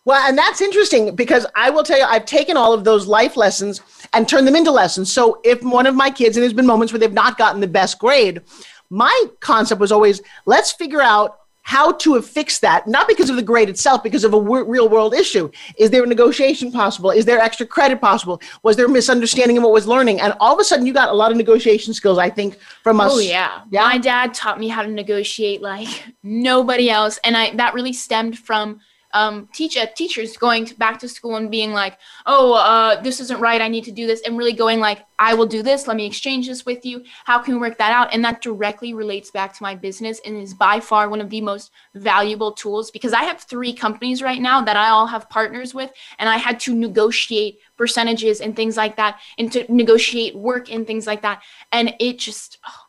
Well, 0.05 0.23
and 0.29 0.37
that's 0.37 0.61
interesting 0.61 1.15
because 1.15 1.47
I 1.55 1.71
will 1.71 1.83
tell 1.83 1.99
you, 1.99 2.05
I've 2.05 2.27
taken 2.27 2.57
all 2.57 2.73
of 2.75 2.85
those 2.85 3.07
life 3.07 3.37
lessons 3.37 3.81
and 4.13 4.29
turned 4.29 4.47
them 4.47 4.57
into 4.57 4.71
lessons. 4.71 5.13
So 5.13 5.41
if 5.45 5.63
one 5.63 5.87
of 5.87 5.95
my 5.95 6.11
kids, 6.11 6.37
and 6.37 6.43
there's 6.43 6.53
been 6.53 6.67
moments 6.67 6.93
where 6.93 7.01
they've 7.01 7.13
not 7.13 7.39
gotten 7.39 7.61
the 7.61 7.67
best 7.67 7.99
grade, 7.99 8.43
my 8.91 9.25
concept 9.41 9.81
was 9.81 9.91
always 9.91 10.21
let's 10.45 10.73
figure 10.73 11.01
out 11.01 11.39
how 11.63 11.93
to 11.93 12.21
fix 12.21 12.59
that, 12.59 12.87
not 12.87 13.09
because 13.09 13.31
of 13.31 13.37
the 13.37 13.43
grade 13.43 13.71
itself, 13.71 14.03
because 14.03 14.23
of 14.23 14.35
a 14.35 14.39
w- 14.39 14.65
real 14.65 14.87
world 14.87 15.15
issue. 15.15 15.51
Is 15.79 15.89
there 15.89 16.05
a 16.05 16.07
negotiation 16.07 16.71
possible? 16.71 17.11
Is 17.11 17.25
there 17.25 17.39
extra 17.39 17.65
credit 17.65 18.03
possible? 18.03 18.43
Was 18.63 18.77
there 18.77 18.87
misunderstanding 18.87 19.57
of 19.57 19.63
what 19.63 19.73
was 19.73 19.87
learning? 19.87 20.21
And 20.21 20.35
all 20.41 20.53
of 20.53 20.61
a 20.61 20.65
sudden, 20.65 20.85
you 20.85 20.93
got 20.93 21.09
a 21.09 21.15
lot 21.15 21.31
of 21.31 21.39
negotiation 21.39 21.95
skills, 21.95 22.19
I 22.19 22.29
think, 22.29 22.59
from 22.83 23.01
us. 23.01 23.13
Oh 23.15 23.19
yeah, 23.19 23.63
yeah. 23.71 23.81
My 23.81 23.97
dad 23.97 24.35
taught 24.35 24.61
me 24.61 24.69
how 24.69 24.83
to 24.83 24.91
negotiate 24.91 25.63
like 25.63 25.89
nobody 26.23 26.91
else, 26.91 27.19
and 27.25 27.35
I 27.35 27.55
that 27.55 27.73
really 27.73 27.95
stemmed 27.95 28.39
from 28.39 28.81
um, 29.15 29.49
teach 29.55 29.77
uh, 29.77 29.87
teachers 29.95 30.37
going 30.37 30.67
to 30.67 30.75
back 30.75 30.99
to 30.99 31.09
school 31.09 31.37
and 31.37 31.51
being 31.51 31.73
like, 31.73 31.99
oh, 32.27 32.55
uh, 32.55 33.01
this 33.01 33.21
isn't 33.21 33.41
right. 33.41 33.63
I 33.63 33.69
need 33.69 33.85
to 33.85 33.93
do 33.93 34.07
this, 34.07 34.21
and 34.23 34.37
really 34.37 34.53
going 34.53 34.81
like, 34.81 35.07
I 35.19 35.33
will 35.35 35.47
do 35.47 35.63
this. 35.63 35.87
Let 35.87 35.97
me 35.97 36.05
exchange 36.05 36.49
this 36.49 36.67
with 36.67 36.85
you. 36.85 37.05
How 37.25 37.39
can 37.39 37.55
we 37.55 37.61
work 37.61 37.79
that 37.79 37.93
out? 37.93 38.13
And 38.13 38.25
that 38.25 38.43
directly 38.43 38.93
relates 38.93 39.31
back 39.31 39.55
to 39.55 39.63
my 39.63 39.75
business 39.75 40.21
and 40.27 40.37
is 40.37 40.53
by 40.53 40.81
far 40.81 41.09
one 41.09 41.21
of 41.21 41.31
the 41.31 41.41
most 41.41 41.71
valuable 41.95 42.53
tools 42.53 42.91
because 42.91 43.13
I 43.13 43.23
have 43.23 43.41
three 43.41 43.73
companies 43.73 44.23
right 44.23 44.43
now 44.43 44.61
that 44.63 44.77
I 44.77 44.89
all 44.89 45.07
have 45.07 45.31
partners 45.31 45.73
with, 45.75 45.91
and 46.19 46.29
I 46.29 46.37
had 46.37 46.61
to 46.61 46.75
negotiate 46.75 47.59
percentages 47.79 48.41
and 48.41 48.55
things 48.55 48.77
like 48.77 48.97
that, 48.97 49.21
and 49.39 49.51
to 49.53 49.65
negotiate 49.73 50.35
work 50.37 50.71
and 50.71 50.87
things 50.87 51.07
like 51.07 51.23
that, 51.23 51.43
and 51.73 51.95
it 52.01 52.19
just. 52.19 52.59
Oh, 52.67 52.81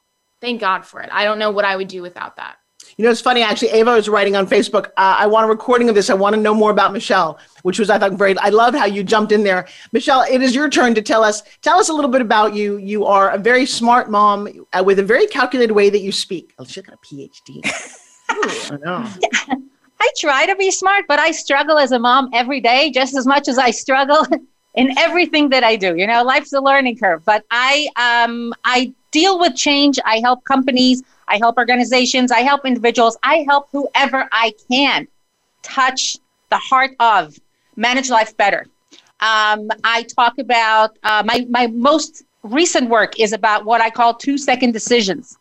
thank 0.41 0.59
God 0.59 0.85
for 0.85 1.01
it. 1.01 1.09
I 1.11 1.23
don't 1.23 1.39
know 1.39 1.49
what 1.49 1.65
I 1.65 1.75
would 1.75 1.87
do 1.87 2.01
without 2.01 2.35
that. 2.35 2.57
You 2.97 3.03
know, 3.03 3.11
it's 3.11 3.19
funny 3.19 3.41
actually. 3.41 3.71
Ava 3.71 3.91
was 3.91 4.07
writing 4.07 4.37
on 4.37 4.47
Facebook. 4.47 4.87
Uh, 4.97 5.15
I 5.19 5.27
want 5.27 5.45
a 5.45 5.49
recording 5.49 5.89
of 5.89 5.95
this. 5.95 6.09
I 6.09 6.13
want 6.13 6.33
to 6.33 6.41
know 6.41 6.53
more 6.53 6.71
about 6.71 6.93
Michelle, 6.93 7.37
which 7.63 7.77
was 7.77 7.89
I 7.89 7.99
thought 7.99 8.13
very. 8.13 8.37
I 8.37 8.49
love 8.49 8.73
how 8.73 8.85
you 8.85 9.03
jumped 9.03 9.33
in 9.33 9.43
there, 9.43 9.67
Michelle. 9.91 10.21
It 10.21 10.41
is 10.41 10.55
your 10.55 10.69
turn 10.69 10.95
to 10.95 11.01
tell 11.01 11.23
us. 11.23 11.43
Tell 11.61 11.77
us 11.77 11.89
a 11.89 11.93
little 11.93 12.09
bit 12.09 12.21
about 12.21 12.53
you. 12.53 12.77
You 12.77 13.05
are 13.05 13.31
a 13.31 13.37
very 13.37 13.65
smart 13.65 14.09
mom 14.09 14.47
uh, 14.71 14.81
with 14.81 14.99
a 14.99 15.03
very 15.03 15.27
calculated 15.27 15.73
way 15.73 15.89
that 15.89 15.99
you 15.99 16.13
speak. 16.13 16.53
Oh, 16.57 16.63
she's 16.63 16.83
got 16.83 16.95
a 16.95 17.05
PhD. 17.05 17.65
Ooh, 18.31 18.75
I 18.75 18.77
know. 18.77 19.09
I 19.99 20.09
try 20.17 20.45
to 20.45 20.55
be 20.55 20.71
smart, 20.71 21.05
but 21.07 21.19
I 21.19 21.31
struggle 21.31 21.77
as 21.77 21.91
a 21.91 21.99
mom 21.99 22.29
every 22.33 22.61
day 22.61 22.91
just 22.91 23.15
as 23.15 23.25
much 23.25 23.47
as 23.49 23.57
I 23.57 23.71
struggle 23.71 24.25
in 24.75 24.97
everything 24.97 25.49
that 25.49 25.65
I 25.65 25.75
do. 25.75 25.95
You 25.97 26.07
know, 26.07 26.23
life's 26.23 26.53
a 26.53 26.61
learning 26.61 26.97
curve. 26.97 27.25
But 27.25 27.43
I 27.51 27.89
um 27.97 28.53
I 28.63 28.93
deal 29.11 29.37
with 29.37 29.55
change. 29.55 29.99
I 30.05 30.19
help 30.19 30.45
companies 30.45 31.03
I 31.27 31.37
help 31.37 31.57
organizations, 31.57 32.31
I 32.31 32.41
help 32.41 32.65
individuals, 32.65 33.17
I 33.23 33.45
help 33.47 33.69
whoever 33.71 34.27
I 34.31 34.53
can 34.69 35.07
touch 35.61 36.17
the 36.49 36.57
heart 36.57 36.91
of 36.99 37.37
manage 37.75 38.09
life 38.09 38.35
better. 38.37 38.65
Um, 39.19 39.69
I 39.83 40.03
talk 40.03 40.37
about 40.37 40.97
uh, 41.03 41.23
my, 41.25 41.45
my 41.49 41.67
most 41.67 42.23
recent 42.43 42.89
work 42.89 43.19
is 43.19 43.33
about 43.33 43.65
what 43.65 43.81
I 43.81 43.89
call 43.89 44.13
two 44.13 44.37
second 44.37 44.71
decisions. 44.71 45.37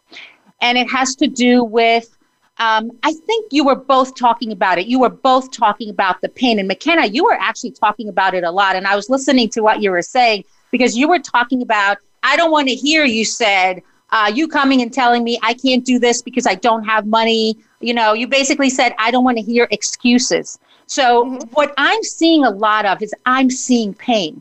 And 0.61 0.78
it 0.78 0.91
has 0.91 1.14
to 1.16 1.26
do 1.26 1.62
with, 1.62 2.16
um, 2.59 2.91
I 3.03 3.12
think 3.12 3.53
you 3.53 3.64
were 3.64 3.74
both 3.74 4.14
talking 4.14 4.53
about 4.53 4.78
it. 4.78 4.87
You 4.87 5.01
were 5.01 5.11
both 5.11 5.51
talking 5.51 5.91
about 5.91 6.20
the 6.22 6.28
pain. 6.28 6.59
And 6.59 6.70
Makenna, 6.70 7.12
you 7.12 7.24
were 7.24 7.37
actually 7.39 7.72
talking 7.72 8.09
about 8.09 8.35
it 8.35 8.45
a 8.45 8.51
lot. 8.51 8.76
And 8.76 8.87
I 8.87 8.97
was 8.97 9.11
listening 9.11 9.51
to 9.51 9.61
what 9.61 9.82
you 9.82 9.91
were 9.91 10.03
saying 10.03 10.45
because 10.70 10.97
you 10.97 11.09
were 11.09 11.18
talking 11.18 11.61
about, 11.62 11.99
I 12.22 12.37
don't 12.37 12.51
want 12.51 12.68
to 12.68 12.74
hear 12.74 13.05
you 13.05 13.24
said, 13.24 13.82
uh, 14.15 14.31
you 14.33 14.47
coming 14.47 14.81
and 14.81 14.93
telling 14.93 15.25
me 15.25 15.39
I 15.43 15.55
can't 15.55 15.85
do 15.85 15.99
this 15.99 16.23
because 16.23 16.47
I 16.47 16.55
don't 16.55 16.85
have 16.85 17.05
money. 17.05 17.59
You 17.81 17.95
know, 17.95 18.12
you 18.12 18.29
basically 18.29 18.71
said, 18.71 18.95
I 18.97 19.11
don't 19.11 19.25
want 19.25 19.39
to 19.39 19.43
hear 19.43 19.67
excuses. 19.73 20.59
So, 20.87 21.25
mm-hmm. 21.25 21.49
what 21.51 21.75
I'm 21.77 22.03
seeing 22.05 22.45
a 22.45 22.51
lot 22.51 22.87
of 22.87 23.03
is 23.03 23.12
I'm 23.27 23.51
seeing 23.51 23.93
pain. 23.93 24.41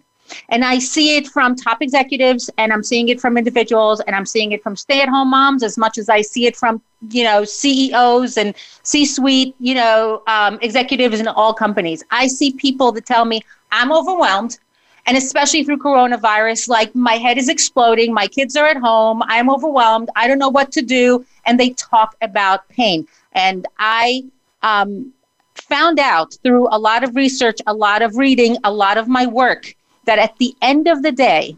And 0.49 0.63
I 0.63 0.79
see 0.79 1.17
it 1.17 1.27
from 1.27 1.55
top 1.55 1.81
executives 1.81 2.49
and 2.57 2.71
I'm 2.71 2.83
seeing 2.83 3.09
it 3.09 3.19
from 3.19 3.37
individuals 3.37 3.99
and 4.01 4.15
I'm 4.15 4.25
seeing 4.25 4.51
it 4.51 4.63
from 4.63 4.75
stay 4.75 5.01
at 5.01 5.09
home 5.09 5.29
moms 5.29 5.63
as 5.63 5.77
much 5.77 5.97
as 5.97 6.07
I 6.07 6.21
see 6.21 6.45
it 6.45 6.55
from, 6.55 6.81
you 7.09 7.23
know, 7.23 7.43
CEOs 7.43 8.37
and 8.37 8.55
C 8.83 9.05
suite, 9.05 9.55
you 9.59 9.75
know, 9.75 10.23
um, 10.27 10.59
executives 10.61 11.19
in 11.19 11.27
all 11.27 11.53
companies. 11.53 12.03
I 12.09 12.27
see 12.27 12.53
people 12.53 12.91
that 12.93 13.05
tell 13.05 13.25
me, 13.25 13.41
I'm 13.71 13.91
overwhelmed 13.91 14.59
and 15.05 15.17
especially 15.17 15.63
through 15.63 15.77
coronavirus 15.77 16.67
like 16.69 16.93
my 16.95 17.13
head 17.13 17.37
is 17.37 17.49
exploding 17.49 18.13
my 18.13 18.27
kids 18.27 18.55
are 18.55 18.65
at 18.65 18.77
home 18.77 19.21
i'm 19.25 19.49
overwhelmed 19.49 20.09
i 20.15 20.27
don't 20.27 20.39
know 20.39 20.49
what 20.49 20.71
to 20.71 20.81
do 20.81 21.25
and 21.45 21.59
they 21.59 21.71
talk 21.71 22.15
about 22.21 22.67
pain. 22.69 23.07
And 23.33 23.67
i 23.77 24.23
um, 24.61 25.13
found 25.55 25.99
out 25.99 26.37
through 26.43 26.67
a 26.71 26.79
lot 26.79 27.03
of 27.03 27.15
research 27.15 27.59
a 27.67 27.73
lot 27.73 28.01
of 28.01 28.17
reading 28.17 28.57
a 28.63 28.71
lot 28.71 28.97
of 28.97 29.07
my 29.07 29.25
work 29.25 29.75
that 30.05 30.19
at 30.19 30.37
the 30.37 30.55
end 30.61 30.87
of 30.87 31.03
the 31.03 31.11
day 31.11 31.57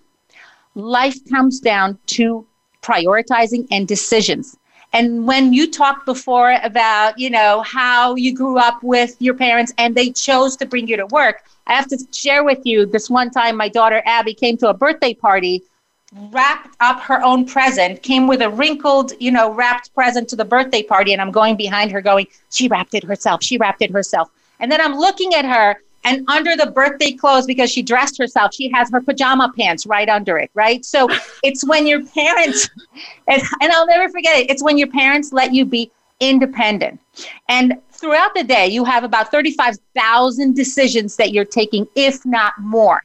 life 0.75 1.17
comes 1.29 1.59
down 1.59 1.97
to 2.07 2.45
prioritizing 2.81 3.67
and 3.71 3.87
decisions 3.87 4.57
and 4.95 5.27
when 5.27 5.53
you 5.53 5.69
talked 5.69 6.05
before 6.05 6.57
about 6.63 7.19
you 7.19 7.29
know 7.29 7.61
how 7.61 8.15
you 8.15 8.33
grew 8.33 8.57
up 8.57 8.81
with 8.81 9.15
your 9.19 9.35
parents 9.35 9.71
and 9.77 9.93
they 9.93 10.09
chose 10.11 10.57
to 10.57 10.65
bring 10.65 10.87
you 10.87 10.97
to 10.97 11.05
work 11.07 11.43
I 11.67 11.73
have 11.73 11.87
to 11.87 11.97
share 12.11 12.43
with 12.43 12.59
you 12.63 12.85
this 12.85 13.09
one 13.09 13.31
time 13.31 13.57
my 13.57 13.69
daughter 13.69 14.01
Abby 14.05 14.33
came 14.33 14.57
to 14.57 14.69
a 14.69 14.73
birthday 14.73 15.13
party, 15.13 15.63
wrapped 16.31 16.75
up 16.79 16.99
her 17.01 17.23
own 17.23 17.45
present, 17.45 18.03
came 18.03 18.27
with 18.27 18.41
a 18.41 18.49
wrinkled, 18.49 19.13
you 19.19 19.31
know, 19.31 19.51
wrapped 19.51 19.93
present 19.95 20.29
to 20.29 20.35
the 20.35 20.45
birthday 20.45 20.83
party. 20.83 21.13
And 21.13 21.21
I'm 21.21 21.31
going 21.31 21.55
behind 21.55 21.91
her 21.91 22.01
going, 22.01 22.27
she 22.51 22.67
wrapped 22.67 22.93
it 22.93 23.03
herself. 23.03 23.43
She 23.43 23.57
wrapped 23.57 23.81
it 23.81 23.91
herself. 23.91 24.29
And 24.59 24.71
then 24.71 24.79
I'm 24.79 24.95
looking 24.95 25.33
at 25.33 25.45
her 25.45 25.81
and 26.05 26.23
under 26.29 26.55
the 26.55 26.67
birthday 26.67 27.11
clothes, 27.11 27.45
because 27.45 27.69
she 27.71 27.81
dressed 27.81 28.17
herself, 28.17 28.53
she 28.53 28.71
has 28.71 28.89
her 28.91 29.01
pajama 29.01 29.51
pants 29.57 29.85
right 29.85 30.07
under 30.07 30.37
it, 30.37 30.51
right? 30.53 30.85
So 30.85 31.09
it's 31.43 31.67
when 31.67 31.85
your 31.85 32.05
parents, 32.05 32.69
and, 33.27 33.41
and 33.61 33.71
I'll 33.71 33.87
never 33.87 34.07
forget 34.09 34.37
it, 34.37 34.49
it's 34.49 34.63
when 34.63 34.77
your 34.77 34.89
parents 34.89 35.33
let 35.33 35.53
you 35.53 35.65
be 35.65 35.91
independent. 36.19 36.99
And 37.49 37.81
throughout 37.91 38.33
the 38.35 38.43
day, 38.43 38.67
you 38.67 38.85
have 38.85 39.03
about 39.03 39.31
35,000 39.31 40.55
decisions 40.55 41.15
that 41.17 41.31
you're 41.31 41.43
taking, 41.43 41.87
if 41.95 42.25
not 42.25 42.53
more. 42.59 43.03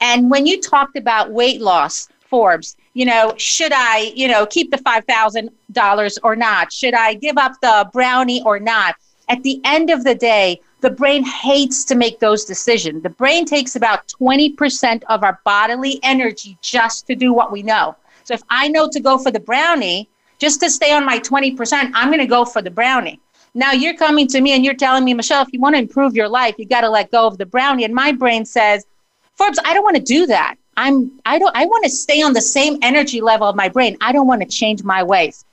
And 0.00 0.30
when 0.30 0.46
you 0.46 0.60
talked 0.60 0.96
about 0.96 1.32
weight 1.32 1.60
loss, 1.60 2.08
Forbes, 2.28 2.76
you 2.94 3.04
know, 3.04 3.34
should 3.36 3.72
I, 3.74 4.12
you 4.14 4.28
know, 4.28 4.46
keep 4.46 4.70
the 4.70 4.78
$5,000 4.78 6.18
or 6.22 6.36
not? 6.36 6.72
Should 6.72 6.94
I 6.94 7.14
give 7.14 7.36
up 7.38 7.52
the 7.60 7.88
brownie 7.92 8.42
or 8.42 8.58
not? 8.58 8.96
At 9.28 9.42
the 9.42 9.60
end 9.64 9.90
of 9.90 10.04
the 10.04 10.14
day, 10.14 10.60
the 10.86 10.92
brain 10.92 11.24
hates 11.24 11.84
to 11.84 11.96
make 11.96 12.20
those 12.20 12.44
decisions. 12.44 13.02
The 13.02 13.10
brain 13.10 13.44
takes 13.44 13.74
about 13.74 14.06
20% 14.06 15.02
of 15.08 15.24
our 15.24 15.40
bodily 15.42 15.98
energy 16.04 16.56
just 16.60 17.08
to 17.08 17.16
do 17.16 17.32
what 17.32 17.50
we 17.50 17.64
know. 17.64 17.96
So 18.22 18.34
if 18.34 18.42
I 18.50 18.68
know 18.68 18.88
to 18.90 19.00
go 19.00 19.18
for 19.18 19.32
the 19.32 19.40
brownie, 19.40 20.08
just 20.38 20.60
to 20.60 20.70
stay 20.70 20.92
on 20.92 21.04
my 21.04 21.18
20%, 21.18 21.90
I'm 21.92 22.06
going 22.06 22.20
to 22.20 22.26
go 22.26 22.44
for 22.44 22.62
the 22.62 22.70
brownie. 22.70 23.18
Now 23.52 23.72
you're 23.72 23.96
coming 23.96 24.28
to 24.28 24.40
me 24.40 24.52
and 24.52 24.64
you're 24.64 24.74
telling 24.74 25.04
me, 25.04 25.12
Michelle, 25.12 25.42
if 25.42 25.52
you 25.52 25.58
want 25.58 25.74
to 25.74 25.80
improve 25.80 26.14
your 26.14 26.28
life, 26.28 26.54
you 26.56 26.66
got 26.66 26.82
to 26.82 26.88
let 26.88 27.10
go 27.10 27.26
of 27.26 27.36
the 27.36 27.46
brownie. 27.46 27.82
And 27.82 27.92
my 27.92 28.12
brain 28.12 28.44
says, 28.44 28.86
Forbes, 29.34 29.58
I 29.64 29.74
don't 29.74 29.82
want 29.82 29.96
to 29.96 30.02
do 30.04 30.24
that. 30.26 30.54
I'm 30.76 31.10
I 31.26 31.40
don't 31.40 31.56
I 31.56 31.66
want 31.66 31.82
to 31.82 31.90
stay 31.90 32.22
on 32.22 32.32
the 32.32 32.40
same 32.40 32.78
energy 32.82 33.20
level 33.20 33.48
of 33.48 33.56
my 33.56 33.68
brain. 33.68 33.96
I 34.00 34.12
don't 34.12 34.28
want 34.28 34.42
to 34.42 34.48
change 34.48 34.84
my 34.84 35.02
ways. 35.02 35.44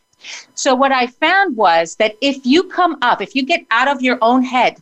So 0.54 0.76
what 0.76 0.92
I 0.92 1.08
found 1.08 1.58
was 1.58 1.96
that 1.96 2.18
if 2.22 2.46
you 2.46 2.66
come 2.66 3.00
up, 3.02 3.20
if 3.20 3.34
you 3.34 3.44
get 3.44 3.66
out 3.72 3.88
of 3.88 4.04
your 4.04 4.20
own 4.22 4.44
head 4.44 4.80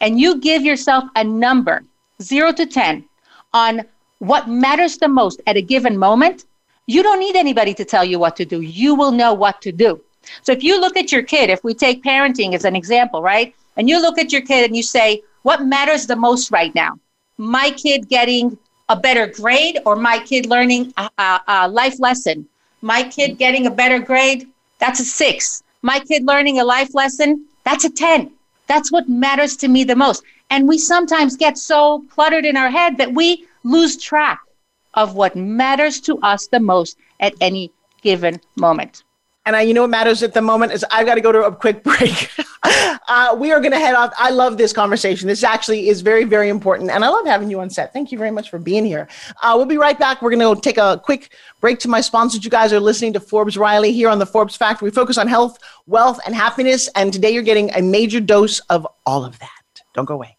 and 0.00 0.20
you 0.20 0.40
give 0.40 0.64
yourself 0.64 1.04
a 1.16 1.24
number, 1.24 1.84
0 2.22 2.52
to 2.52 2.66
10 2.66 3.04
on 3.52 3.82
what 4.18 4.48
matters 4.48 4.98
the 4.98 5.08
most 5.08 5.40
at 5.46 5.56
a 5.56 5.62
given 5.62 5.96
moment, 5.96 6.44
you 6.86 7.02
don't 7.02 7.20
need 7.20 7.36
anybody 7.36 7.74
to 7.74 7.84
tell 7.84 8.04
you 8.04 8.18
what 8.18 8.36
to 8.36 8.44
do. 8.44 8.60
You 8.60 8.94
will 8.94 9.12
know 9.12 9.32
what 9.32 9.62
to 9.62 9.72
do. 9.72 10.00
So 10.42 10.52
if 10.52 10.62
you 10.62 10.80
look 10.80 10.96
at 10.96 11.12
your 11.12 11.22
kid, 11.22 11.50
if 11.50 11.62
we 11.64 11.74
take 11.74 12.02
parenting 12.02 12.54
as 12.54 12.64
an 12.64 12.76
example, 12.76 13.22
right? 13.22 13.54
And 13.76 13.88
you 13.88 14.00
look 14.00 14.18
at 14.18 14.32
your 14.32 14.42
kid 14.42 14.66
and 14.66 14.76
you 14.76 14.82
say, 14.82 15.22
what 15.42 15.64
matters 15.64 16.06
the 16.06 16.16
most 16.16 16.50
right 16.50 16.74
now? 16.74 16.98
My 17.36 17.70
kid 17.70 18.08
getting 18.08 18.56
a 18.88 18.96
better 18.96 19.26
grade 19.26 19.78
or 19.84 19.96
my 19.96 20.18
kid 20.18 20.46
learning 20.46 20.92
a, 20.96 21.10
a, 21.18 21.40
a 21.48 21.68
life 21.68 21.98
lesson? 22.00 22.46
My 22.82 23.02
kid 23.02 23.38
getting 23.38 23.66
a 23.66 23.70
better 23.70 23.98
grade, 23.98 24.46
that's 24.78 25.00
a 25.00 25.04
six. 25.04 25.62
My 25.82 26.00
kid 26.00 26.24
learning 26.24 26.60
a 26.60 26.64
life 26.64 26.94
lesson, 26.94 27.46
that's 27.64 27.84
a 27.84 27.90
10. 27.90 28.30
That's 28.66 28.90
what 28.90 29.08
matters 29.08 29.56
to 29.58 29.68
me 29.68 29.84
the 29.84 29.96
most. 29.96 30.22
And 30.50 30.68
we 30.68 30.78
sometimes 30.78 31.36
get 31.36 31.58
so 31.58 32.04
cluttered 32.10 32.44
in 32.44 32.56
our 32.56 32.70
head 32.70 32.98
that 32.98 33.14
we 33.14 33.46
lose 33.62 33.96
track 33.96 34.40
of 34.94 35.14
what 35.14 35.36
matters 35.36 36.00
to 36.02 36.18
us 36.20 36.46
the 36.46 36.60
most 36.60 36.96
at 37.20 37.34
any 37.40 37.72
given 38.02 38.40
moment. 38.56 39.02
And 39.46 39.54
I, 39.54 39.62
you 39.62 39.74
know 39.74 39.82
what 39.82 39.90
matters 39.90 40.22
at 40.22 40.32
the 40.32 40.40
moment 40.40 40.72
is 40.72 40.84
I've 40.90 41.06
got 41.06 41.16
to 41.16 41.20
go 41.20 41.30
to 41.30 41.44
a 41.44 41.54
quick 41.54 41.82
break. 41.84 42.30
uh, 43.08 43.36
we 43.38 43.52
are 43.52 43.60
going 43.60 43.72
to 43.72 43.78
head 43.78 43.94
off. 43.94 44.12
I 44.18 44.30
love 44.30 44.56
this 44.56 44.72
conversation. 44.72 45.28
This 45.28 45.44
actually 45.44 45.88
is 45.88 46.00
very, 46.00 46.24
very 46.24 46.48
important. 46.48 46.90
And 46.90 47.04
I 47.04 47.08
love 47.08 47.26
having 47.26 47.50
you 47.50 47.60
on 47.60 47.68
set. 47.68 47.92
Thank 47.92 48.10
you 48.10 48.16
very 48.16 48.30
much 48.30 48.48
for 48.48 48.58
being 48.58 48.84
here. 48.84 49.06
Uh, 49.42 49.52
we'll 49.56 49.66
be 49.66 49.76
right 49.76 49.98
back. 49.98 50.22
We're 50.22 50.34
going 50.34 50.54
to 50.54 50.60
take 50.60 50.78
a 50.78 51.00
quick 51.02 51.34
break 51.60 51.78
to 51.80 51.88
my 51.88 52.00
sponsors. 52.00 52.44
You 52.44 52.50
guys 52.50 52.72
are 52.72 52.80
listening 52.80 53.12
to 53.14 53.20
Forbes 53.20 53.58
Riley 53.58 53.92
here 53.92 54.08
on 54.08 54.18
the 54.18 54.26
Forbes 54.26 54.56
Factor. 54.56 54.84
We 54.84 54.90
focus 54.90 55.18
on 55.18 55.28
health, 55.28 55.58
wealth, 55.86 56.20
and 56.24 56.34
happiness. 56.34 56.88
And 56.94 57.12
today 57.12 57.30
you're 57.32 57.42
getting 57.42 57.70
a 57.74 57.82
major 57.82 58.20
dose 58.20 58.60
of 58.70 58.86
all 59.04 59.24
of 59.24 59.38
that. 59.40 59.50
Don't 59.92 60.06
go 60.06 60.14
away. 60.14 60.38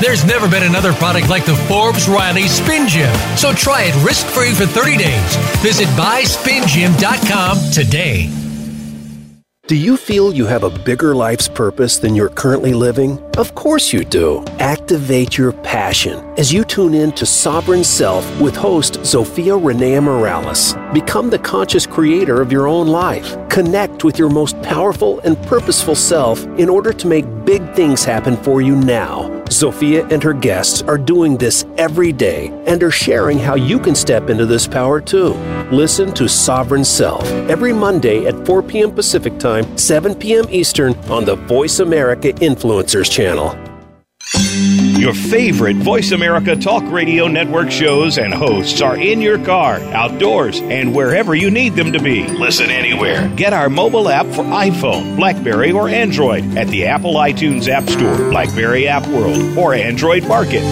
There's 0.00 0.24
never 0.24 0.48
been 0.48 0.62
another 0.62 0.94
product 0.94 1.28
like 1.28 1.44
the 1.44 1.56
Forbes 1.68 2.08
Riley 2.08 2.48
Spin 2.48 2.88
Gym. 2.88 3.14
So 3.36 3.52
try 3.52 3.84
it 3.84 3.94
risk 4.04 4.26
free 4.26 4.54
for 4.54 4.64
30 4.64 4.96
days. 4.96 5.36
Visit 5.62 5.88
buyspingym.com 5.88 7.70
today. 7.70 8.30
Do 9.66 9.74
you 9.74 9.96
feel 9.96 10.32
you 10.32 10.46
have 10.46 10.62
a 10.62 10.70
bigger 10.70 11.12
life's 11.12 11.48
purpose 11.48 11.98
than 11.98 12.14
you're 12.14 12.28
currently 12.28 12.72
living? 12.72 13.18
Of 13.36 13.56
course 13.56 13.92
you 13.92 14.04
do. 14.04 14.44
Activate 14.60 15.36
your 15.36 15.50
passion 15.50 16.20
as 16.38 16.52
you 16.52 16.62
tune 16.62 16.94
in 16.94 17.10
to 17.12 17.26
Sovereign 17.26 17.82
Self 17.82 18.24
with 18.40 18.54
host 18.54 19.00
Zofia 19.00 19.60
Renea 19.60 20.00
Morales. 20.00 20.76
Become 20.94 21.30
the 21.30 21.40
conscious 21.40 21.84
creator 21.84 22.40
of 22.40 22.52
your 22.52 22.68
own 22.68 22.86
life. 22.86 23.36
Connect 23.48 24.04
with 24.04 24.20
your 24.20 24.30
most 24.30 24.54
powerful 24.62 25.18
and 25.24 25.36
purposeful 25.48 25.96
self 25.96 26.46
in 26.60 26.68
order 26.68 26.92
to 26.92 27.08
make 27.08 27.24
big 27.44 27.65
things 27.76 28.04
happen 28.04 28.38
for 28.38 28.62
you 28.62 28.74
now. 28.74 29.28
Zofia 29.50 30.10
and 30.10 30.22
her 30.22 30.32
guests 30.32 30.80
are 30.82 30.96
doing 30.96 31.36
this 31.36 31.66
every 31.76 32.10
day 32.10 32.48
and 32.66 32.82
are 32.82 32.90
sharing 32.90 33.38
how 33.38 33.54
you 33.54 33.78
can 33.78 33.94
step 33.94 34.30
into 34.30 34.46
this 34.46 34.66
power 34.66 35.00
too. 35.00 35.34
Listen 35.70 36.12
to 36.14 36.26
Sovereign 36.26 36.84
Self 36.84 37.22
every 37.50 37.74
Monday 37.74 38.26
at 38.26 38.46
4 38.46 38.62
p.m. 38.62 38.92
Pacific 38.92 39.38
Time, 39.38 39.76
7 39.76 40.14
p.m. 40.14 40.46
Eastern 40.50 40.94
on 41.10 41.26
the 41.26 41.36
Voice 41.36 41.80
America 41.80 42.32
Influencers 42.32 43.10
channel. 43.12 43.54
Your 44.96 45.12
favorite 45.12 45.76
Voice 45.76 46.12
America 46.12 46.56
Talk 46.56 46.82
Radio 46.90 47.28
Network 47.28 47.70
shows 47.70 48.16
and 48.16 48.32
hosts 48.32 48.80
are 48.80 48.96
in 48.96 49.20
your 49.20 49.38
car, 49.44 49.74
outdoors, 49.92 50.60
and 50.60 50.94
wherever 50.94 51.34
you 51.34 51.50
need 51.50 51.74
them 51.74 51.92
to 51.92 52.02
be. 52.02 52.26
Listen 52.26 52.70
anywhere. 52.70 53.28
Get 53.36 53.52
our 53.52 53.68
mobile 53.68 54.08
app 54.08 54.24
for 54.26 54.42
iPhone, 54.42 55.16
Blackberry, 55.16 55.70
or 55.70 55.90
Android 55.90 56.56
at 56.56 56.68
the 56.68 56.86
Apple 56.86 57.14
iTunes 57.14 57.68
App 57.68 57.86
Store, 57.90 58.16
Blackberry 58.30 58.88
App 58.88 59.06
World, 59.08 59.58
or 59.58 59.74
Android 59.74 60.26
Market. 60.26 60.62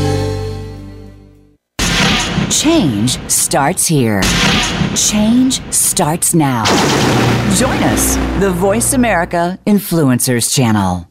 Change 2.51 3.19
starts 3.31 3.87
here. 3.87 4.23
Change 4.97 5.61
starts 5.71 6.33
now. 6.33 6.65
Join 7.57 7.77
us, 7.85 8.17
the 8.41 8.51
Voice 8.51 8.95
America 8.95 9.59
Influencers 9.67 10.55
Channel. 10.55 11.11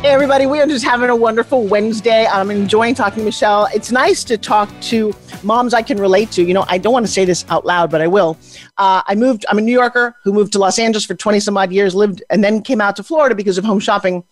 Hey, 0.00 0.10
everybody, 0.10 0.46
we 0.46 0.60
are 0.60 0.66
just 0.66 0.84
having 0.84 1.10
a 1.10 1.16
wonderful 1.16 1.66
Wednesday. 1.66 2.24
I'm 2.24 2.52
enjoying 2.52 2.94
talking 2.94 3.18
to 3.18 3.24
Michelle. 3.24 3.66
It's 3.74 3.90
nice 3.90 4.22
to 4.24 4.38
talk 4.38 4.70
to 4.82 5.12
moms 5.42 5.74
I 5.74 5.82
can 5.82 5.98
relate 5.98 6.30
to. 6.32 6.44
You 6.44 6.54
know, 6.54 6.64
I 6.68 6.78
don't 6.78 6.92
want 6.92 7.04
to 7.04 7.10
say 7.10 7.24
this 7.24 7.44
out 7.48 7.66
loud, 7.66 7.90
but 7.90 8.00
I 8.00 8.06
will. 8.06 8.38
Uh, 8.78 9.02
I 9.04 9.16
moved, 9.16 9.44
I'm 9.48 9.58
a 9.58 9.60
New 9.60 9.72
Yorker 9.72 10.14
who 10.22 10.32
moved 10.32 10.52
to 10.52 10.60
Los 10.60 10.78
Angeles 10.78 11.04
for 11.04 11.16
20 11.16 11.40
some 11.40 11.56
odd 11.56 11.72
years, 11.72 11.96
lived, 11.96 12.22
and 12.30 12.44
then 12.44 12.62
came 12.62 12.80
out 12.80 12.94
to 12.94 13.02
Florida 13.02 13.34
because 13.34 13.58
of 13.58 13.64
home 13.64 13.80
shopping. 13.80 14.22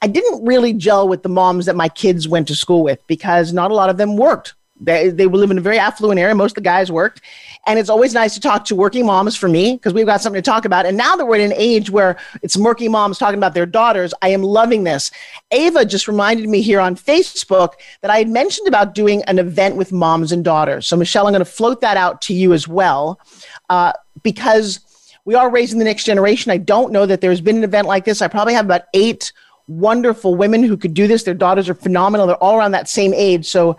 I 0.00 0.06
didn't 0.06 0.42
really 0.42 0.72
gel 0.72 1.06
with 1.06 1.22
the 1.22 1.28
moms 1.28 1.66
that 1.66 1.76
my 1.76 1.90
kids 1.90 2.26
went 2.26 2.48
to 2.48 2.56
school 2.56 2.82
with 2.82 3.06
because 3.06 3.52
not 3.52 3.70
a 3.70 3.74
lot 3.74 3.90
of 3.90 3.98
them 3.98 4.16
worked. 4.16 4.54
They, 4.80 5.10
they 5.10 5.26
live 5.26 5.50
in 5.50 5.58
a 5.58 5.60
very 5.60 5.78
affluent 5.78 6.18
area. 6.18 6.34
Most 6.34 6.52
of 6.52 6.56
the 6.56 6.60
guys 6.62 6.90
worked. 6.90 7.20
And 7.66 7.78
it's 7.78 7.90
always 7.90 8.14
nice 8.14 8.34
to 8.34 8.40
talk 8.40 8.64
to 8.66 8.74
working 8.74 9.04
moms 9.04 9.36
for 9.36 9.48
me 9.48 9.74
because 9.74 9.92
we've 9.92 10.06
got 10.06 10.22
something 10.22 10.42
to 10.42 10.50
talk 10.50 10.64
about. 10.64 10.86
And 10.86 10.96
now 10.96 11.14
that 11.16 11.26
we're 11.26 11.36
in 11.36 11.52
an 11.52 11.56
age 11.56 11.90
where 11.90 12.16
it's 12.42 12.56
working 12.56 12.90
moms 12.90 13.18
talking 13.18 13.38
about 13.38 13.52
their 13.52 13.66
daughters, 13.66 14.14
I 14.22 14.30
am 14.30 14.42
loving 14.42 14.84
this. 14.84 15.10
Ava 15.50 15.84
just 15.84 16.08
reminded 16.08 16.48
me 16.48 16.62
here 16.62 16.80
on 16.80 16.96
Facebook 16.96 17.74
that 18.00 18.10
I 18.10 18.18
had 18.18 18.28
mentioned 18.28 18.66
about 18.66 18.94
doing 18.94 19.22
an 19.24 19.38
event 19.38 19.76
with 19.76 19.92
moms 19.92 20.32
and 20.32 20.42
daughters. 20.42 20.86
So, 20.86 20.96
Michelle, 20.96 21.26
I'm 21.26 21.32
going 21.32 21.40
to 21.40 21.44
float 21.44 21.82
that 21.82 21.98
out 21.98 22.22
to 22.22 22.34
you 22.34 22.54
as 22.54 22.66
well 22.66 23.20
uh, 23.68 23.92
because 24.22 24.80
we 25.26 25.34
are 25.34 25.50
raising 25.50 25.78
the 25.78 25.84
next 25.84 26.04
generation. 26.04 26.50
I 26.50 26.56
don't 26.56 26.92
know 26.92 27.04
that 27.04 27.20
there's 27.20 27.42
been 27.42 27.58
an 27.58 27.64
event 27.64 27.86
like 27.86 28.06
this. 28.06 28.22
I 28.22 28.28
probably 28.28 28.54
have 28.54 28.64
about 28.64 28.82
eight 28.94 29.32
wonderful 29.68 30.34
women 30.34 30.62
who 30.62 30.76
could 30.76 30.94
do 30.94 31.06
this. 31.06 31.22
Their 31.22 31.34
daughters 31.34 31.68
are 31.68 31.74
phenomenal. 31.74 32.26
They're 32.26 32.36
all 32.36 32.56
around 32.56 32.72
that 32.72 32.88
same 32.88 33.12
age. 33.12 33.46
So, 33.46 33.76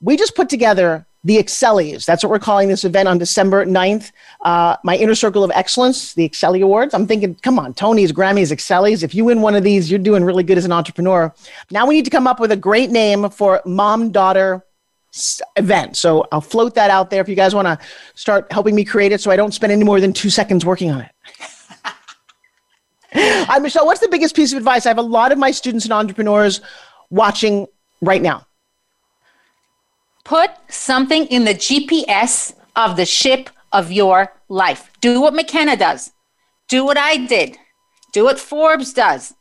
we 0.00 0.16
just 0.16 0.34
put 0.34 0.48
together 0.48 1.06
the 1.22 1.36
Excellies. 1.36 2.06
That's 2.06 2.24
what 2.24 2.30
we're 2.30 2.38
calling 2.38 2.68
this 2.68 2.84
event 2.84 3.06
on 3.06 3.18
December 3.18 3.66
9th. 3.66 4.12
Uh, 4.42 4.76
my 4.82 4.96
inner 4.96 5.14
circle 5.14 5.44
of 5.44 5.50
excellence, 5.54 6.14
the 6.14 6.24
Excelli 6.26 6.62
Awards. 6.62 6.94
I'm 6.94 7.06
thinking, 7.06 7.34
come 7.36 7.58
on, 7.58 7.74
Tony's, 7.74 8.10
Grammys, 8.10 8.50
Excellies. 8.50 9.02
If 9.02 9.14
you 9.14 9.26
win 9.26 9.42
one 9.42 9.54
of 9.54 9.62
these, 9.62 9.90
you're 9.90 9.98
doing 9.98 10.24
really 10.24 10.42
good 10.42 10.56
as 10.56 10.64
an 10.64 10.72
entrepreneur. 10.72 11.34
Now 11.70 11.86
we 11.86 11.96
need 11.96 12.06
to 12.06 12.10
come 12.10 12.26
up 12.26 12.40
with 12.40 12.52
a 12.52 12.56
great 12.56 12.90
name 12.90 13.28
for 13.28 13.60
mom 13.66 14.12
daughter 14.12 14.64
event. 15.56 15.96
So 15.96 16.26
I'll 16.32 16.40
float 16.40 16.74
that 16.76 16.88
out 16.90 17.10
there 17.10 17.20
if 17.20 17.28
you 17.28 17.34
guys 17.34 17.54
want 17.54 17.66
to 17.66 17.78
start 18.14 18.50
helping 18.50 18.74
me 18.74 18.84
create 18.84 19.12
it 19.12 19.20
so 19.20 19.30
I 19.30 19.36
don't 19.36 19.52
spend 19.52 19.72
any 19.72 19.84
more 19.84 20.00
than 20.00 20.14
two 20.14 20.30
seconds 20.30 20.64
working 20.64 20.90
on 20.90 21.02
it. 21.02 21.10
Hi, 23.46 23.58
Michelle, 23.58 23.84
what's 23.84 24.00
the 24.00 24.08
biggest 24.08 24.34
piece 24.36 24.52
of 24.52 24.58
advice? 24.58 24.86
I 24.86 24.88
have 24.88 24.98
a 24.98 25.02
lot 25.02 25.32
of 25.32 25.38
my 25.38 25.50
students 25.50 25.84
and 25.84 25.92
entrepreneurs 25.92 26.62
watching 27.10 27.66
right 28.00 28.22
now 28.22 28.46
put 30.30 30.52
something 30.68 31.26
in 31.26 31.44
the 31.44 31.54
GPS 31.54 32.54
of 32.76 32.96
the 32.96 33.04
ship 33.04 33.50
of 33.72 33.90
your 33.90 34.32
life. 34.48 34.88
Do 35.00 35.20
what 35.20 35.34
Makenna 35.34 35.76
does. 35.76 36.12
Do 36.68 36.84
what 36.84 36.96
I 36.96 37.16
did. 37.26 37.58
Do 38.12 38.22
what 38.22 38.38
Forbes 38.38 38.92
does. 38.92 39.34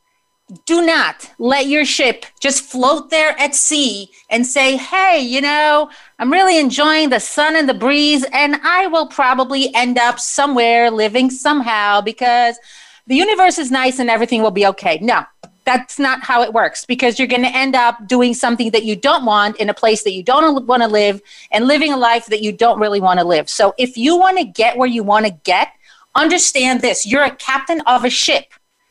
Do 0.66 0.84
not 0.84 1.30
let 1.38 1.68
your 1.68 1.86
ship 1.86 2.26
just 2.42 2.64
float 2.64 3.12
there 3.12 3.40
at 3.40 3.54
sea 3.54 4.10
and 4.32 4.48
say, 4.48 4.78
hey, 4.78 5.20
you 5.20 5.42
know, 5.42 5.92
I'm 6.18 6.34
really 6.34 6.58
enjoying 6.58 7.10
the 7.10 7.20
sun 7.20 7.56
and 7.56 7.70
the 7.70 7.76
breeze, 7.76 8.26
and 8.34 8.56
I 8.64 8.88
will 8.88 9.10
probably 9.10 9.72
end 9.76 10.00
up 10.00 10.20
somewhere 10.20 10.90
living 10.90 11.30
somehow 11.30 12.02
because 12.02 12.58
the 13.06 13.16
universe 13.16 13.60
is 13.60 13.70
nice 13.70 14.00
and 14.00 14.10
everything 14.10 14.42
will 14.42 14.50
be 14.50 14.66
okay. 14.66 14.98
No, 15.04 15.24
that's 15.66 16.00
not 16.00 16.24
how 16.24 16.42
it 16.42 16.54
works 16.54 16.86
because 16.86 17.20
you're 17.20 17.28
going 17.28 17.44
to 17.44 17.56
end 17.56 17.76
up 17.76 18.08
doing 18.08 18.34
something 18.34 18.72
that 18.72 18.84
you 18.84 18.96
don't 18.96 19.26
want 19.26 19.58
in 19.58 19.70
a 19.70 19.74
place 19.74 20.04
that 20.04 20.14
you 20.14 20.24
don't 20.24 20.66
want 20.66 20.82
to 20.82 20.88
live 20.88 21.22
and 21.52 21.68
living 21.68 21.94
a 21.94 21.98
life 21.98 22.26
that 22.28 22.42
you 22.42 22.52
don't 22.52 22.80
really 22.80 23.00
want 23.00 23.20
to 23.20 23.26
live. 23.26 23.50
So 23.50 23.74
if 23.78 23.98
you 23.98 24.18
want 24.18 24.38
to 24.38 24.46
get 24.46 24.78
where 24.78 24.88
you 24.88 25.04
want 25.04 25.26
to 25.26 25.32
get, 25.44 25.70
understand 26.16 26.82
this 26.82 27.06
you're 27.06 27.24
a 27.24 27.36
captain 27.36 27.82
of 27.82 28.04
a 28.04 28.10
ship. 28.10 28.46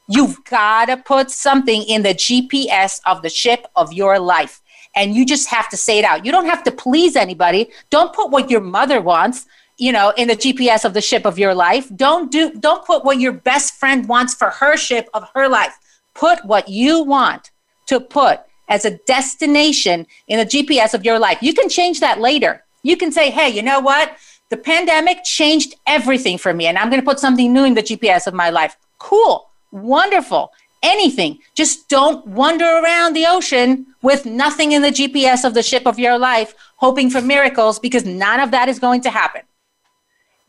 You've 0.09 0.43
got 0.45 0.87
to 0.87 0.97
put 0.97 1.31
something 1.31 1.83
in 1.83 2.03
the 2.03 2.15
GPS 2.15 3.01
of 3.05 3.23
the 3.23 3.29
ship 3.29 3.67
of 3.77 3.93
your 3.93 4.19
life. 4.19 4.63
And 4.97 5.15
you 5.15 5.27
just 5.27 5.49
have 5.49 5.69
to 5.69 5.77
say 5.77 5.99
it 5.99 6.05
out. 6.05 6.25
You 6.25 6.33
don't 6.33 6.47
have 6.47 6.63
to 6.65 6.73
please 6.73 7.15
anybody. 7.15 7.71
Don't 7.91 8.15
put 8.15 8.31
what 8.31 8.51
your 8.51 8.61
mother 8.61 9.01
wants 9.01 9.47
you 9.81 9.93
know 9.93 10.13
in 10.17 10.27
the 10.27 10.35
gps 10.35 10.85
of 10.85 10.93
the 10.93 11.01
ship 11.01 11.25
of 11.25 11.39
your 11.39 11.55
life 11.55 11.89
don't 11.95 12.33
do 12.33 12.51
don't 12.55 12.85
put 12.85 13.05
what 13.05 13.21
your 13.21 13.33
best 13.33 13.75
friend 13.75 14.09
wants 14.09 14.35
for 14.35 14.51
her 14.51 14.77
ship 14.77 15.09
of 15.15 15.25
her 15.35 15.49
life 15.49 15.79
Put 16.19 16.45
what 16.45 16.69
you 16.69 17.05
want 17.05 17.53
to 17.87 18.01
put 18.01 18.41
as 18.69 18.85
a 18.85 18.99
destination 19.07 20.05
in 20.27 20.41
the 20.41 20.45
GPS 20.45 20.93
of 20.93 21.05
your 21.05 21.19
life. 21.21 21.39
You 21.41 21.55
can 21.55 21.69
change 21.69 22.01
that 22.01 22.21
later. 22.21 22.65
You 22.83 22.97
can 22.97 23.13
say, 23.13 23.31
hey, 23.31 23.49
you 23.49 23.63
know 23.63 23.79
what? 23.79 24.17
The 24.51 24.57
pandemic 24.57 25.23
changed 25.23 25.77
everything 25.87 26.37
for 26.37 26.53
me, 26.53 26.67
and 26.67 26.77
I'm 26.77 26.91
going 26.91 27.01
to 27.01 27.05
put 27.05 27.21
something 27.21 27.53
new 27.53 27.65
in 27.65 27.75
the 27.75 27.85
GPS 27.85 28.27
of 28.27 28.35
my 28.35 28.51
life. 28.51 28.77
Cool, 28.99 29.49
wonderful, 29.71 30.53
anything. 30.83 31.39
Just 31.55 31.89
don't 31.89 32.27
wander 32.27 32.65
around 32.65 33.15
the 33.15 33.27
ocean 33.27 33.87
with 34.03 34.27
nothing 34.27 34.73
in 34.73 34.83
the 34.83 34.91
GPS 34.91 35.45
of 35.45 35.55
the 35.55 35.63
ship 35.63 35.87
of 35.87 36.01
your 36.01 36.19
life, 36.19 36.53
hoping 36.79 37.11
for 37.11 37.23
miracles, 37.23 37.79
because 37.79 38.05
none 38.05 38.41
of 38.41 38.51
that 38.51 38.69
is 38.69 38.81
going 38.81 39.03
to 39.03 39.11
happen. 39.11 39.43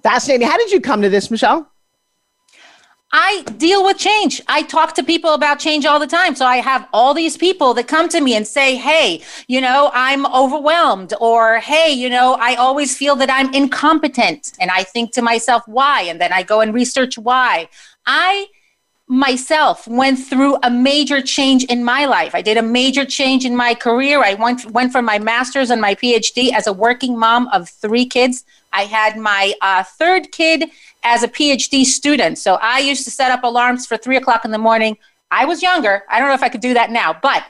Fascinating. 0.02 0.48
How 0.48 0.58
did 0.58 0.72
you 0.72 0.82
come 0.82 1.04
to 1.04 1.10
this, 1.10 1.30
Michelle? 1.30 1.70
I 3.12 3.44
deal 3.58 3.84
with 3.84 3.98
change. 3.98 4.40
I 4.48 4.62
talk 4.62 4.94
to 4.96 5.04
people 5.04 5.34
about 5.34 5.60
change 5.60 5.86
all 5.86 6.00
the 6.00 6.08
time. 6.08 6.36
So 6.36 6.46
I 6.46 6.58
have 6.58 6.88
all 6.94 7.14
these 7.14 7.38
people 7.38 7.74
that 7.74 7.88
come 7.88 8.08
to 8.10 8.22
me 8.22 8.36
and 8.36 8.46
say, 8.46 8.76
Hey, 8.76 9.24
you 9.48 9.62
know, 9.62 9.90
I'm 9.94 10.28
overwhelmed, 10.28 11.14
or 11.20 11.58
Hey, 11.60 11.92
you 11.92 12.10
know, 12.10 12.38
I 12.40 12.56
always 12.56 12.96
feel 12.96 13.16
that 13.16 13.32
I'm 13.32 13.54
incompetent. 13.54 14.52
And 14.60 14.70
I 14.70 14.84
think 14.84 15.12
to 15.14 15.22
myself, 15.24 15.64
why? 15.66 16.04
And 16.04 16.22
then 16.22 16.32
I 16.32 16.44
go 16.44 16.62
and 16.62 16.74
research 16.74 17.18
why. 17.18 17.70
I 18.06 18.48
myself 19.10 19.88
went 19.88 20.20
through 20.20 20.56
a 20.62 20.70
major 20.70 21.20
change 21.20 21.64
in 21.64 21.84
my 21.84 22.06
life. 22.06 22.36
I 22.36 22.44
did 22.44 22.58
a 22.58 22.62
major 22.62 23.04
change 23.04 23.44
in 23.44 23.56
my 23.56 23.74
career. 23.74 24.24
I 24.24 24.36
went, 24.36 24.70
went 24.70 24.92
from 24.92 25.04
my 25.04 25.18
master's 25.18 25.72
and 25.72 25.82
my 25.82 25.96
PhD 25.96 26.54
as 26.54 26.68
a 26.68 26.74
working 26.74 27.18
mom 27.18 27.48
of 27.48 27.68
three 27.68 28.06
kids. 28.06 28.46
I 28.72 28.84
had 28.84 29.18
my 29.18 29.56
uh, 29.62 29.82
third 29.84 30.32
kid 30.32 30.70
as 31.04 31.24
a 31.24 31.28
PhD 31.28 31.86
student. 31.86 32.38
So 32.38 32.60
I 32.62 32.80
used 32.80 33.04
to 33.06 33.12
set 33.12 33.32
up 33.32 33.44
alarms 33.44 33.88
for 33.88 33.98
three 33.98 34.16
o'clock 34.16 34.46
in 34.46 34.52
the 34.52 34.60
morning. 34.60 34.96
I 35.32 35.46
was 35.46 35.64
younger. 35.64 36.04
I 36.08 36.20
don't 36.20 36.28
know 36.28 36.36
if 36.36 36.44
I 36.44 36.50
could 36.50 36.62
do 36.62 36.76
that 36.76 36.92
now, 36.92 37.18
but 37.20 37.44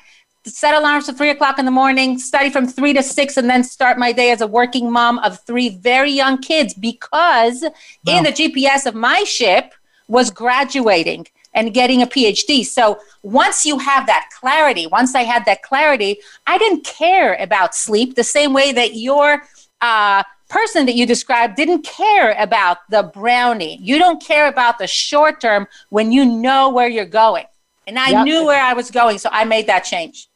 set 0.46 0.74
alarms 0.74 1.08
for 1.08 1.14
three 1.14 1.30
o'clock 1.30 1.60
in 1.60 1.66
the 1.66 1.72
morning, 1.72 2.20
study 2.20 2.50
from 2.50 2.68
three 2.68 2.94
to 2.94 3.04
six, 3.04 3.36
and 3.36 3.50
then 3.50 3.66
start 3.66 3.98
my 3.98 4.14
day 4.14 4.32
as 4.32 4.40
a 4.40 4.48
working 4.48 4.90
mom 4.90 5.20
of 5.20 5.42
three 5.42 5.68
very 5.68 6.12
young 6.12 6.38
kids 6.38 6.74
because 6.74 7.64
wow. 7.64 8.18
in 8.18 8.24
the 8.24 8.32
GPS 8.32 8.86
of 8.86 8.96
my 8.96 9.26
ship 9.26 9.74
was 10.08 10.32
graduating 10.32 11.28
and 11.54 11.74
getting 11.74 12.02
a 12.02 12.08
PhD. 12.08 12.66
So 12.66 13.00
once 13.24 13.66
you 13.66 13.80
have 13.80 14.06
that 14.08 14.30
clarity, 14.40 14.88
once 14.88 15.16
I 15.16 15.24
had 15.24 15.46
that 15.46 15.64
clarity, 15.64 16.20
I 16.48 16.58
didn't 16.58 16.86
care 16.86 17.36
about 17.36 17.76
sleep 17.76 18.16
the 18.16 18.24
same 18.24 18.54
way 18.54 18.72
that 18.72 18.96
your 18.96 19.44
uh, 19.82 20.24
person 20.50 20.86
that 20.86 20.96
you 20.96 21.06
described 21.06 21.56
didn't 21.56 21.84
care 21.84 22.36
about 22.40 22.78
the 22.90 23.04
brownie. 23.04 23.78
You 23.82 23.98
don't 24.00 24.22
care 24.22 24.48
about 24.48 24.80
the 24.80 24.88
short 24.88 25.40
term 25.42 25.68
when 25.90 26.12
you 26.12 26.26
know 26.26 26.70
where 26.70 26.88
you're 26.88 27.06
going. 27.06 27.46
And 27.88 27.98
I 27.98 28.10
yep. 28.10 28.26
knew 28.26 28.46
where 28.46 28.62
I 28.62 28.74
was 28.74 28.92
going, 28.92 29.18
so 29.18 29.30
I 29.32 29.46
made 29.46 29.68
that 29.68 29.84
change. 29.84 30.28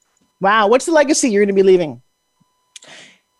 Wow. 0.41 0.67
What's 0.67 0.85
the 0.85 0.91
legacy 0.91 1.29
you're 1.29 1.45
going 1.45 1.55
to 1.55 1.61
be 1.61 1.63
leaving? 1.63 2.01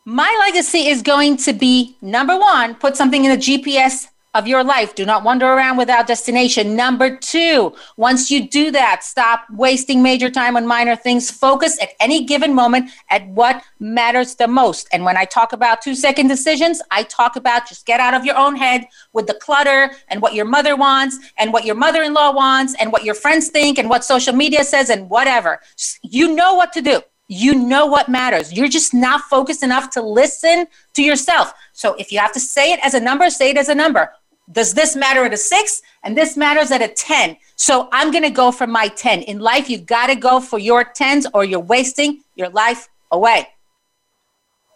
My 0.06 0.36
legacy 0.46 0.88
is 0.88 1.02
going 1.02 1.38
to 1.38 1.54
be 1.54 1.98
number 2.02 2.38
one, 2.38 2.76
put 2.76 2.98
something 2.98 3.24
in 3.24 3.32
the 3.32 3.38
GPS 3.38 4.08
of 4.34 4.48
your 4.48 4.64
life. 4.64 4.96
Do 4.96 5.06
not 5.06 5.24
wander 5.24 5.46
around 5.46 5.78
without 5.78 6.08
destination. 6.08 6.76
Number 6.76 7.16
two, 7.18 7.76
once 7.98 8.32
you 8.32 8.48
do 8.48 8.72
that, 8.72 9.04
stop 9.04 9.46
wasting 9.52 10.02
major 10.02 10.30
time 10.30 10.58
on 10.58 10.66
minor 10.66 10.96
things. 10.96 11.30
Focus 11.30 11.80
at 11.82 11.90
any 12.00 12.26
given 12.26 12.54
moment 12.54 12.90
at 13.10 13.28
what 13.28 13.64
matters 13.80 14.36
the 14.36 14.48
most. 14.48 14.88
And 14.92 15.06
when 15.06 15.18
I 15.18 15.26
talk 15.26 15.54
about 15.54 15.82
two 15.82 15.94
second 15.94 16.28
decisions, 16.30 16.82
I 16.90 17.04
talk 17.04 17.36
about 17.36 17.68
just 17.68 17.86
get 17.86 18.00
out 18.00 18.16
of 18.16 18.26
your 18.26 18.38
own 18.38 18.56
head 18.56 18.86
with 19.14 19.28
the 19.28 19.36
clutter 19.36 19.92
and 20.08 20.22
what 20.22 20.34
your 20.34 20.46
mother 20.46 20.76
wants 20.76 21.18
and 21.38 21.54
what 21.54 21.66
your 21.66 21.76
mother 21.76 22.02
in 22.02 22.14
law 22.14 22.32
wants 22.32 22.76
and 22.80 22.92
what 22.92 23.04
your 23.04 23.16
friends 23.16 23.50
think 23.50 23.78
and 23.78 23.90
what 23.90 24.04
social 24.04 24.34
media 24.34 24.64
says 24.64 24.90
and 24.90 25.10
whatever. 25.10 25.60
You 26.02 26.34
know 26.34 26.56
what 26.56 26.74
to 26.74 26.82
do. 26.82 27.02
You 27.28 27.56
know 27.56 27.86
what 27.86 28.10
matters. 28.10 28.52
You're 28.52 28.68
just 28.68 28.94
not 28.94 29.22
focused 29.22 29.64
enough 29.64 29.90
to 29.92 30.02
listen 30.02 30.68
to 30.94 31.02
yourself. 31.02 31.54
So 31.72 31.96
if 31.96 32.12
you 32.12 32.20
have 32.20 32.34
to 32.34 32.40
say 32.40 32.74
it 32.74 32.80
as 32.84 32.94
a 32.94 33.00
number, 33.00 33.30
say 33.30 33.52
it 33.52 33.58
as 33.58 33.70
a 33.70 33.76
number 33.76 34.12
does 34.52 34.74
this 34.74 34.96
matter 34.96 35.24
at 35.24 35.34
a 35.34 35.38
six? 35.38 35.82
And 36.04 36.18
this 36.18 36.36
matters 36.36 36.72
at 36.72 36.82
a 36.82 36.88
10 36.88 37.38
so 37.56 37.88
i'm 37.92 38.12
going 38.12 38.24
to 38.24 38.30
go 38.30 38.52
for 38.52 38.68
my 38.68 38.88
10 38.90 39.22
in 39.22 39.40
life 39.40 39.70
you 39.70 39.78
got 39.78 40.08
to 40.08 40.16
go 40.16 40.40
for 40.40 40.60
your 40.60 40.84
10s 40.84 41.26
or 41.34 41.46
you're 41.46 41.60
wasting 41.60 42.22
your 42.36 42.50
life 42.50 42.90
away. 43.12 43.48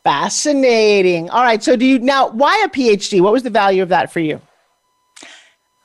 Fascinating. 0.04 1.30
All 1.30 1.44
right 1.44 1.62
so 1.62 1.76
do 1.76 1.86
you 1.86 2.00
now 2.00 2.30
why 2.30 2.64
a 2.66 2.70
phd 2.70 3.20
what 3.22 3.34
was 3.34 3.44
the 3.44 3.50
value 3.50 3.84
of 3.84 3.90
that 3.90 4.12
for 4.12 4.20
you? 4.20 4.40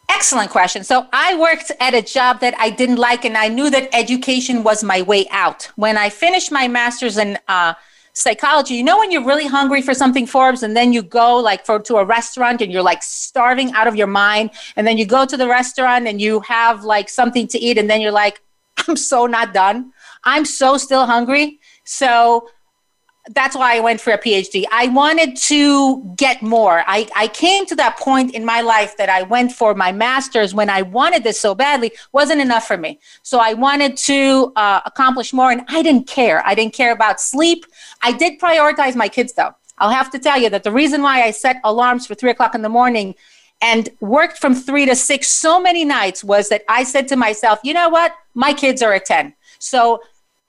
Excellent 0.08 0.50
question. 0.50 0.84
So 0.84 1.06
i 1.12 1.36
worked 1.36 1.72
at 1.80 1.94
a 1.94 2.02
job 2.02 2.40
that 2.40 2.54
i 2.58 2.70
didn't 2.70 2.96
like 2.98 3.24
and 3.24 3.36
i 3.36 3.48
knew 3.48 3.68
that 3.70 3.88
education 3.92 4.62
was 4.62 4.84
my 4.84 5.02
way 5.02 5.26
out. 5.30 5.70
When 5.76 5.96
i 5.96 6.08
finished 6.08 6.52
my 6.52 6.68
master's 6.68 7.18
in 7.18 7.38
uh, 7.48 7.74
psychology. 8.12 8.74
You 8.74 8.84
know 8.84 8.98
when 8.98 9.10
you're 9.10 9.24
really 9.24 9.46
hungry 9.46 9.82
for 9.82 9.94
something, 9.94 10.26
Forbes, 10.26 10.62
and 10.62 10.76
then 10.76 10.92
you 10.92 11.02
go 11.02 11.36
like 11.36 11.64
for 11.64 11.78
to 11.80 11.96
a 11.96 12.04
restaurant 12.04 12.60
and 12.60 12.70
you're 12.72 12.82
like 12.82 13.02
starving 13.02 13.72
out 13.72 13.86
of 13.86 13.96
your 13.96 14.06
mind, 14.06 14.50
and 14.76 14.86
then 14.86 14.98
you 14.98 15.06
go 15.06 15.24
to 15.24 15.36
the 15.36 15.48
restaurant 15.48 16.06
and 16.06 16.20
you 16.20 16.40
have 16.40 16.84
like 16.84 17.08
something 17.08 17.46
to 17.48 17.58
eat, 17.58 17.78
and 17.78 17.88
then 17.88 18.00
you're 18.00 18.12
like, 18.12 18.42
I'm 18.86 18.96
so 18.96 19.26
not 19.26 19.52
done. 19.52 19.92
I'm 20.24 20.44
so 20.44 20.76
still 20.76 21.06
hungry. 21.06 21.60
So 21.84 22.48
that's 23.28 23.56
why 23.56 23.76
I 23.76 23.80
went 23.80 24.00
for 24.00 24.12
a 24.12 24.18
PhD. 24.18 24.64
I 24.72 24.88
wanted 24.88 25.36
to 25.36 26.02
get 26.16 26.42
more. 26.42 26.82
I, 26.86 27.08
I 27.14 27.28
came 27.28 27.66
to 27.66 27.76
that 27.76 27.96
point 27.96 28.34
in 28.34 28.44
my 28.44 28.62
life 28.62 28.96
that 28.96 29.08
I 29.08 29.22
went 29.22 29.52
for 29.52 29.74
my 29.74 29.92
master's 29.92 30.54
when 30.54 30.68
I 30.68 30.82
wanted 30.82 31.22
this 31.22 31.40
so 31.40 31.54
badly 31.54 31.92
wasn't 32.10 32.40
enough 32.40 32.66
for 32.66 32.76
me. 32.76 32.98
So 33.22 33.38
I 33.38 33.54
wanted 33.54 33.96
to 33.98 34.52
uh, 34.56 34.80
accomplish 34.84 35.32
more, 35.32 35.52
and 35.52 35.62
I 35.68 35.82
didn't 35.82 36.08
care. 36.08 36.44
I 36.44 36.56
didn't 36.56 36.74
care 36.74 36.92
about 36.92 37.20
sleep. 37.20 37.64
I 38.02 38.12
did 38.12 38.40
prioritize 38.40 38.96
my 38.96 39.08
kids, 39.08 39.34
though. 39.34 39.54
I'll 39.78 39.90
have 39.90 40.10
to 40.10 40.18
tell 40.18 40.38
you 40.38 40.50
that 40.50 40.64
the 40.64 40.72
reason 40.72 41.00
why 41.02 41.22
I 41.22 41.30
set 41.30 41.60
alarms 41.62 42.06
for 42.06 42.14
three 42.14 42.30
o'clock 42.30 42.54
in 42.54 42.62
the 42.62 42.68
morning 42.68 43.14
and 43.60 43.88
worked 44.00 44.38
from 44.38 44.54
three 44.54 44.84
to 44.86 44.96
six 44.96 45.28
so 45.28 45.60
many 45.60 45.84
nights 45.84 46.24
was 46.24 46.48
that 46.48 46.62
I 46.68 46.82
said 46.82 47.06
to 47.08 47.16
myself, 47.16 47.60
you 47.62 47.72
know 47.72 47.88
what? 47.88 48.12
My 48.34 48.52
kids 48.52 48.82
are 48.82 48.92
at 48.92 49.04
10. 49.04 49.34
So 49.60 50.02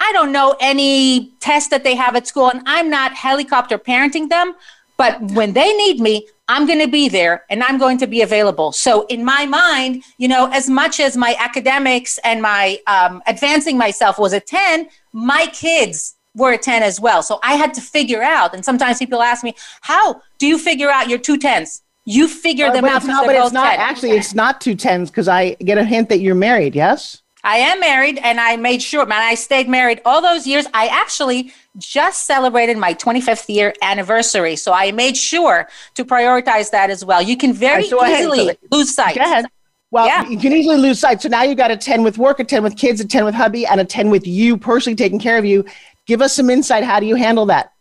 I 0.05 0.11
don't 0.11 0.33
know 0.33 0.55
any 0.59 1.31
test 1.39 1.69
that 1.69 1.85
they 1.85 1.95
have 1.95 2.13
at 2.17 2.27
school, 2.27 2.49
and 2.49 2.61
I'm 2.65 2.89
not 2.89 3.13
helicopter 3.13 3.77
parenting 3.77 4.27
them. 4.27 4.53
But 4.97 5.21
when 5.31 5.53
they 5.53 5.73
need 5.75 5.99
me, 6.01 6.27
I'm 6.49 6.67
going 6.67 6.79
to 6.79 6.87
be 6.87 7.07
there 7.07 7.45
and 7.49 7.63
I'm 7.63 7.77
going 7.77 7.97
to 7.99 8.07
be 8.07 8.21
available. 8.21 8.73
So, 8.73 9.05
in 9.07 9.23
my 9.23 9.45
mind, 9.45 10.03
you 10.17 10.27
know, 10.27 10.49
as 10.51 10.69
much 10.69 10.99
as 10.99 11.15
my 11.15 11.35
academics 11.39 12.19
and 12.23 12.41
my 12.41 12.79
um, 12.85 13.23
advancing 13.25 13.77
myself 13.77 14.19
was 14.19 14.33
a 14.33 14.39
10, 14.39 14.89
my 15.13 15.47
kids 15.47 16.15
were 16.35 16.53
a 16.53 16.57
10 16.57 16.83
as 16.83 16.99
well. 16.99 17.23
So, 17.23 17.39
I 17.43 17.53
had 17.53 17.73
to 17.75 17.81
figure 17.81 18.21
out. 18.21 18.53
And 18.53 18.63
sometimes 18.63 18.99
people 18.99 19.21
ask 19.21 19.43
me, 19.43 19.55
How 19.81 20.21
do 20.37 20.45
you 20.45 20.57
figure 20.57 20.89
out 20.89 21.07
your 21.09 21.19
two 21.19 21.37
10s? 21.37 21.81
You 22.05 22.27
figure 22.27 22.71
them 22.71 22.85
out. 22.85 23.05
Not, 23.05 23.25
but 23.25 23.35
it's 23.35 23.53
not 23.53 23.71
10. 23.71 23.79
actually, 23.79 24.11
it's 24.11 24.35
not 24.35 24.59
two 24.59 24.75
10s 24.75 25.07
because 25.07 25.29
I 25.29 25.53
get 25.53 25.77
a 25.77 25.85
hint 25.85 26.09
that 26.09 26.19
you're 26.19 26.35
married, 26.35 26.75
yes? 26.75 27.22
I 27.43 27.57
am 27.57 27.79
married 27.79 28.19
and 28.19 28.39
I 28.39 28.55
made 28.55 28.81
sure, 28.81 29.05
man, 29.05 29.21
I 29.21 29.35
stayed 29.35 29.67
married 29.67 30.01
all 30.05 30.21
those 30.21 30.47
years. 30.47 30.65
I 30.73 30.87
actually 30.87 31.51
just 31.77 32.25
celebrated 32.25 32.77
my 32.77 32.93
25th 32.93 33.53
year 33.53 33.73
anniversary. 33.81 34.55
So 34.55 34.71
I 34.71 34.91
made 34.91 35.17
sure 35.17 35.67
to 35.95 36.05
prioritize 36.05 36.71
that 36.71 36.89
as 36.89 37.03
well. 37.03 37.21
You 37.21 37.35
can 37.35 37.51
very 37.51 37.83
easily 37.83 38.57
lose 38.71 38.95
sight. 38.95 39.15
Go 39.15 39.21
ahead. 39.21 39.45
Well, 39.91 40.07
yeah. 40.07 40.27
you 40.27 40.39
can 40.39 40.53
easily 40.53 40.77
lose 40.77 40.99
sight. 40.99 41.21
So 41.21 41.29
now 41.29 41.43
you've 41.43 41.57
got 41.57 41.69
a 41.69 41.77
10 41.77 42.01
with 42.01 42.17
work, 42.17 42.39
a 42.39 42.43
10 42.43 42.63
with 42.63 42.77
kids, 42.77 42.99
a 43.01 43.07
10 43.07 43.25
with 43.25 43.35
hubby, 43.35 43.65
and 43.65 43.79
a 43.79 43.85
10 43.85 44.09
with 44.09 44.25
you 44.25 44.57
personally 44.57 44.95
taking 44.95 45.19
care 45.19 45.37
of 45.37 45.45
you. 45.45 45.65
Give 46.07 46.21
us 46.21 46.35
some 46.35 46.49
insight. 46.49 46.83
How 46.83 46.99
do 46.99 47.05
you 47.05 47.15
handle 47.15 47.45
that? 47.47 47.73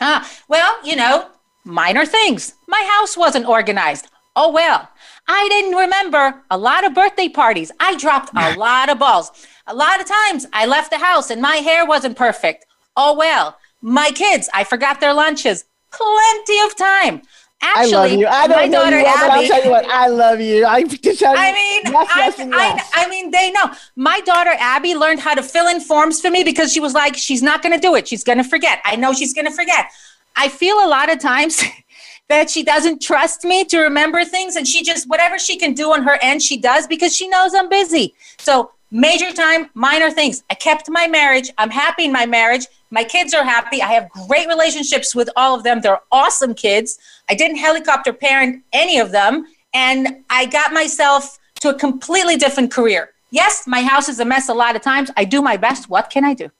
Ah, 0.00 0.30
well, 0.46 0.76
you 0.84 0.94
know, 0.94 1.28
minor 1.64 2.06
things. 2.06 2.54
My 2.68 2.88
house 2.92 3.16
wasn't 3.16 3.46
organized. 3.46 4.08
Oh, 4.36 4.52
well. 4.52 4.88
I 5.28 5.48
didn't 5.48 5.76
remember 5.76 6.42
a 6.50 6.58
lot 6.58 6.84
of 6.84 6.94
birthday 6.94 7.28
parties. 7.28 7.70
I 7.80 7.96
dropped 7.96 8.30
a 8.36 8.54
lot 8.58 8.88
of 8.88 8.98
balls. 8.98 9.32
A 9.66 9.74
lot 9.74 10.00
of 10.00 10.06
times 10.06 10.46
I 10.52 10.66
left 10.66 10.90
the 10.90 10.98
house 10.98 11.30
and 11.30 11.42
my 11.42 11.56
hair 11.56 11.84
wasn't 11.84 12.16
perfect. 12.16 12.66
Oh 12.96 13.14
well. 13.16 13.58
My 13.82 14.10
kids, 14.10 14.48
I 14.54 14.64
forgot 14.64 15.00
their 15.00 15.12
lunches. 15.12 15.64
Plenty 15.92 16.60
of 16.60 16.76
time. 16.76 17.22
Actually, 17.62 17.94
I 17.94 17.98
love 17.98 18.10
you. 18.12 18.26
I 18.26 18.46
don't 18.48 18.70
know 18.70 18.84
you 18.84 19.02
well, 19.02 19.06
Abby, 19.06 19.28
but 19.28 19.30
I'll 19.30 19.46
tell 19.46 19.64
you 19.64 19.70
what, 19.70 19.86
I 19.86 20.08
love 20.08 20.40
you. 20.40 20.64
I, 20.64 20.76
I 20.76 20.82
mean, 20.82 20.98
yes, 21.02 21.22
I, 21.22 22.18
yes, 22.18 22.38
yes. 22.38 22.90
I, 22.94 23.04
I, 23.04 23.08
mean, 23.08 23.30
they 23.30 23.50
know. 23.50 23.70
My 23.96 24.20
daughter 24.20 24.50
Abby 24.58 24.94
learned 24.94 25.20
how 25.20 25.34
to 25.34 25.42
fill 25.42 25.66
in 25.68 25.80
forms 25.80 26.20
for 26.20 26.30
me 26.30 26.44
because 26.44 26.72
she 26.72 26.80
was 26.80 26.92
like, 26.92 27.16
she's 27.16 27.42
not 27.42 27.62
going 27.62 27.72
to 27.72 27.80
do 27.80 27.94
it. 27.94 28.08
She's 28.08 28.22
going 28.22 28.38
to 28.38 28.44
forget. 28.44 28.80
I 28.84 28.96
know 28.96 29.14
she's 29.14 29.32
going 29.32 29.46
to 29.46 29.52
forget. 29.52 29.90
I 30.36 30.48
feel 30.48 30.76
a 30.76 30.88
lot 30.88 31.10
of 31.10 31.18
times 31.18 31.62
that 32.28 32.50
she 32.50 32.62
doesn't 32.62 33.00
trust 33.00 33.44
me 33.44 33.64
to 33.64 33.78
remember 33.80 34.24
things 34.24 34.56
and 34.56 34.66
she 34.66 34.82
just 34.82 35.08
whatever 35.08 35.38
she 35.38 35.56
can 35.56 35.74
do 35.74 35.92
on 35.92 36.02
her 36.02 36.18
end 36.22 36.42
she 36.42 36.56
does 36.56 36.86
because 36.86 37.14
she 37.14 37.28
knows 37.28 37.54
i'm 37.54 37.68
busy. 37.68 38.14
So 38.38 38.72
major 38.90 39.32
time 39.32 39.70
minor 39.74 40.10
things. 40.10 40.42
I 40.50 40.54
kept 40.54 40.88
my 40.88 41.06
marriage. 41.06 41.50
I'm 41.58 41.70
happy 41.70 42.04
in 42.04 42.12
my 42.12 42.26
marriage. 42.26 42.66
My 42.90 43.04
kids 43.04 43.34
are 43.34 43.44
happy. 43.44 43.82
I 43.82 43.92
have 43.92 44.08
great 44.10 44.46
relationships 44.48 45.14
with 45.14 45.28
all 45.36 45.56
of 45.56 45.64
them. 45.64 45.80
They're 45.80 46.00
awesome 46.12 46.54
kids. 46.54 46.98
I 47.28 47.34
didn't 47.34 47.56
helicopter 47.56 48.12
parent 48.12 48.62
any 48.72 48.98
of 48.98 49.12
them 49.12 49.46
and 49.74 50.24
i 50.30 50.46
got 50.46 50.72
myself 50.72 51.38
to 51.60 51.70
a 51.70 51.74
completely 51.74 52.36
different 52.36 52.72
career. 52.72 53.10
Yes 53.30 53.66
my 53.66 53.82
house 53.82 54.08
is 54.08 54.20
a 54.20 54.24
mess 54.24 54.48
a 54.48 54.54
lot 54.54 54.76
of 54.76 54.82
times. 54.82 55.10
I 55.16 55.24
do 55.24 55.42
my 55.42 55.56
best. 55.56 55.88
What 55.88 56.10
can 56.10 56.24
i 56.24 56.34
do 56.34 56.50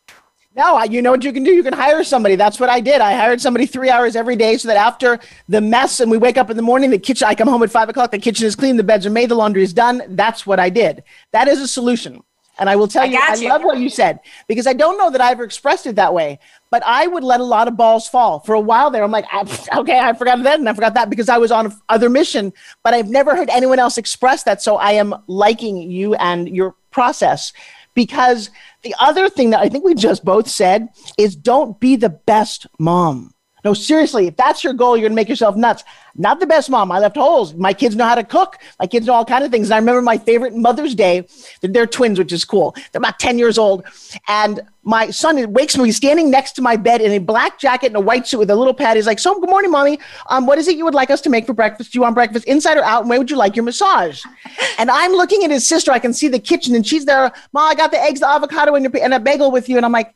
no, 0.56 0.82
you 0.84 1.02
know 1.02 1.10
what 1.10 1.22
you 1.22 1.32
can 1.34 1.42
do? 1.42 1.52
You 1.52 1.62
can 1.62 1.74
hire 1.74 2.02
somebody. 2.02 2.34
That's 2.34 2.58
what 2.58 2.70
I 2.70 2.80
did. 2.80 3.02
I 3.02 3.12
hired 3.12 3.42
somebody 3.42 3.66
three 3.66 3.90
hours 3.90 4.16
every 4.16 4.36
day 4.36 4.56
so 4.56 4.68
that 4.68 4.78
after 4.78 5.18
the 5.48 5.60
mess 5.60 6.00
and 6.00 6.10
we 6.10 6.16
wake 6.16 6.38
up 6.38 6.48
in 6.48 6.56
the 6.56 6.62
morning, 6.62 6.88
the 6.88 6.98
kitchen, 6.98 7.28
I 7.28 7.34
come 7.34 7.46
home 7.46 7.62
at 7.62 7.70
five 7.70 7.90
o'clock, 7.90 8.10
the 8.10 8.18
kitchen 8.18 8.46
is 8.46 8.56
clean, 8.56 8.78
the 8.78 8.82
beds 8.82 9.04
are 9.04 9.10
made, 9.10 9.28
the 9.28 9.34
laundry 9.34 9.62
is 9.62 9.74
done. 9.74 10.02
That's 10.08 10.46
what 10.46 10.58
I 10.58 10.70
did. 10.70 11.02
That 11.32 11.46
is 11.46 11.60
a 11.60 11.68
solution. 11.68 12.22
And 12.58 12.70
I 12.70 12.76
will 12.76 12.88
tell 12.88 13.02
I 13.02 13.06
you, 13.06 13.18
I 13.20 13.34
you. 13.34 13.48
love 13.50 13.64
what 13.64 13.78
you 13.78 13.90
said 13.90 14.20
because 14.48 14.66
I 14.66 14.72
don't 14.72 14.96
know 14.96 15.10
that 15.10 15.20
I 15.20 15.30
ever 15.30 15.44
expressed 15.44 15.84
it 15.84 15.96
that 15.96 16.14
way, 16.14 16.38
but 16.70 16.82
I 16.86 17.06
would 17.06 17.22
let 17.22 17.40
a 17.40 17.44
lot 17.44 17.68
of 17.68 17.76
balls 17.76 18.08
fall 18.08 18.40
for 18.40 18.54
a 18.54 18.60
while 18.60 18.90
there. 18.90 19.04
I'm 19.04 19.10
like, 19.10 19.26
okay, 19.76 19.98
I 19.98 20.14
forgot 20.14 20.42
that 20.42 20.58
and 20.58 20.66
I 20.66 20.72
forgot 20.72 20.94
that 20.94 21.10
because 21.10 21.28
I 21.28 21.36
was 21.36 21.52
on 21.52 21.76
other 21.90 22.08
mission, 22.08 22.54
but 22.82 22.94
I've 22.94 23.10
never 23.10 23.36
heard 23.36 23.50
anyone 23.50 23.78
else 23.78 23.98
express 23.98 24.44
that. 24.44 24.62
So 24.62 24.76
I 24.76 24.92
am 24.92 25.14
liking 25.26 25.76
you 25.76 26.14
and 26.14 26.48
your 26.48 26.74
process 26.90 27.52
because 27.96 28.50
the 28.86 28.94
other 29.00 29.28
thing 29.28 29.50
that 29.50 29.60
I 29.60 29.68
think 29.68 29.84
we 29.84 29.96
just 29.96 30.24
both 30.24 30.46
said 30.46 30.90
is 31.18 31.34
don't 31.34 31.80
be 31.80 31.96
the 31.96 32.08
best 32.08 32.68
mom. 32.78 33.34
No, 33.66 33.74
seriously, 33.74 34.28
if 34.28 34.36
that's 34.36 34.62
your 34.62 34.74
goal, 34.74 34.96
you're 34.96 35.08
gonna 35.08 35.16
make 35.16 35.28
yourself 35.28 35.56
nuts. 35.56 35.82
Not 36.14 36.38
the 36.38 36.46
best 36.46 36.70
mom. 36.70 36.92
I 36.92 37.00
left 37.00 37.16
holes. 37.16 37.52
My 37.52 37.72
kids 37.72 37.96
know 37.96 38.04
how 38.04 38.14
to 38.14 38.22
cook. 38.22 38.58
My 38.78 38.86
kids 38.86 39.06
know 39.06 39.12
all 39.14 39.24
kind 39.24 39.42
of 39.42 39.50
things. 39.50 39.66
And 39.66 39.74
I 39.74 39.78
remember 39.78 40.02
my 40.02 40.18
favorite 40.18 40.54
Mother's 40.54 40.94
Day. 40.94 41.26
They're 41.62 41.84
twins, 41.84 42.16
which 42.16 42.32
is 42.32 42.44
cool. 42.44 42.76
They're 42.92 43.00
about 43.00 43.18
10 43.18 43.40
years 43.40 43.58
old. 43.58 43.82
And 44.28 44.60
my 44.84 45.10
son 45.10 45.52
wakes 45.52 45.76
me, 45.76 45.86
he's 45.86 45.96
standing 45.96 46.30
next 46.30 46.52
to 46.52 46.62
my 46.62 46.76
bed 46.76 47.00
in 47.00 47.10
a 47.10 47.18
black 47.18 47.58
jacket 47.58 47.88
and 47.88 47.96
a 47.96 48.00
white 48.00 48.28
suit 48.28 48.38
with 48.38 48.50
a 48.50 48.54
little 48.54 48.72
pad. 48.72 48.96
He's 48.96 49.06
like, 49.08 49.18
So, 49.18 49.40
good 49.40 49.50
morning, 49.50 49.72
mommy. 49.72 49.98
Um, 50.28 50.46
what 50.46 50.58
is 50.58 50.68
it 50.68 50.76
you 50.76 50.84
would 50.84 50.94
like 50.94 51.10
us 51.10 51.20
to 51.22 51.28
make 51.28 51.44
for 51.44 51.52
breakfast? 51.52 51.92
Do 51.92 51.98
you 51.98 52.02
want 52.02 52.14
breakfast 52.14 52.44
inside 52.44 52.78
or 52.78 52.84
out? 52.84 53.00
And 53.00 53.10
where 53.10 53.18
would 53.18 53.32
you 53.32 53.36
like 53.36 53.56
your 53.56 53.64
massage? 53.64 54.22
and 54.78 54.92
I'm 54.92 55.10
looking 55.10 55.42
at 55.42 55.50
his 55.50 55.66
sister. 55.66 55.90
I 55.90 55.98
can 55.98 56.12
see 56.12 56.28
the 56.28 56.38
kitchen 56.38 56.76
and 56.76 56.86
she's 56.86 57.04
there. 57.04 57.32
Mom, 57.52 57.68
I 57.68 57.74
got 57.74 57.90
the 57.90 58.00
eggs, 58.00 58.20
the 58.20 58.28
avocado, 58.28 58.76
and, 58.76 58.94
and 58.94 59.12
a 59.12 59.18
bagel 59.18 59.50
with 59.50 59.68
you. 59.68 59.76
And 59.76 59.84
I'm 59.84 59.90
like, 59.90 60.14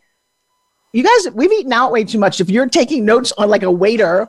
you 0.93 1.03
guys, 1.03 1.33
we've 1.35 1.53
eaten 1.53 1.73
out 1.73 1.93
way 1.93 2.05
too 2.05 2.19
much. 2.19 2.41
If 2.41 2.51
you're 2.51 2.69
taking 2.69 3.05
notes 3.05 3.33
on 3.39 3.49
like 3.49 3.63
a 3.63 3.71
waiter 3.71 4.29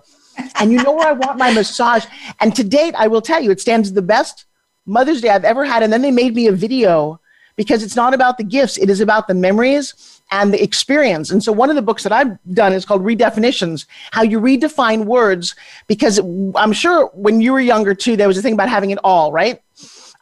and 0.56 0.72
you 0.72 0.82
know 0.84 0.94
where 0.94 1.08
I 1.08 1.14
want 1.14 1.38
my 1.38 1.52
massage, 1.54 2.06
and 2.40 2.56
to 2.56 2.64
date, 2.64 2.96
I 2.98 3.08
will 3.08 3.22
tell 3.22 3.42
you, 3.42 3.52
it 3.52 3.60
stands 3.60 3.92
the 3.94 4.02
best 4.02 4.46
Mother's 4.86 5.22
Day 5.22 5.30
I've 5.30 5.44
ever 5.44 5.66
had. 5.66 5.84
And 5.84 5.92
then 5.92 6.02
they 6.02 6.12
made 6.12 6.36
me 6.36 6.48
a 6.48 6.52
video 6.52 7.20
because 7.56 7.84
it's 7.84 7.96
not 7.96 8.14
about 8.14 8.38
the 8.38 8.44
gifts, 8.44 8.78
it 8.78 8.90
is 8.90 9.02
about 9.02 9.28
the 9.28 9.34
memories 9.34 10.22
and 10.32 10.54
the 10.54 10.64
experience. 10.64 11.30
And 11.32 11.44
so 11.44 11.52
one 11.52 11.70
of 11.70 11.76
the 11.76 11.82
books 11.82 12.04
that 12.04 12.12
I've 12.14 12.38
done 12.54 12.72
is 12.72 12.86
called 12.86 13.04
Redefinitions, 13.04 13.86
how 14.12 14.24
you 14.24 14.40
redefine 14.40 15.06
words, 15.06 15.56
because 15.88 16.20
I'm 16.56 16.72
sure 16.72 17.08
when 17.14 17.42
you 17.42 17.52
were 17.52 17.60
younger 17.60 17.94
too, 17.94 18.16
there 18.16 18.30
was 18.30 18.38
a 18.38 18.42
thing 18.42 18.54
about 18.54 18.70
having 18.70 18.92
it 18.92 19.00
all, 19.04 19.34
right? 19.34 19.62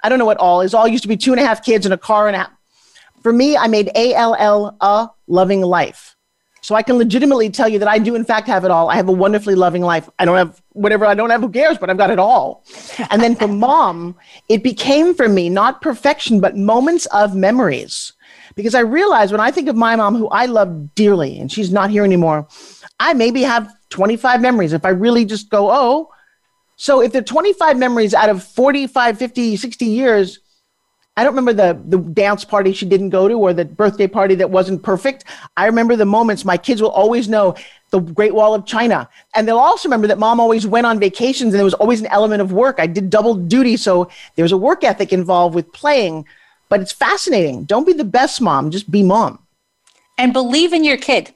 I 0.04 0.10
don't 0.10 0.18
know 0.18 0.26
what 0.26 0.38
all 0.38 0.62
is. 0.62 0.74
All 0.74 0.88
used 0.88 1.04
to 1.04 1.08
be 1.08 1.18
two 1.18 1.32
and 1.32 1.40
a 1.40 1.46
half 1.46 1.64
kids 1.64 1.86
and 1.86 1.94
a 1.94 1.98
car 1.98 2.28
and 2.28 2.36
a. 2.36 2.50
For 3.22 3.32
me, 3.32 3.56
I 3.56 3.68
made 3.68 3.92
A 3.96 4.16
L 4.16 4.36
L, 4.40 4.76
a 4.82 5.10
loving 5.28 5.62
life. 5.62 6.16
So 6.70 6.76
I 6.76 6.84
can 6.84 7.00
legitimately 7.00 7.50
tell 7.50 7.68
you 7.68 7.80
that 7.80 7.88
I 7.88 7.98
do, 7.98 8.14
in 8.14 8.24
fact, 8.24 8.46
have 8.46 8.64
it 8.64 8.70
all. 8.70 8.92
I 8.92 8.96
have 8.96 9.10
a 9.10 9.12
wonderfully 9.12 9.56
loving 9.56 9.82
life. 9.82 10.08
I 10.20 10.26
don't 10.26 10.38
have 10.38 10.62
whatever 10.74 11.04
I 11.04 11.16
don't 11.16 11.32
have, 11.32 11.42
who 11.42 11.50
cares, 11.50 11.80
but 11.80 11.90
I've 11.90 11.98
got 11.98 12.12
it 12.12 12.20
all. 12.20 12.64
and 13.10 13.24
then 13.24 13.36
for 13.36 13.48
mom, 13.48 14.16
it 14.50 14.62
became 14.62 15.16
for 15.16 15.28
me 15.28 15.50
not 15.50 15.82
perfection, 15.82 16.40
but 16.40 16.56
moments 16.56 17.08
of 17.08 17.36
memories. 17.36 18.14
Because 18.54 18.76
I 18.76 18.82
realized 18.82 19.32
when 19.32 19.42
I 19.42 19.50
think 19.50 19.68
of 19.68 19.76
my 19.76 19.96
mom, 19.96 20.14
who 20.14 20.28
I 20.28 20.46
love 20.46 20.94
dearly, 20.94 21.40
and 21.40 21.52
she's 21.52 21.72
not 21.72 21.90
here 21.90 22.04
anymore, 22.04 22.48
I 23.00 23.16
maybe 23.16 23.42
have 23.42 23.74
25 23.90 24.40
memories. 24.40 24.72
If 24.72 24.86
I 24.86 24.90
really 24.90 25.26
just 25.26 25.50
go, 25.50 25.72
oh, 25.72 26.12
so 26.76 27.02
if 27.02 27.14
there 27.14 27.24
are 27.24 27.26
25 27.26 27.80
memories 27.80 28.14
out 28.14 28.30
of 28.30 28.44
45, 28.44 29.18
50, 29.18 29.58
60 29.58 29.86
years, 29.86 30.40
I 31.20 31.24
don't 31.26 31.36
remember 31.36 31.52
the, 31.52 31.78
the 31.86 31.98
dance 31.98 32.46
party 32.46 32.72
she 32.72 32.86
didn't 32.86 33.10
go 33.10 33.28
to 33.28 33.34
or 33.34 33.54
the 33.54 33.66
birthday 33.66 34.08
party 34.08 34.36
that 34.36 34.50
wasn't 34.50 34.84
perfect. 34.84 35.26
I 35.58 35.66
remember 35.66 35.98
the 35.98 36.06
moments 36.06 36.46
my 36.46 36.56
kids 36.56 36.82
will 36.82 36.92
always 36.92 37.28
know 37.28 37.56
the 37.90 38.00
Great 38.00 38.34
Wall 38.34 38.56
of 38.56 38.66
China. 38.66 39.10
And 39.36 39.46
they'll 39.46 39.58
also 39.58 39.90
remember 39.90 40.08
that 40.08 40.18
mom 40.18 40.40
always 40.40 40.66
went 40.66 40.88
on 40.88 40.98
vacations 40.98 41.54
and 41.54 41.60
there 41.60 41.66
was 41.66 41.74
always 41.74 42.00
an 42.00 42.08
element 42.08 42.42
of 42.42 42.54
work. 42.54 42.78
I 42.80 42.88
did 42.88 43.10
double 43.10 43.36
duty. 43.36 43.76
So 43.76 44.10
there's 44.38 44.54
a 44.54 44.58
work 44.58 44.86
ethic 44.86 45.12
involved 45.12 45.56
with 45.56 45.70
playing, 45.74 46.24
but 46.70 46.80
it's 46.80 46.94
fascinating. 46.94 47.66
Don't 47.66 47.86
be 47.86 47.92
the 47.92 48.06
best 48.06 48.40
mom, 48.40 48.72
just 48.72 48.90
be 48.90 49.04
mom. 49.04 49.40
And 50.18 50.32
believe 50.32 50.72
in 50.72 50.86
your 50.86 50.96
kid. 50.96 51.36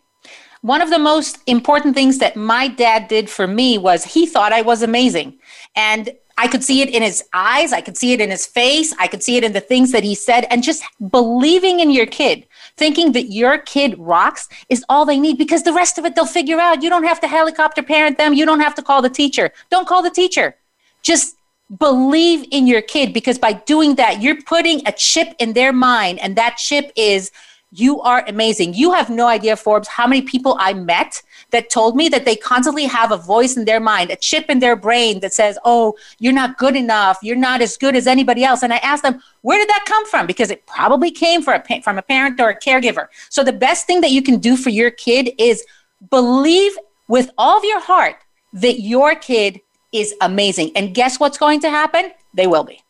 One 0.62 0.82
of 0.82 0.92
the 0.92 0.98
most 0.98 1.40
important 1.46 1.94
things 1.94 2.20
that 2.20 2.38
my 2.38 2.70
dad 2.70 3.10
did 3.10 3.30
for 3.30 3.48
me 3.48 3.78
was 3.78 4.06
he 4.06 4.26
thought 4.26 4.54
I 4.54 4.62
was 4.62 4.82
amazing. 4.82 5.40
And 5.76 6.14
I 6.38 6.48
could 6.48 6.64
see 6.64 6.82
it 6.82 6.90
in 6.90 7.04
his 7.04 7.24
eyes. 7.34 7.74
I 7.74 7.82
could 7.82 7.98
see 7.98 8.14
it 8.14 8.22
in 8.22 8.32
his 8.32 8.46
face. 8.46 8.94
I 9.00 9.08
could 9.08 9.22
see 9.22 9.38
it 9.38 9.44
in 9.44 9.54
the 9.54 9.62
things 9.62 9.92
that 9.92 10.04
he 10.04 10.16
said. 10.16 10.46
And 10.50 10.64
just 10.64 10.84
believing 11.10 11.80
in 11.80 11.92
your 11.92 12.06
kid, 12.06 12.48
thinking 12.76 13.12
that 13.12 13.32
your 13.32 13.60
kid 13.60 13.98
rocks 14.00 14.50
is 14.70 14.84
all 14.90 15.06
they 15.06 15.20
need 15.20 15.38
because 15.38 15.64
the 15.64 15.74
rest 15.74 15.98
of 15.98 16.06
it 16.06 16.16
they'll 16.16 16.26
figure 16.26 16.60
out. 16.60 16.82
You 16.82 16.90
don't 16.90 17.04
have 17.04 17.20
to 17.22 17.28
helicopter 17.28 17.84
parent 17.84 18.18
them. 18.18 18.34
You 18.34 18.46
don't 18.46 18.62
have 18.62 18.76
to 18.76 18.82
call 18.82 19.02
the 19.02 19.10
teacher. 19.10 19.52
Don't 19.70 19.88
call 19.88 20.02
the 20.02 20.10
teacher. 20.10 20.56
Just 21.04 21.36
believe 21.80 22.46
in 22.52 22.68
your 22.68 22.82
kid 22.82 23.14
because 23.14 23.38
by 23.38 23.54
doing 23.54 23.96
that, 23.96 24.22
you're 24.22 24.42
putting 24.42 24.82
a 24.88 24.92
chip 24.92 25.36
in 25.40 25.54
their 25.54 25.74
mind. 25.74 26.20
And 26.20 26.36
that 26.36 26.58
chip 26.58 26.92
is, 26.96 27.32
you 27.76 28.02
are 28.02 28.24
amazing. 28.28 28.76
You 28.76 28.94
have 28.94 29.10
no 29.10 29.28
idea, 29.28 29.56
Forbes, 29.56 29.88
how 29.88 30.06
many 30.06 30.22
people 30.22 30.56
I 30.60 30.74
met 30.74 31.24
that 31.50 31.72
told 31.72 31.96
me 31.96 32.08
that 32.10 32.24
they 32.24 32.36
constantly 32.36 32.86
have 32.86 33.12
a 33.12 33.18
voice 33.18 33.58
in 33.58 33.66
their 33.66 33.80
mind, 33.80 34.12
a 34.12 34.16
chip 34.16 34.46
in 34.50 34.60
their 34.60 34.76
brain 34.76 35.22
that 35.22 35.34
says, 35.34 35.58
Oh, 35.66 35.96
you're 36.20 36.34
not 36.34 36.58
good 36.60 36.76
enough. 36.76 37.18
You're 37.24 37.36
not 37.36 37.62
as 37.62 37.76
good 37.76 37.96
as 37.96 38.06
anybody 38.06 38.44
else. 38.44 38.62
And 38.62 38.72
I 38.72 38.78
asked 38.78 39.02
them, 39.02 39.22
Where 39.42 39.58
did 39.58 39.70
that 39.70 39.86
come 39.88 40.06
from? 40.08 40.28
Because 40.28 40.52
it 40.52 40.68
probably 40.68 41.10
came 41.10 41.42
from 41.42 41.62
a, 41.68 41.82
from 41.82 41.98
a 41.98 42.04
parent 42.04 42.40
or 42.40 42.50
a 42.50 42.60
caregiver. 42.60 43.08
So 43.30 43.44
the 43.44 43.54
best 43.54 43.88
thing 43.88 44.02
that 44.02 44.12
you 44.12 44.22
can 44.22 44.38
do 44.38 44.56
for 44.56 44.70
your 44.70 44.92
kid 44.92 45.32
is 45.40 45.66
believe 46.12 46.78
with 47.08 47.32
all 47.38 47.58
of 47.58 47.64
your 47.64 47.80
heart 47.80 48.18
that 48.54 48.82
your 48.82 49.16
kid 49.16 49.62
is 49.92 50.14
amazing. 50.22 50.72
And 50.76 50.94
guess 50.94 51.20
what's 51.20 51.40
going 51.40 51.62
to 51.62 51.72
happen? 51.72 52.12
They 52.36 52.46
will 52.46 52.64
be. 52.64 52.83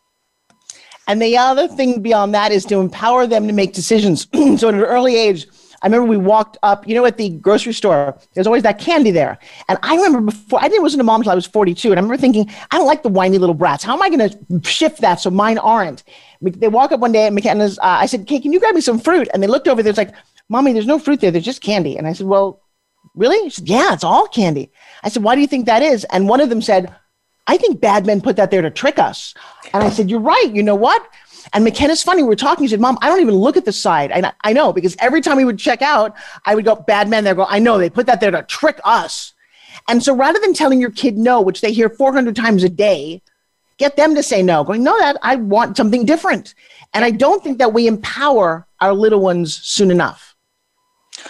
And 1.08 1.22
the 1.22 1.38
other 1.38 1.68
thing 1.68 2.02
beyond 2.02 2.34
that 2.34 2.52
is 2.52 2.66
to 2.66 2.80
empower 2.80 3.28
them 3.28 3.48
to 3.48 3.54
make 3.54 3.74
decisions. 3.74 4.28
so 4.58 4.70
at 4.70 4.74
an 4.74 4.82
early 4.82 5.16
age, 5.16 5.48
I 5.82 5.88
remember 5.88 6.08
we 6.08 6.16
walked 6.16 6.58
up, 6.64 6.88
you 6.88 6.96
know, 6.96 7.06
at 7.06 7.18
the 7.18 7.30
grocery 7.30 7.74
store, 7.74 8.18
there's 8.34 8.48
always 8.48 8.64
that 8.64 8.80
candy 8.80 9.12
there. 9.12 9.38
And 9.68 9.78
I 9.84 9.98
remember 9.98 10.32
before, 10.32 10.64
I 10.64 10.70
didn't 10.70 10.84
listen 10.84 10.98
to 11.00 11.04
mom 11.04 11.20
until 11.20 11.34
I 11.34 11.36
was 11.36 11.46
42. 11.46 11.92
And 11.92 12.00
I 12.00 12.02
remember 12.02 12.16
thinking, 12.16 12.50
I 12.72 12.78
don't 12.78 12.88
like 12.88 13.04
the 13.04 13.10
whiny 13.10 13.38
little 13.38 13.54
brats. 13.54 13.84
How 13.84 13.94
am 13.94 14.02
I 14.02 14.10
going 14.10 14.30
to 14.30 14.70
shift 14.70 15.02
that 15.02 15.20
so 15.20 15.30
mine 15.30 15.58
aren't? 15.58 16.04
They 16.42 16.70
walk 16.70 16.94
up 16.94 17.02
one 17.02 17.12
day 17.12 17.28
and 17.28 17.38
Makenna's, 17.38 17.78
uh, 17.80 18.00
I 18.00 18.06
said, 18.06 18.22
"Okay, 18.22 18.40
can 18.40 18.54
you 18.54 18.62
grab 18.62 18.76
me 18.76 18.82
some 18.82 18.98
fruit? 18.98 19.28
And 19.34 19.44
they 19.44 19.48
looked 19.48 19.68
over 19.68 19.84
there, 19.84 19.90
it's 19.90 19.98
like, 19.98 20.14
Mommy, 20.50 20.74
there's 20.74 20.86
no 20.88 21.00
fruit 21.00 21.20
there. 21.20 21.32
There's 21.32 21.46
just 21.46 21.62
candy. 21.62 21.98
And 21.98 22.08
I 22.08 22.14
said, 22.14 22.28
Well, 22.28 22.62
really? 23.16 23.50
She 23.50 23.56
said, 23.58 23.70
Yeah, 23.70 23.94
it's 23.94 24.04
all 24.04 24.28
candy. 24.28 24.72
I 25.04 25.10
said, 25.10 25.24
Why 25.24 25.36
do 25.36 25.42
you 25.42 25.48
think 25.48 25.66
that 25.66 25.82
is? 25.82 26.06
And 26.06 26.30
one 26.30 26.42
of 26.42 26.50
them 26.50 26.62
said, 26.62 26.94
I 27.48 27.58
think 27.58 27.82
bad 27.82 28.06
men 28.06 28.22
put 28.22 28.38
that 28.38 28.52
there 28.52 28.62
to 28.62 28.72
trick 28.72 28.98
us. 29.00 29.34
And 29.74 29.84
I 29.84 29.90
said, 29.90 30.10
You're 30.10 30.20
right. 30.20 30.50
You 30.54 30.64
know 30.64 30.76
what? 30.76 31.08
And 31.52 31.66
Makenna's 31.66 32.02
funny. 32.02 32.24
We 32.24 32.30
were 32.30 32.36
talking. 32.36 32.64
He 32.64 32.70
said, 32.70 32.80
Mom, 32.80 32.98
I 33.02 33.10
don't 33.10 33.20
even 33.20 33.36
look 33.36 33.58
at 33.58 33.66
the 33.66 33.74
side. 33.74 34.12
And 34.12 34.26
I, 34.28 34.34
I 34.44 34.54
know 34.54 34.72
because 34.72 34.96
every 35.00 35.22
time 35.22 35.38
we 35.38 35.46
would 35.46 35.60
check 35.60 35.82
out, 35.82 36.16
I 36.46 36.56
would 36.56 36.66
go, 36.66 36.76
Bad 36.76 37.10
men 37.10 37.24
there. 37.24 37.36
Go, 37.36 37.46
I 37.48 37.60
know 37.60 37.78
they 37.78 37.90
put 37.90 38.06
that 38.06 38.22
there 38.22 38.32
to 38.32 38.44
trick 38.44 38.80
us. 38.84 39.34
And 39.88 40.02
so 40.02 40.16
rather 40.16 40.40
than 40.40 40.54
telling 40.54 40.80
your 40.80 40.92
kid 40.92 41.18
no, 41.18 41.42
which 41.42 41.62
they 41.62 41.74
hear 41.74 41.90
400 41.90 42.36
times 42.36 42.64
a 42.64 42.70
day, 42.70 43.22
get 43.78 43.96
them 43.96 44.16
to 44.16 44.24
say 44.24 44.42
no, 44.42 44.64
going, 44.64 44.84
No, 44.84 44.98
that 45.00 45.18
I 45.22 45.36
want 45.36 45.78
something 45.78 46.06
different. 46.06 46.56
And 46.94 47.04
I 47.04 47.12
don't 47.12 47.44
think 47.44 47.58
that 47.58 47.74
we 47.74 47.88
empower 47.88 48.68
our 48.80 48.94
little 48.94 49.20
ones 49.20 49.56
soon 49.56 49.92
enough. 49.92 50.33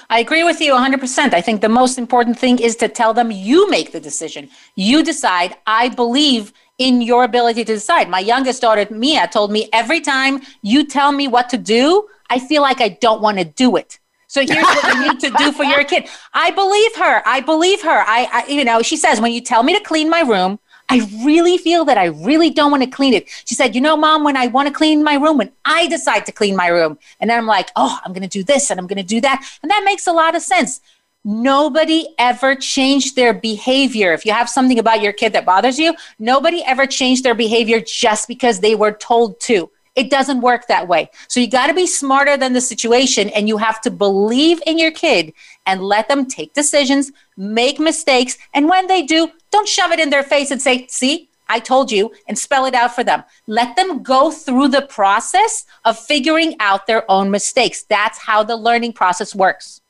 I 0.10 0.20
agree 0.20 0.44
with 0.44 0.62
you 0.62 0.74
100%. 0.74 1.34
I 1.34 1.42
think 1.42 1.62
the 1.62 1.70
most 1.70 1.98
important 1.98 2.38
thing 2.38 2.60
is 2.60 2.76
to 2.78 2.88
tell 2.88 3.14
them 3.14 3.32
you 3.32 3.70
make 3.70 3.92
the 3.92 4.00
decision. 4.00 4.50
You 4.76 5.04
decide, 5.04 5.56
I 5.66 5.90
believe 5.90 6.54
in 6.78 7.02
your 7.02 7.24
ability 7.24 7.64
to 7.66 7.74
decide. 7.74 8.10
My 8.10 8.20
youngest 8.20 8.62
daughter, 8.62 8.86
Mia, 8.90 9.28
told 9.28 9.52
me 9.52 9.70
every 9.72 10.02
time 10.02 10.42
you 10.62 10.86
tell 10.86 11.12
me 11.12 11.28
what 11.28 11.50
to 11.50 11.58
do, 11.58 12.08
I 12.30 12.40
feel 12.40 12.62
like 12.62 12.82
I 12.82 12.90
don't 12.90 13.22
want 13.22 13.38
to 13.38 13.46
do 13.46 13.76
it. 13.76 14.00
So 14.28 14.42
here's 14.42 14.66
what 14.66 14.96
you 14.96 15.08
need 15.08 15.20
to 15.20 15.30
do 15.38 15.52
for 15.52 15.64
your 15.64 15.84
kid. 15.84 16.10
I 16.34 16.50
believe 16.50 16.96
her. 16.96 17.22
I 17.24 17.42
believe 17.42 17.84
her. 17.84 18.04
I, 18.08 18.28
I, 18.32 18.48
you 18.48 18.66
know, 18.66 18.82
she 18.82 18.98
says, 18.98 19.22
when 19.22 19.32
you 19.32 19.42
tell 19.42 19.62
me 19.62 19.78
to 19.78 19.84
clean 19.84 20.10
my 20.10 20.22
room, 20.22 20.60
I 20.90 21.10
really 21.24 21.58
feel 21.58 21.86
that 21.86 21.98
I 21.98 22.06
really 22.06 22.50
don't 22.50 22.70
want 22.70 22.84
to 22.84 22.90
clean 22.90 23.14
it. 23.14 23.30
She 23.46 23.56
said, 23.56 23.76
You 23.76 23.82
know, 23.82 23.98
mom, 23.98 24.24
when 24.24 24.38
I 24.38 24.48
want 24.48 24.68
to 24.68 24.74
clean 24.74 25.04
my 25.04 25.16
room, 25.16 25.38
when 25.38 25.52
I 25.66 25.88
decide 25.88 26.26
to 26.28 26.32
clean 26.32 26.56
my 26.56 26.68
room, 26.68 27.00
and 27.20 27.30
then 27.30 27.38
I'm 27.38 27.48
like, 27.48 27.70
Oh, 27.76 28.00
I'm 28.04 28.14
going 28.14 28.24
to 28.24 28.28
do 28.28 28.44
this 28.44 28.70
and 28.70 28.80
I'm 28.80 28.88
going 28.88 28.98
to 28.98 29.04
do 29.04 29.22
that. 29.22 29.44
And 29.62 29.72
that 29.72 29.84
makes 29.86 30.08
a 30.08 30.12
lot 30.12 30.36
of 30.36 30.42
sense. 30.42 30.82
Nobody 31.26 32.06
ever 32.20 32.54
changed 32.54 33.16
their 33.16 33.34
behavior. 33.34 34.14
If 34.14 34.26
you 34.26 34.34
have 34.34 34.50
something 34.50 34.78
about 34.78 35.02
your 35.02 35.14
kid 35.14 35.32
that 35.34 35.46
bothers 35.46 35.80
you, 35.80 35.96
nobody 36.20 36.62
ever 36.66 36.86
changed 36.86 37.24
their 37.24 37.36
behavior 37.36 37.80
just 37.80 38.28
because 38.28 38.60
they 38.60 38.76
were 38.76 38.92
told 38.92 39.40
to. 39.42 39.70
It 39.96 40.10
doesn't 40.10 40.42
work 40.42 40.68
that 40.68 40.88
way. 40.88 41.10
So 41.28 41.40
you 41.40 41.48
got 41.48 41.68
to 41.68 41.74
be 41.74 41.86
smarter 41.86 42.36
than 42.36 42.54
the 42.54 42.62
situation 42.62 43.30
and 43.30 43.48
you 43.48 43.58
have 43.58 43.80
to 43.82 43.92
believe 43.92 44.62
in 44.66 44.80
your 44.80 44.92
kid 44.92 45.34
and 45.66 45.84
let 45.84 46.08
them 46.08 46.26
take 46.26 46.54
decisions, 46.54 47.12
make 47.38 47.80
mistakes. 47.80 48.38
And 48.54 48.70
when 48.70 48.88
they 48.88 49.04
do, 49.04 49.30
don't 49.52 49.68
shove 49.68 49.92
it 49.92 50.00
in 50.00 50.10
their 50.10 50.24
face 50.24 50.52
and 50.52 50.62
say, 50.62 50.88
see, 50.88 51.30
I 51.50 51.60
told 51.60 51.92
you, 51.92 52.12
and 52.28 52.38
spell 52.38 52.66
it 52.66 52.74
out 52.74 52.96
for 52.96 53.04
them. 53.04 53.24
Let 53.48 53.76
them 53.76 54.02
go 54.02 54.32
through 54.32 54.70
the 54.70 54.82
process 54.82 55.66
of 55.86 56.00
figuring 56.00 56.56
out 56.60 56.88
their 56.88 57.10
own 57.12 57.30
mistakes. 57.32 57.84
That's 57.84 58.18
how 58.18 58.44
the 58.44 58.56
learning 58.56 58.94
process 58.94 59.36
works. 59.36 59.82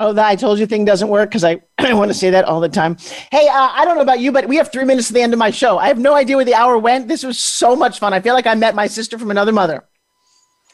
Oh, 0.00 0.12
that 0.12 0.26
I 0.26 0.36
told 0.36 0.60
you 0.60 0.66
thing 0.66 0.84
doesn't 0.84 1.08
work 1.08 1.30
because 1.30 1.42
I, 1.44 1.60
I 1.78 1.92
want 1.94 2.10
to 2.10 2.14
say 2.14 2.30
that 2.30 2.44
all 2.44 2.60
the 2.60 2.68
time. 2.68 2.96
Hey, 3.32 3.48
uh, 3.48 3.70
I 3.72 3.84
don't 3.84 3.96
know 3.96 4.02
about 4.02 4.20
you, 4.20 4.30
but 4.30 4.46
we 4.46 4.56
have 4.56 4.70
three 4.70 4.84
minutes 4.84 5.08
to 5.08 5.14
the 5.14 5.22
end 5.22 5.32
of 5.32 5.38
my 5.38 5.50
show. 5.50 5.78
I 5.78 5.88
have 5.88 5.98
no 5.98 6.14
idea 6.14 6.36
where 6.36 6.44
the 6.44 6.54
hour 6.54 6.78
went. 6.78 7.08
This 7.08 7.24
was 7.24 7.38
so 7.38 7.74
much 7.74 7.98
fun. 7.98 8.12
I 8.12 8.20
feel 8.20 8.34
like 8.34 8.46
I 8.46 8.54
met 8.54 8.74
my 8.74 8.86
sister 8.86 9.18
from 9.18 9.30
another 9.30 9.52
mother. 9.52 9.84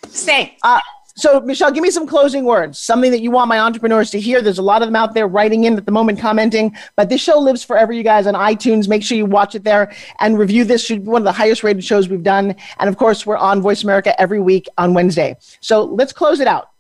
Stay. 0.09 0.57
Uh, 0.63 0.81
so, 1.17 1.41
Michelle, 1.41 1.71
give 1.71 1.83
me 1.83 1.93
some 1.93 2.09
closing 2.09 2.45
words, 2.45 2.79
something 2.79 3.13
that 3.13 3.21
you 3.21 3.31
want 3.31 3.49
my 3.49 3.61
entrepreneurs 3.61 4.11
to 4.11 4.21
hear. 4.21 4.43
There's 4.43 4.59
a 4.59 4.63
lot 4.63 4.83
of 4.83 4.89
them 4.89 4.97
out 4.97 5.15
there 5.15 5.29
writing 5.29 5.63
in 5.63 5.77
at 5.77 5.87
the 5.87 5.93
moment, 5.93 6.19
commenting, 6.19 6.77
but 6.97 7.09
this 7.09 7.21
show 7.21 7.39
lives 7.39 7.63
forever, 7.63 7.93
you 7.93 8.03
guys, 8.03 8.27
on 8.27 8.35
iTunes. 8.35 8.89
Make 8.89 9.05
sure 9.05 9.17
you 9.17 9.25
watch 9.25 9.55
it 9.55 9.63
there 9.63 9.95
and 10.19 10.37
review 10.37 10.65
this. 10.65 10.85
Should 10.85 11.05
be 11.05 11.11
one 11.11 11.23
of 11.23 11.25
the 11.25 11.33
highest 11.33 11.63
rated 11.63 11.85
shows 11.85 12.09
we've 12.09 12.25
done. 12.25 12.57
And 12.81 12.89
of 12.89 12.97
course, 12.97 13.25
we're 13.25 13.37
on 13.37 13.63
Voice 13.63 13.85
America 13.85 14.21
every 14.21 14.41
week 14.41 14.67
on 14.77 14.93
Wednesday. 14.93 15.37
So 15.61 15.85
let's 15.85 16.13
close 16.13 16.41
it 16.41 16.49
out. 16.49 16.71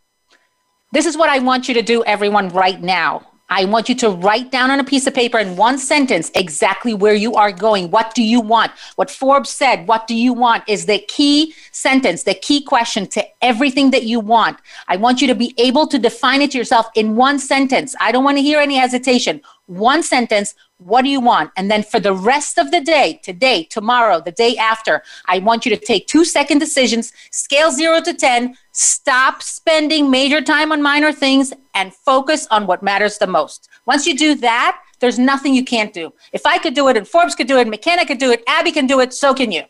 This 0.93 1.07
is 1.07 1.17
what 1.17 1.31
I 1.31 1.39
want 1.39 1.69
you 1.69 1.75
to 1.75 1.83
do, 1.83 2.03
everyone, 2.05 2.49
right 2.49 2.81
now. 2.81 3.25
I 3.51 3.67
want 3.67 3.89
you 3.89 3.95
to 3.97 4.11
write 4.11 4.51
down 4.51 4.71
on 4.71 4.81
a 4.81 4.85
piece 4.85 5.07
of 5.07 5.15
paper 5.15 5.39
in 5.39 5.57
one 5.57 5.79
sentence 5.79 6.31
exactly 6.35 6.95
where 6.95 7.15
you 7.15 7.35
are 7.35 7.53
going. 7.53 7.91
What 7.91 8.15
do 8.15 8.23
you 8.23 8.41
want? 8.41 8.73
What 8.97 9.11
Forbes 9.11 9.51
said, 9.51 9.87
what 9.87 10.07
do 10.07 10.15
you 10.15 10.33
want, 10.33 10.65
is 10.67 10.87
the 10.87 10.99
key 11.09 11.55
sentence, 11.71 12.23
the 12.23 12.35
key 12.35 12.63
question 12.63 13.07
to 13.09 13.25
everything 13.43 13.91
that 13.91 14.05
you 14.05 14.19
want. 14.19 14.59
I 14.89 14.97
want 14.97 15.21
you 15.21 15.29
to 15.29 15.35
be 15.35 15.55
able 15.59 15.87
to 15.89 15.99
define 15.99 16.41
it 16.41 16.55
yourself 16.55 16.89
in 16.95 17.17
one 17.17 17.39
sentence. 17.39 17.95
I 18.01 18.13
don't 18.13 18.25
want 18.25 18.39
to 18.39 18.43
hear 18.43 18.61
any 18.61 18.77
hesitation. 18.77 19.43
One 19.67 20.03
sentence, 20.03 20.55
what 20.79 21.03
do 21.03 21.09
you 21.09 21.21
want? 21.21 21.51
And 21.57 21.71
then 21.71 21.83
for 21.83 22.01
the 22.01 22.13
rest 22.13 22.59
of 22.59 22.71
the 22.71 22.81
day, 22.81 23.21
today, 23.23 23.65
tomorrow, 23.65 24.21
the 24.21 24.33
day 24.33 24.57
after, 24.57 25.03
I 25.27 25.39
want 25.39 25.65
you 25.65 25.75
to 25.75 25.83
take 25.83 26.07
two 26.07 26.25
second 26.25 26.59
decisions, 26.59 27.13
scale 27.31 27.71
zero 27.71 28.01
to 28.03 28.15
10, 28.15 28.57
stop 28.75 29.43
spending 29.43 30.11
major 30.11 30.41
time 30.41 30.73
on 30.73 30.83
minor 30.83 31.13
things, 31.13 31.53
and 31.75 31.95
focus 31.95 32.47
on 32.51 32.67
what 32.67 32.83
matters 32.83 33.19
the 33.19 33.27
most. 33.27 33.69
Once 33.87 34.07
you 34.07 34.17
do 34.17 34.35
that, 34.37 34.81
there's 35.01 35.19
nothing 35.19 35.55
you 35.55 35.65
can't 35.65 35.93
do. 35.93 36.13
If 36.33 36.47
I 36.47 36.59
could 36.59 36.75
do 36.75 36.89
it, 36.89 36.97
and 36.97 37.07
Forbes 37.07 37.35
could 37.35 37.47
do 37.47 37.59
it, 37.59 37.63
and 37.63 37.73
Makenna 37.73 38.07
could 38.07 38.19
do 38.19 38.31
it, 38.31 38.43
Abby 38.47 38.73
can 38.73 38.87
do 38.87 39.01
it, 39.01 39.15
so 39.15 39.35
can 39.35 39.53
you. 39.53 39.63